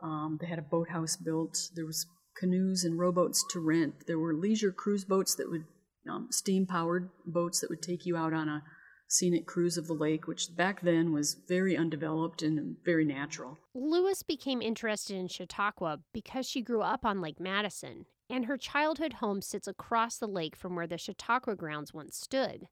Um, 0.04 0.38
they 0.42 0.48
had 0.48 0.60
a 0.60 0.64
boathouse 0.64 1.16
built. 1.16 1.58
There 1.76 1.86
was 1.86 2.06
canoes 2.38 2.84
and 2.84 3.00
rowboats 3.00 3.44
to 3.52 3.60
rent. 3.60 4.06
There 4.06 4.20
were 4.20 4.34
leisure 4.34 4.72
cruise 4.72 5.06
boats 5.06 5.36
that 5.36 5.50
would, 5.50 5.66
um, 6.10 6.28
steam 6.32 6.66
powered 6.66 7.10
boats 7.26 7.62
that 7.62 7.70
would 7.70 7.82
take 7.82 8.06
you 8.06 8.16
out 8.16 8.34
on 8.34 8.48
a 8.48 8.64
scenic 9.08 9.46
cruise 9.46 9.78
of 9.78 9.88
the 9.88 9.94
lake, 9.94 10.28
which 10.28 10.56
back 10.56 10.82
then 10.82 11.14
was 11.14 11.34
very 11.48 11.78
undeveloped 11.78 12.42
and 12.42 12.78
very 12.84 13.06
natural. 13.06 13.58
Lewis 13.74 14.24
became 14.24 14.62
interested 14.62 15.16
in 15.16 15.28
Chautauqua 15.28 16.00
because 16.14 16.48
she 16.48 16.62
grew 16.62 16.82
up 16.82 17.06
on 17.06 17.22
Lake 17.22 17.40
Madison, 17.40 18.06
and 18.30 18.46
her 18.46 18.58
childhood 18.58 19.14
home 19.14 19.42
sits 19.42 19.68
across 19.68 20.18
the 20.18 20.28
lake 20.28 20.56
from 20.56 20.76
where 20.76 20.88
the 20.88 20.98
Chautauqua 20.98 21.56
grounds 21.56 21.94
once 21.94 22.18
stood. 22.18 22.68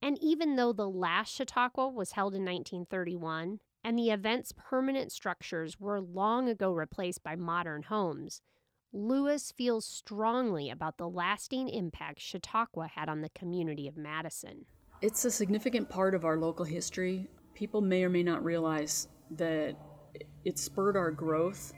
And 0.00 0.18
even 0.20 0.56
though 0.56 0.72
the 0.72 0.88
last 0.88 1.32
Chautauqua 1.34 1.88
was 1.88 2.12
held 2.12 2.34
in 2.34 2.44
1931 2.44 3.60
and 3.84 3.98
the 3.98 4.10
event's 4.10 4.52
permanent 4.56 5.12
structures 5.12 5.78
were 5.78 6.00
long 6.00 6.48
ago 6.48 6.72
replaced 6.72 7.22
by 7.22 7.36
modern 7.36 7.84
homes, 7.84 8.40
Lewis 8.92 9.52
feels 9.52 9.86
strongly 9.86 10.68
about 10.70 10.98
the 10.98 11.08
lasting 11.08 11.68
impact 11.68 12.20
Chautauqua 12.20 12.88
had 12.88 13.08
on 13.08 13.22
the 13.22 13.30
community 13.30 13.86
of 13.86 13.96
Madison. 13.96 14.66
It's 15.02 15.24
a 15.24 15.32
significant 15.32 15.88
part 15.88 16.14
of 16.14 16.24
our 16.24 16.36
local 16.36 16.64
history. 16.64 17.28
People 17.54 17.80
may 17.80 18.04
or 18.04 18.08
may 18.08 18.22
not 18.22 18.44
realize 18.44 19.08
that 19.32 19.74
it 20.44 20.60
spurred 20.60 20.96
our 20.96 21.10
growth, 21.10 21.72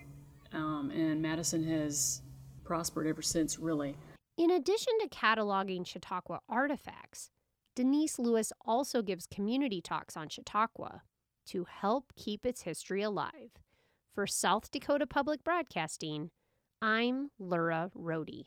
um, 0.53 0.91
and 0.91 1.23
Madison 1.23 1.65
has 1.65 2.21
prospered 2.65 3.07
ever 3.07 3.23
since, 3.23 3.59
really. 3.59 3.97
In 4.37 4.51
addition 4.51 4.93
to 5.01 5.09
cataloging 5.09 5.87
Chautauqua 5.87 6.41
artifacts, 6.51 7.31
Denise 7.75 8.19
Lewis 8.19 8.53
also 8.67 9.01
gives 9.01 9.27
community 9.27 9.81
talks 9.81 10.19
on 10.19 10.29
Chautauqua 10.29 11.01
to 11.47 11.65
help 11.65 12.13
keep 12.17 12.45
its 12.45 12.63
history 12.63 13.01
alive. 13.03 13.53
For 14.15 14.27
South 14.27 14.71
Dakota 14.71 15.07
Public 15.07 15.43
Broadcasting, 15.43 16.31
I'm 16.83 17.31
Lura 17.39 17.91
Roti. 17.95 18.45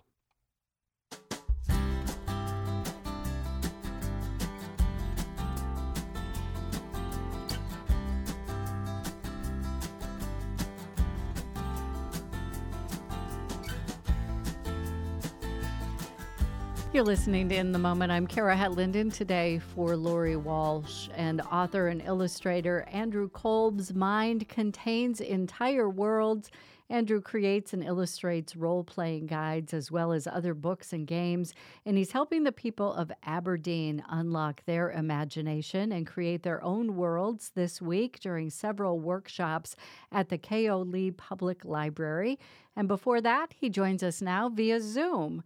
You're 16.97 17.05
listening 17.05 17.47
to 17.49 17.55
In 17.55 17.73
the 17.73 17.77
Moment. 17.77 18.11
I'm 18.11 18.25
Kara 18.25 18.57
Hetland 18.57 19.13
today 19.13 19.59
for 19.59 19.95
Lori 19.95 20.35
Walsh 20.35 21.09
and 21.15 21.41
author 21.41 21.89
and 21.89 22.01
illustrator 22.01 22.87
Andrew 22.91 23.29
Kolb's 23.29 23.93
mind 23.93 24.49
contains 24.49 25.21
entire 25.21 25.87
worlds. 25.91 26.49
Andrew 26.89 27.21
creates 27.21 27.71
and 27.73 27.83
illustrates 27.83 28.55
role 28.55 28.83
playing 28.83 29.27
guides 29.27 29.75
as 29.75 29.91
well 29.91 30.11
as 30.11 30.25
other 30.25 30.55
books 30.55 30.91
and 30.91 31.05
games, 31.05 31.53
and 31.85 31.97
he's 31.97 32.13
helping 32.13 32.43
the 32.43 32.51
people 32.51 32.91
of 32.95 33.11
Aberdeen 33.21 34.03
unlock 34.09 34.65
their 34.65 34.89
imagination 34.89 35.91
and 35.91 36.07
create 36.07 36.41
their 36.41 36.63
own 36.63 36.95
worlds 36.95 37.51
this 37.53 37.79
week 37.79 38.19
during 38.21 38.49
several 38.49 38.99
workshops 38.99 39.75
at 40.11 40.29
the 40.29 40.37
K.O. 40.39 40.79
Lee 40.79 41.11
Public 41.11 41.63
Library. 41.63 42.39
And 42.75 42.87
before 42.87 43.21
that, 43.21 43.53
he 43.55 43.69
joins 43.69 44.01
us 44.01 44.19
now 44.19 44.49
via 44.49 44.81
Zoom. 44.81 45.43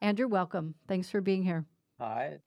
Andrew, 0.00 0.28
welcome. 0.28 0.74
Thanks 0.86 1.10
for 1.10 1.20
being 1.20 1.42
here. 1.42 1.64
Hi. 2.00 2.38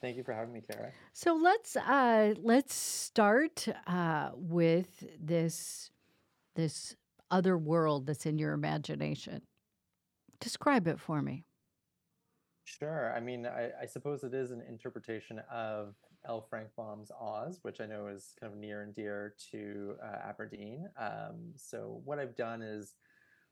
Thank 0.00 0.16
you 0.16 0.22
for 0.22 0.32
having 0.32 0.52
me, 0.52 0.62
Kara. 0.62 0.92
So 1.12 1.34
let's 1.34 1.76
uh, 1.76 2.34
let's 2.38 2.74
start 2.74 3.66
uh, 3.86 4.30
with 4.34 5.04
this 5.20 5.90
this 6.54 6.96
other 7.30 7.58
world 7.58 8.06
that's 8.06 8.26
in 8.26 8.38
your 8.38 8.52
imagination. 8.52 9.42
Describe 10.40 10.86
it 10.86 10.98
for 10.98 11.20
me. 11.20 11.44
Sure. 12.64 13.12
I 13.14 13.20
mean, 13.20 13.46
I, 13.46 13.70
I 13.82 13.86
suppose 13.86 14.22
it 14.22 14.32
is 14.32 14.52
an 14.52 14.62
interpretation 14.68 15.40
of 15.52 15.94
L. 16.26 16.46
Frank 16.48 16.68
Baum's 16.76 17.10
Oz, 17.20 17.58
which 17.62 17.80
I 17.80 17.86
know 17.86 18.06
is 18.06 18.34
kind 18.38 18.52
of 18.52 18.58
near 18.58 18.82
and 18.82 18.94
dear 18.94 19.34
to 19.50 19.96
uh, 20.02 20.28
Aberdeen. 20.28 20.88
Um, 20.98 21.52
so 21.56 22.00
what 22.04 22.18
I've 22.18 22.36
done 22.36 22.62
is 22.62 22.94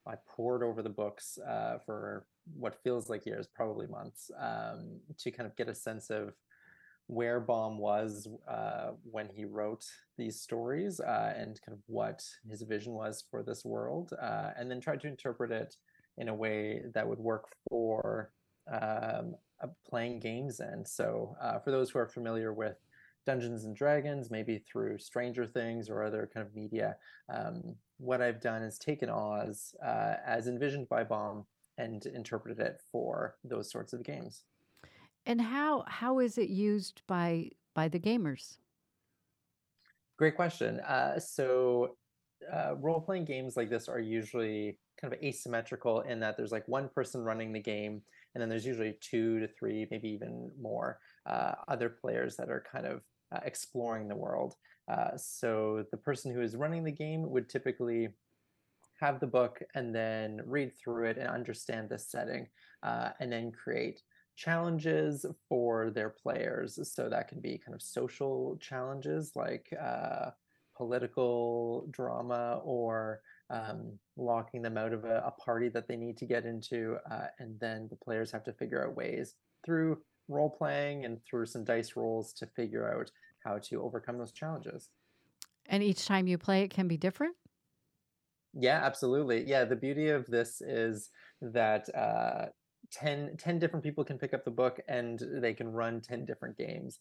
I 0.09 0.15
pored 0.27 0.63
over 0.63 0.83
the 0.83 0.89
books 0.89 1.39
uh, 1.39 1.79
for 1.85 2.25
what 2.57 2.83
feels 2.83 3.11
like 3.11 3.27
years, 3.27 3.47
probably 3.47 3.87
months, 3.87 4.31
um, 4.41 5.01
to 5.19 5.31
kind 5.31 5.47
of 5.47 5.57
get 5.57 5.69
a 5.69 5.75
sense 5.75 6.11
of 6.11 6.33
where 7.07 7.41
Baum 7.41 7.79
was 7.79 8.29
uh, 8.49 8.91
when 9.11 9.29
he 9.29 9.45
wrote 9.45 9.85
these 10.17 10.41
stories 10.41 11.01
uh, 11.01 11.35
and 11.37 11.61
kind 11.65 11.77
of 11.77 11.83
what 11.87 12.23
his 12.49 12.63
vision 12.63 12.93
was 12.93 13.25
for 13.31 13.43
this 13.43 13.65
world, 13.65 14.13
uh, 14.21 14.51
and 14.57 14.71
then 14.71 14.81
tried 14.81 15.01
to 15.01 15.09
interpret 15.09 15.51
it 15.51 15.77
in 16.19 16.29
a 16.29 16.35
way 16.35 16.83
that 16.95 17.09
would 17.09 17.19
work 17.19 17.47
for 17.69 18.31
um, 18.71 19.35
playing 19.89 20.21
games 20.21 20.61
And 20.61 20.87
So, 20.87 21.37
uh, 21.41 21.59
for 21.61 21.71
those 21.71 21.91
who 21.91 21.99
are 21.99 22.07
familiar 22.07 22.53
with 22.53 22.77
Dungeons 23.27 23.65
and 23.65 23.75
Dragons, 23.77 24.31
maybe 24.31 24.59
through 24.71 24.99
Stranger 24.99 25.47
Things 25.47 25.89
or 25.89 26.03
other 26.03 26.29
kind 26.33 26.47
of 26.47 26.55
media, 26.55 26.97
um, 27.33 27.77
what 27.99 28.23
I've 28.23 28.41
done 28.41 28.63
is 28.63 28.79
taken 28.79 29.11
Oz 29.11 29.75
uh, 29.85 30.15
as 30.25 30.47
envisioned 30.47 30.89
by 30.89 31.05
Baum 31.05 31.45
and 31.77 32.05
interpreted 32.07 32.61
it 32.61 32.81
for 32.91 33.37
those 33.45 33.71
sorts 33.71 33.93
of 33.93 34.03
games. 34.03 34.45
And 35.27 35.41
how 35.41 35.85
how 35.87 36.21
is 36.21 36.39
it 36.39 36.49
used 36.49 37.03
by 37.07 37.51
by 37.75 37.89
the 37.89 38.01
gamers? 38.01 38.57
Great 40.17 40.37
question. 40.37 40.81
Uh, 40.81 41.19
so 41.19 41.97
uh, 42.53 42.75
role 42.77 43.01
playing 43.01 43.25
games 43.25 43.57
like 43.57 43.71
this 43.71 43.89
are 43.89 44.01
usually 44.01 44.79
kind 45.01 45.13
of 45.13 45.23
asymmetrical 45.23 46.01
in 46.01 46.19
that 46.21 46.37
there's 46.37 46.51
like 46.51 46.67
one 46.67 46.89
person 46.89 47.23
running 47.23 47.53
the 47.53 47.61
game, 47.61 48.03
and 48.35 48.43
then 48.43 48.49
there's 48.49 48.67
usually 48.67 48.97
two 49.01 49.39
to 49.41 49.47
three, 49.47 49.87
maybe 49.91 50.09
even 50.09 50.51
more 50.61 50.99
uh, 51.27 51.53
other 51.69 51.89
players 51.89 52.37
that 52.37 52.49
are 52.49 52.65
kind 52.71 52.87
of 52.87 53.03
uh, 53.33 53.41
exploring 53.45 54.09
the 54.09 54.17
world. 54.17 54.55
Uh, 54.89 55.17
so 55.17 55.85
the 55.91 55.97
person 55.97 56.33
who 56.33 56.41
is 56.41 56.57
running 56.57 56.85
the 56.85 56.93
game 56.93 57.29
would 57.29 57.49
typically 57.49 58.09
have 59.01 59.21
the 59.21 59.27
book 59.27 59.61
and 59.75 59.95
then 59.95 60.41
read 60.45 60.73
through 60.77 61.05
it 61.05 61.19
and 61.19 61.29
understand 61.29 61.89
the 61.89 61.99
setting, 61.99 62.47
uh, 62.83 63.11
and 63.21 63.31
then 63.31 63.53
create 63.53 64.03
challenges 64.37 65.27
for 65.49 65.91
their 65.91 66.11
players. 66.11 66.79
So 66.93 67.09
that 67.09 67.29
can 67.29 67.41
be 67.41 67.59
kind 67.59 67.75
of 67.75 67.83
social 67.83 68.57
challenges 68.61 69.33
like 69.35 69.73
uh, 69.81 70.31
political 70.77 71.89
drama 71.91 72.61
or 72.65 73.21
um, 73.51 73.99
locking 74.17 74.63
them 74.63 74.79
out 74.79 74.93
of 74.93 75.05
a, 75.05 75.23
a, 75.27 75.31
party 75.33 75.69
that 75.71 75.89
they 75.89 75.97
need 75.97 76.17
to 76.19 76.27
get 76.27 76.45
into. 76.45 76.97
Uh, 77.11 77.27
and 77.39 77.59
then 77.59 77.89
the 77.89 77.97
players 77.97 78.31
have 78.31 78.45
to 78.45 78.53
figure 78.53 78.87
out 78.87 78.95
ways 78.95 79.35
through 79.65 79.99
role 80.29 80.51
playing 80.51 81.05
and 81.05 81.19
through 81.25 81.47
some 81.47 81.65
dice 81.65 81.97
rolls 81.97 82.33
to 82.35 82.47
figure 82.47 82.95
out 82.95 83.11
how 83.49 83.59
to 83.59 83.83
overcome 83.83 84.19
those 84.19 84.33
challenges. 84.33 84.91
And 85.67 85.83
each 85.83 86.07
time 86.07 86.27
you 86.27 86.39
play, 86.39 86.63
it 86.63 86.71
can 86.71 86.89
be 86.89 86.97
different? 86.97 87.35
Yeah, 88.55 88.81
absolutely. 88.83 89.45
Yeah, 89.47 89.65
the 89.65 89.77
beauty 89.77 90.09
of 90.09 90.27
this 90.27 90.61
is 90.61 91.11
that 91.43 91.95
uh, 91.95 92.47
10, 92.93 93.37
10 93.39 93.59
different 93.59 93.85
people 93.85 94.05
can 94.05 94.19
pick 94.19 94.35
up 94.35 94.45
the 94.45 94.51
book 94.51 94.81
and 94.89 95.23
they 95.41 95.53
can 95.53 95.69
run 95.69 96.01
10 96.01 96.25
different 96.25 96.57
games 96.57 96.99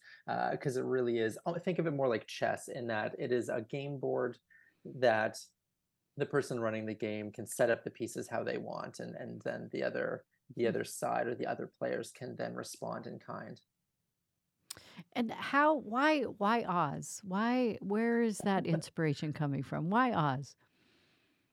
because 0.52 0.76
uh, 0.76 0.80
it 0.80 0.84
really 0.84 1.18
is. 1.18 1.38
Oh, 1.46 1.54
think 1.54 1.78
of 1.78 1.86
it 1.86 1.94
more 1.94 2.08
like 2.08 2.26
chess 2.26 2.68
in 2.68 2.86
that 2.88 3.14
it 3.18 3.32
is 3.32 3.48
a 3.48 3.62
game 3.62 3.98
board 3.98 4.38
that 4.84 5.38
the 6.16 6.26
person 6.26 6.60
running 6.60 6.84
the 6.84 6.94
game 6.94 7.30
can 7.30 7.46
set 7.46 7.70
up 7.70 7.84
the 7.84 7.90
pieces 7.90 8.28
how 8.28 8.42
they 8.42 8.58
want 8.58 9.00
and, 9.00 9.14
and 9.14 9.40
then 9.44 9.68
the 9.72 9.82
other 9.82 10.24
the 10.56 10.64
hmm. 10.64 10.68
other 10.68 10.84
side 10.84 11.26
or 11.26 11.34
the 11.34 11.46
other 11.46 11.70
players 11.78 12.10
can 12.10 12.34
then 12.36 12.54
respond 12.54 13.06
in 13.06 13.18
kind. 13.18 13.60
And 15.14 15.30
how 15.30 15.76
why 15.76 16.22
why 16.22 16.64
Oz? 16.64 17.20
Why 17.24 17.78
where 17.80 18.22
is 18.22 18.38
that 18.38 18.66
inspiration 18.76 19.32
coming 19.32 19.62
from? 19.62 19.90
Why 19.90 20.12
Oz? 20.12 20.54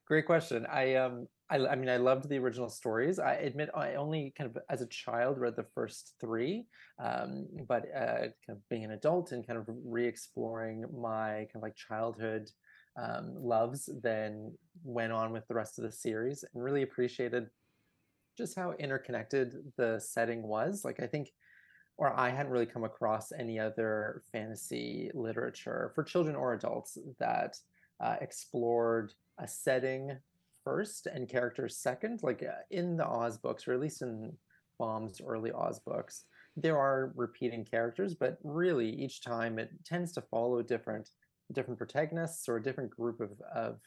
Great 0.08 0.26
question. 0.26 0.66
I 0.72 0.96
um 0.96 1.28
I, 1.50 1.58
I 1.58 1.76
mean 1.76 1.90
I 1.90 1.98
loved 1.98 2.30
the 2.30 2.40
original 2.40 2.70
stories. 2.70 3.20
I 3.20 3.36
admit 3.36 3.70
I 3.76 3.96
only 3.96 4.34
kind 4.38 4.50
of 4.50 4.62
as 4.70 4.82
a 4.82 4.88
child 4.88 5.40
read 5.40 5.56
the 5.56 5.66
first 5.76 6.16
three, 6.20 6.66
um, 7.04 7.48
but 7.68 7.86
uh, 7.96 8.18
kind 8.18 8.50
of 8.50 8.70
being 8.70 8.84
an 8.84 8.92
adult 8.92 9.32
and 9.32 9.46
kind 9.46 9.60
of 9.60 9.66
re-exploring 9.68 10.86
my 10.96 11.30
kind 11.30 11.56
of 11.56 11.62
like 11.62 11.76
childhood 11.76 12.50
um, 12.98 13.36
loves, 13.36 13.90
then 14.02 14.54
went 14.84 15.12
on 15.12 15.32
with 15.32 15.48
the 15.48 15.54
rest 15.54 15.78
of 15.78 15.84
the 15.84 15.92
series 15.92 16.44
and 16.54 16.64
really 16.64 16.82
appreciated 16.82 17.48
just 18.38 18.58
how 18.58 18.74
interconnected 18.80 19.54
the 19.78 20.00
setting 20.00 20.44
was. 20.44 20.84
Like 20.84 21.02
I 21.02 21.08
think 21.08 21.30
or 21.98 22.18
I 22.18 22.30
hadn't 22.30 22.52
really 22.52 22.66
come 22.66 22.84
across 22.84 23.32
any 23.32 23.60
other 23.60 24.24
fantasy 24.32 25.10
literature 25.14 25.92
for 25.96 26.04
children 26.04 26.36
or 26.36 26.54
adults 26.54 26.98
that 27.20 27.58
uh, 28.04 28.16
explored 28.20 29.14
a 29.38 29.48
setting 29.48 30.18
first 30.64 31.08
and 31.08 31.30
characters 31.30 31.78
second. 31.78 32.22
Like 32.22 32.44
uh, 32.44 32.64
in 32.72 32.98
the 32.98 33.06
Oz 33.06 33.38
books, 33.38 33.68
or 33.68 33.74
at 33.74 33.80
least 33.80 34.02
in 34.02 34.34
Baum's 34.78 35.22
early 35.22 35.52
Oz 35.52 35.80
books, 35.80 36.26
there 36.58 36.78
are 36.78 37.14
repeating 37.16 37.64
characters, 37.64 38.14
but 38.14 38.38
really 38.44 38.90
each 38.90 39.22
time 39.22 39.60
it 39.60 39.70
tends 39.86 40.12
to 40.14 40.22
follow 40.22 40.62
different 40.62 41.10
different 41.54 41.78
protagonists 41.78 42.50
or 42.50 42.58
a 42.58 42.64
different 42.64 42.90
group 42.90 43.22
of 43.22 43.32
of, 43.54 43.80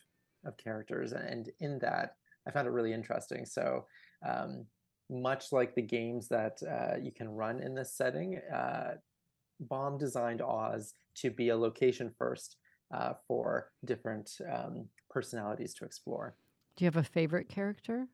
of 0.47 0.57
characters. 0.57 1.13
And 1.13 1.51
in 1.61 1.79
that, 1.81 2.15
I 2.47 2.53
found 2.53 2.67
it 2.67 2.73
really 2.73 2.93
interesting. 2.93 3.45
So 3.45 3.85
um, 4.27 4.65
much 5.11 5.53
like 5.53 5.75
the 5.75 5.83
games 5.83 6.29
that 6.29 6.59
uh, 6.63 6.97
you 7.01 7.13
can 7.13 7.29
run 7.29 7.61
in 7.61 7.75
this 7.75 7.93
setting, 7.93 8.41
uh, 8.55 8.95
Baum 9.61 9.99
designed 9.99 10.43
Oz 10.43 10.95
to 11.17 11.31
be 11.31 11.49
a 11.49 11.57
location 11.57 12.13
first 12.17 12.57
uh, 12.95 13.15
for 13.27 13.71
different 13.85 14.31
um, 14.53 14.87
personalities 15.11 15.75
to 15.75 15.85
explore. 15.85 16.35
Do 16.77 16.85
you 16.85 16.87
have 16.87 16.97
a 16.97 17.03
favorite 17.03 17.49
character? 17.49 18.07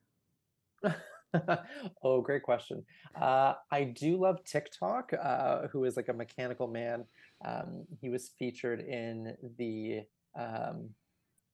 oh, 2.03 2.21
great 2.23 2.43
question. 2.43 2.83
Uh, 3.21 3.55
I 3.71 3.85
do 3.85 4.17
love 4.17 4.45
Tik-Tok, 4.45 5.13
uh, 5.21 5.69
who 5.69 5.85
is 5.85 5.97
like 5.97 6.09
a 6.09 6.15
mechanical 6.15 6.67
man. 6.67 7.05
Um, 7.45 7.85
he 8.01 8.09
was 8.09 8.31
featured 8.39 8.81
in 8.81 9.37
the 9.59 10.03
um, 10.37 10.91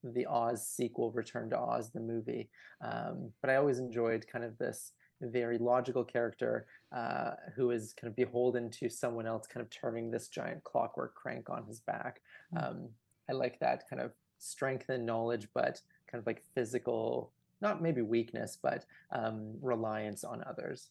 the 0.03 0.24
Oz 0.26 0.66
sequel, 0.66 1.12
Return 1.12 1.51
to 1.51 1.59
Oz, 1.59 1.91
the 1.91 2.01
movie. 2.01 2.49
Um, 2.82 3.30
but 3.43 3.51
I 3.51 3.57
always 3.57 3.78
enjoyed 3.78 4.26
kind 4.26 4.45
of 4.45 4.57
this 4.57 4.93
very 5.28 5.58
logical 5.58 6.04
character 6.04 6.66
uh, 6.94 7.32
who 7.54 7.70
is 7.70 7.94
kind 8.00 8.10
of 8.10 8.16
beholden 8.16 8.70
to 8.70 8.88
someone 8.88 9.26
else, 9.26 9.46
kind 9.46 9.64
of 9.64 9.70
turning 9.70 10.10
this 10.10 10.28
giant 10.28 10.62
clockwork 10.64 11.14
crank 11.14 11.50
on 11.50 11.64
his 11.64 11.80
back. 11.80 12.20
Mm. 12.54 12.70
Um, 12.70 12.88
I 13.28 13.32
like 13.32 13.58
that 13.60 13.88
kind 13.88 14.02
of 14.02 14.12
strength 14.38 14.88
and 14.88 15.06
knowledge, 15.06 15.48
but 15.54 15.80
kind 16.10 16.20
of 16.20 16.26
like 16.26 16.42
physical, 16.54 17.32
not 17.60 17.82
maybe 17.82 18.02
weakness, 18.02 18.58
but 18.60 18.86
um, 19.12 19.54
reliance 19.60 20.24
on 20.24 20.42
others. 20.46 20.90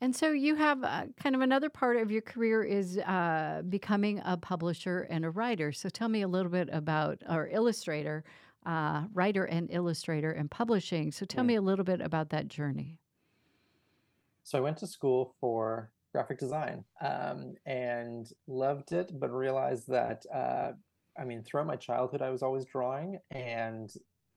And 0.00 0.14
so 0.14 0.32
you 0.32 0.56
have 0.56 0.82
uh, 0.82 1.04
kind 1.16 1.36
of 1.36 1.42
another 1.42 1.70
part 1.70 1.96
of 1.96 2.10
your 2.10 2.22
career 2.22 2.64
is 2.64 2.98
uh, 2.98 3.62
becoming 3.68 4.20
a 4.24 4.36
publisher 4.36 5.06
and 5.08 5.24
a 5.24 5.30
writer. 5.30 5.70
So 5.70 5.88
tell 5.88 6.08
me 6.08 6.22
a 6.22 6.28
little 6.28 6.50
bit 6.50 6.68
about, 6.72 7.22
or 7.28 7.48
illustrator, 7.48 8.24
uh, 8.66 9.04
writer 9.14 9.44
and 9.44 9.68
illustrator 9.70 10.32
and 10.32 10.50
publishing. 10.50 11.12
So 11.12 11.24
tell 11.24 11.44
yeah. 11.44 11.48
me 11.48 11.54
a 11.54 11.60
little 11.62 11.84
bit 11.84 12.00
about 12.00 12.30
that 12.30 12.48
journey. 12.48 12.98
So 14.44 14.58
I 14.58 14.60
went 14.60 14.76
to 14.78 14.86
school 14.86 15.34
for 15.40 15.90
graphic 16.12 16.38
design 16.38 16.84
um, 17.00 17.54
and 17.66 18.28
loved 18.46 18.92
it, 18.92 19.10
but 19.18 19.30
realized 19.30 19.88
that, 19.88 20.24
uh, 20.34 20.72
I 21.18 21.24
mean, 21.24 21.42
throughout 21.42 21.66
my 21.66 21.76
childhood, 21.76 22.22
I 22.22 22.30
was 22.30 22.42
always 22.42 22.64
drawing. 22.64 23.18
And 23.30 23.90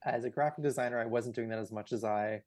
as 0.05 0.23
a 0.23 0.29
graphic 0.29 0.63
designer, 0.63 0.99
I 0.99 1.05
wasn't 1.05 1.35
doing 1.35 1.49
that 1.49 1.59
as 1.59 1.71
much 1.71 1.91
as 1.91 2.03
I 2.03 2.43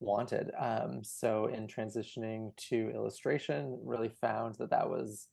wanted. 0.00 0.50
Um, 0.58 1.02
so 1.02 1.46
in 1.46 1.66
transitioning 1.66 2.56
to 2.68 2.90
illustration, 2.94 3.78
really 3.82 4.08
found 4.08 4.56
that 4.56 4.70
that 4.70 4.88
was 4.88 5.28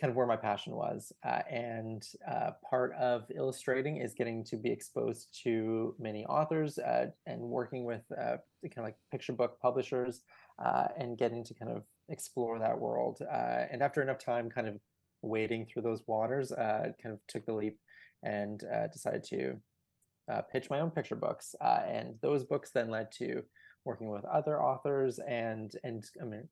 kind 0.00 0.10
of 0.10 0.16
where 0.16 0.26
my 0.26 0.36
passion 0.36 0.74
was. 0.74 1.12
Uh, 1.26 1.42
and 1.50 2.06
uh, 2.30 2.50
part 2.68 2.94
of 2.94 3.24
illustrating 3.34 3.96
is 3.96 4.14
getting 4.14 4.44
to 4.44 4.56
be 4.56 4.70
exposed 4.70 5.36
to 5.42 5.94
many 5.98 6.24
authors 6.26 6.78
uh, 6.78 7.06
and 7.26 7.40
working 7.40 7.84
with 7.84 8.02
uh, 8.12 8.36
kind 8.62 8.78
of 8.78 8.84
like 8.84 8.96
picture 9.10 9.32
book 9.32 9.58
publishers 9.60 10.22
uh, 10.64 10.88
and 10.96 11.18
getting 11.18 11.44
to 11.44 11.54
kind 11.54 11.70
of 11.70 11.84
explore 12.08 12.58
that 12.58 12.78
world. 12.78 13.18
Uh, 13.22 13.64
and 13.70 13.82
after 13.82 14.02
enough 14.02 14.18
time 14.18 14.50
kind 14.50 14.68
of 14.68 14.78
wading 15.22 15.66
through 15.66 15.82
those 15.82 16.02
waters, 16.06 16.52
kind 16.56 16.94
of 17.06 17.18
took 17.28 17.44
the 17.46 17.52
leap 17.52 17.78
and 18.22 18.64
decided 18.92 19.24
to 19.24 19.56
pitch 20.52 20.70
my 20.70 20.80
own 20.80 20.90
picture 20.90 21.16
books. 21.16 21.54
and 21.60 22.14
those 22.22 22.44
books 22.44 22.70
then 22.72 22.90
led 22.90 23.10
to 23.12 23.42
working 23.88 24.10
with 24.10 24.24
other 24.26 24.62
authors 24.62 25.18
and 25.20 25.72
and 25.82 26.04
I 26.20 26.24
mean 26.26 26.46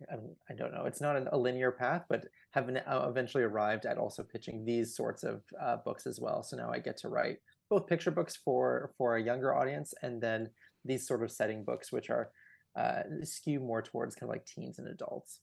I 0.50 0.54
don't 0.54 0.72
know 0.72 0.86
it's 0.86 1.02
not 1.02 1.16
a 1.30 1.36
linear 1.36 1.70
path 1.70 2.04
but 2.08 2.24
have 2.52 2.68
uh, 2.68 3.06
eventually 3.08 3.44
arrived 3.44 3.84
at 3.84 3.98
also 3.98 4.22
pitching 4.22 4.64
these 4.64 4.96
sorts 4.96 5.22
of 5.22 5.42
uh, 5.60 5.76
books 5.84 6.06
as 6.06 6.18
well 6.18 6.42
so 6.42 6.56
now 6.56 6.70
I 6.72 6.78
get 6.78 6.96
to 6.98 7.08
write 7.08 7.36
both 7.68 7.86
picture 7.86 8.10
books 8.10 8.36
for 8.42 8.92
for 8.96 9.16
a 9.16 9.22
younger 9.22 9.54
audience 9.54 9.92
and 10.02 10.20
then 10.20 10.48
these 10.84 11.06
sort 11.06 11.22
of 11.22 11.30
setting 11.30 11.62
books 11.62 11.92
which 11.92 12.08
are 12.08 12.30
uh, 12.76 13.02
skew 13.22 13.60
more 13.60 13.82
towards 13.82 14.14
kind 14.14 14.30
of 14.30 14.34
like 14.34 14.46
teens 14.46 14.78
and 14.78 14.88
adults. 14.88 15.40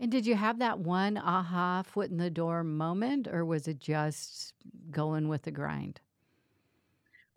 And 0.00 0.10
did 0.10 0.26
you 0.26 0.36
have 0.36 0.60
that 0.60 0.78
one 0.78 1.16
aha 1.16 1.82
foot 1.82 2.10
in 2.10 2.18
the 2.18 2.30
door 2.30 2.62
moment, 2.62 3.26
or 3.26 3.44
was 3.44 3.66
it 3.66 3.80
just 3.80 4.54
going 4.90 5.28
with 5.28 5.42
the 5.42 5.50
grind? 5.50 6.00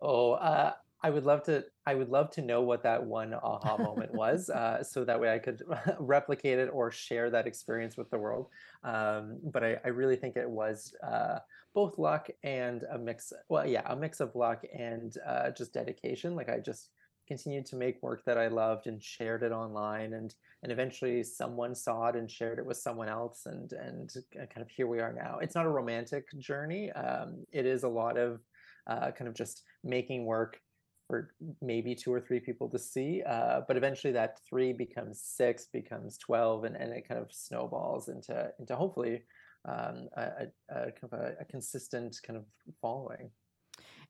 Oh, 0.00 0.32
uh, 0.32 0.72
I 1.02 1.10
would 1.10 1.24
love 1.24 1.42
to. 1.44 1.64
I 1.84 1.94
would 1.94 2.10
love 2.10 2.30
to 2.32 2.42
know 2.42 2.62
what 2.62 2.84
that 2.84 3.02
one 3.02 3.34
aha 3.34 3.76
moment 3.76 4.14
was, 4.14 4.48
uh, 4.54 4.84
so 4.84 5.04
that 5.04 5.20
way 5.20 5.32
I 5.32 5.38
could 5.38 5.62
replicate 5.98 6.58
it 6.58 6.70
or 6.72 6.92
share 6.92 7.30
that 7.30 7.46
experience 7.46 7.96
with 7.96 8.10
the 8.10 8.18
world. 8.18 8.48
Um, 8.84 9.40
but 9.42 9.64
I, 9.64 9.78
I, 9.84 9.88
really 9.88 10.16
think 10.16 10.36
it 10.36 10.48
was 10.48 10.94
uh, 11.02 11.38
both 11.74 11.98
luck 11.98 12.28
and 12.44 12.84
a 12.92 12.98
mix. 12.98 13.32
Well, 13.48 13.66
yeah, 13.66 13.82
a 13.86 13.96
mix 13.96 14.20
of 14.20 14.34
luck 14.36 14.64
and 14.76 15.16
uh, 15.26 15.50
just 15.50 15.72
dedication. 15.72 16.36
Like 16.36 16.48
I 16.48 16.60
just 16.60 16.90
continued 17.32 17.64
to 17.64 17.76
make 17.76 18.02
work 18.02 18.22
that 18.26 18.36
I 18.36 18.48
loved 18.48 18.86
and 18.86 19.02
shared 19.02 19.42
it 19.42 19.52
online, 19.52 20.12
and 20.12 20.34
and 20.62 20.70
eventually 20.70 21.22
someone 21.22 21.74
saw 21.74 22.08
it 22.08 22.16
and 22.16 22.30
shared 22.30 22.58
it 22.58 22.66
with 22.66 22.76
someone 22.76 23.08
else, 23.08 23.46
and 23.46 23.72
and 23.72 24.14
kind 24.34 24.60
of 24.66 24.68
here 24.68 24.86
we 24.86 25.00
are 25.00 25.14
now. 25.14 25.38
It's 25.40 25.54
not 25.54 25.64
a 25.64 25.70
romantic 25.80 26.24
journey. 26.38 26.92
Um, 26.92 27.46
it 27.50 27.64
is 27.64 27.84
a 27.84 27.88
lot 27.88 28.18
of 28.18 28.40
uh, 28.86 29.12
kind 29.12 29.28
of 29.28 29.34
just 29.34 29.62
making 29.82 30.26
work 30.26 30.60
for 31.08 31.32
maybe 31.62 31.94
two 31.94 32.12
or 32.12 32.20
three 32.20 32.40
people 32.40 32.68
to 32.68 32.78
see. 32.78 33.22
Uh, 33.26 33.60
but 33.66 33.76
eventually 33.78 34.12
that 34.12 34.38
three 34.48 34.72
becomes 34.74 35.20
six, 35.20 35.66
becomes 35.72 36.18
12, 36.18 36.64
and, 36.64 36.76
and 36.76 36.92
it 36.92 37.08
kind 37.08 37.20
of 37.20 37.32
snowballs 37.32 38.08
into, 38.08 38.50
into 38.58 38.74
hopefully 38.76 39.22
um, 39.68 40.08
a, 40.16 40.46
a, 40.70 40.92
kind 40.98 41.10
of 41.10 41.12
a, 41.12 41.34
a 41.40 41.44
consistent 41.44 42.18
kind 42.26 42.36
of 42.36 42.44
following. 42.80 43.30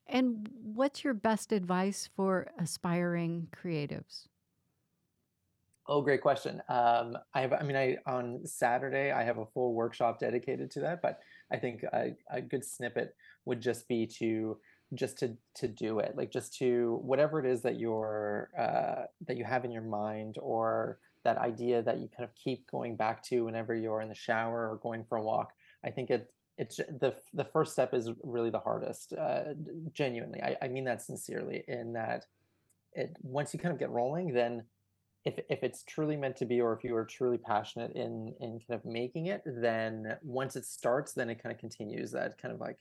And 0.06 0.48
what's 0.62 1.04
your 1.04 1.14
best 1.14 1.52
advice 1.52 2.08
for 2.14 2.48
aspiring 2.58 3.48
creatives? 3.56 4.26
Oh, 5.88 6.00
great 6.00 6.22
question. 6.22 6.62
Um, 6.68 7.16
I 7.34 7.40
have, 7.40 7.52
I 7.52 7.62
mean, 7.62 7.76
I 7.76 7.96
on 8.06 8.46
Saturday 8.46 9.10
I 9.10 9.24
have 9.24 9.38
a 9.38 9.46
full 9.46 9.74
workshop 9.74 10.20
dedicated 10.20 10.70
to 10.72 10.80
that, 10.80 11.02
but 11.02 11.18
I 11.50 11.56
think 11.56 11.82
a, 11.92 12.14
a 12.30 12.40
good 12.40 12.64
snippet 12.64 13.14
would 13.44 13.60
just 13.60 13.88
be 13.88 14.06
to 14.18 14.58
just 14.94 15.18
to 15.18 15.36
to 15.54 15.68
do 15.68 16.00
it 16.00 16.14
like 16.16 16.30
just 16.30 16.54
to 16.58 17.00
whatever 17.02 17.40
it 17.40 17.46
is 17.46 17.62
that 17.62 17.78
you're 17.78 18.50
uh, 18.58 19.06
that 19.26 19.36
you 19.36 19.44
have 19.44 19.64
in 19.64 19.72
your 19.72 19.82
mind 19.82 20.36
or 20.40 20.98
that 21.24 21.38
idea 21.38 21.82
that 21.82 21.98
you 21.98 22.08
kind 22.14 22.28
of 22.28 22.34
keep 22.34 22.70
going 22.70 22.96
back 22.96 23.22
to 23.22 23.44
whenever 23.44 23.74
you're 23.74 24.02
in 24.02 24.08
the 24.08 24.14
shower 24.14 24.70
or 24.70 24.76
going 24.82 25.04
for 25.04 25.18
a 25.18 25.22
walk 25.22 25.52
i 25.84 25.90
think 25.90 26.10
it 26.10 26.30
it's 26.58 26.76
the 26.76 27.14
the 27.32 27.44
first 27.44 27.72
step 27.72 27.94
is 27.94 28.10
really 28.22 28.50
the 28.50 28.58
hardest 28.58 29.12
uh, 29.14 29.54
genuinely. 29.92 30.42
I, 30.42 30.56
I 30.62 30.68
mean 30.68 30.84
that 30.84 31.02
sincerely 31.02 31.64
in 31.68 31.92
that 31.94 32.26
it 32.92 33.16
once 33.22 33.54
you 33.54 33.60
kind 33.60 33.72
of 33.72 33.78
get 33.78 33.90
rolling 33.90 34.32
then 34.34 34.64
if, 35.24 35.38
if 35.48 35.62
it's 35.62 35.84
truly 35.84 36.16
meant 36.16 36.36
to 36.36 36.44
be 36.44 36.60
or 36.60 36.72
if 36.74 36.84
you 36.84 36.94
are 36.96 37.04
truly 37.04 37.38
passionate 37.38 37.92
in 37.92 38.34
in 38.40 38.60
kind 38.66 38.78
of 38.80 38.84
making 38.84 39.26
it 39.26 39.42
then 39.46 40.16
once 40.22 40.56
it 40.56 40.66
starts 40.66 41.12
then 41.12 41.30
it 41.30 41.42
kind 41.42 41.54
of 41.54 41.58
continues. 41.58 42.12
That 42.12 42.36
kind 42.40 42.52
of 42.52 42.60
like 42.60 42.78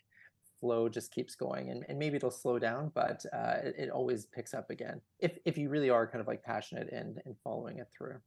flow 0.59 0.89
just 0.89 1.11
keeps 1.11 1.33
going 1.33 1.71
and, 1.71 1.85
and 1.89 1.97
maybe 1.97 2.17
it'll 2.17 2.29
slow 2.29 2.59
down 2.59 2.91
but 2.93 3.25
uh, 3.33 3.55
it, 3.63 3.75
it, 3.79 3.89
always 3.89 4.27
picks 4.27 4.53
up 4.53 4.69
again 4.69 5.01
if, 5.17 5.31
if 5.43 5.57
you 5.57 5.69
really 5.69 5.89
are 5.89 6.05
kind 6.05 6.21
of 6.21 6.27
like 6.27 6.43
passionate 6.43 6.87
and, 6.91 7.19
and 7.25 7.35
following 7.43 7.79
it 7.79 7.87
through. 7.97 8.17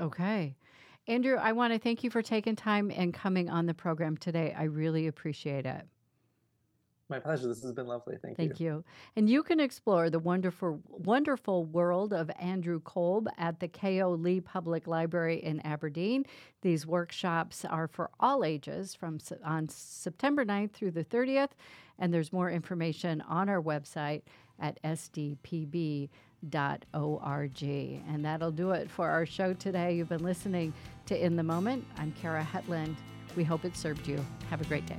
Okay 0.00 0.56
andrew 1.06 1.36
i 1.36 1.52
want 1.52 1.72
to 1.72 1.78
thank 1.78 2.04
you 2.04 2.10
for 2.10 2.22
taking 2.22 2.56
time 2.56 2.90
and 2.94 3.14
coming 3.14 3.48
on 3.48 3.66
the 3.66 3.74
program 3.74 4.16
today 4.16 4.54
i 4.56 4.64
really 4.64 5.06
appreciate 5.06 5.66
it 5.66 5.86
my 7.12 7.18
pleasure. 7.18 7.46
This 7.46 7.62
has 7.62 7.72
been 7.72 7.86
lovely. 7.86 8.16
Thank, 8.22 8.38
you. 8.38 8.46
Thank 8.48 8.58
you. 8.58 8.66
you. 8.66 8.84
And 9.16 9.28
you 9.28 9.42
can 9.42 9.60
explore 9.60 10.08
the 10.08 10.18
wonderful, 10.18 10.80
wonderful 10.88 11.66
world 11.66 12.14
of 12.14 12.30
Andrew 12.40 12.80
Kolb 12.80 13.28
at 13.36 13.60
the 13.60 13.68
K.O. 13.68 14.12
Lee 14.12 14.40
Public 14.40 14.86
Library 14.86 15.36
in 15.36 15.60
Aberdeen. 15.60 16.24
These 16.62 16.86
workshops 16.86 17.66
are 17.66 17.86
for 17.86 18.08
all 18.18 18.46
ages 18.46 18.94
from 18.94 19.18
on 19.44 19.68
September 19.68 20.42
9th 20.46 20.72
through 20.72 20.92
the 20.92 21.04
30th. 21.04 21.50
And 21.98 22.14
there's 22.14 22.32
more 22.32 22.50
information 22.50 23.20
on 23.28 23.50
our 23.50 23.60
website 23.60 24.22
at 24.58 24.78
sdpb.org. 26.44 27.62
And 28.08 28.24
that'll 28.24 28.50
do 28.50 28.70
it 28.72 28.90
for 28.90 29.08
our 29.08 29.26
show 29.26 29.52
today. 29.54 29.94
You've 29.94 30.08
been 30.08 30.24
listening 30.24 30.72
to 31.06 31.24
In 31.24 31.36
the 31.36 31.42
Moment. 31.42 31.84
I'm 31.96 32.12
Kara 32.12 32.42
Hetland. 32.42 32.96
We 33.36 33.44
hope 33.44 33.64
it 33.64 33.76
served 33.76 34.06
you. 34.06 34.24
Have 34.50 34.60
a 34.60 34.64
great 34.64 34.86
day. 34.86 34.98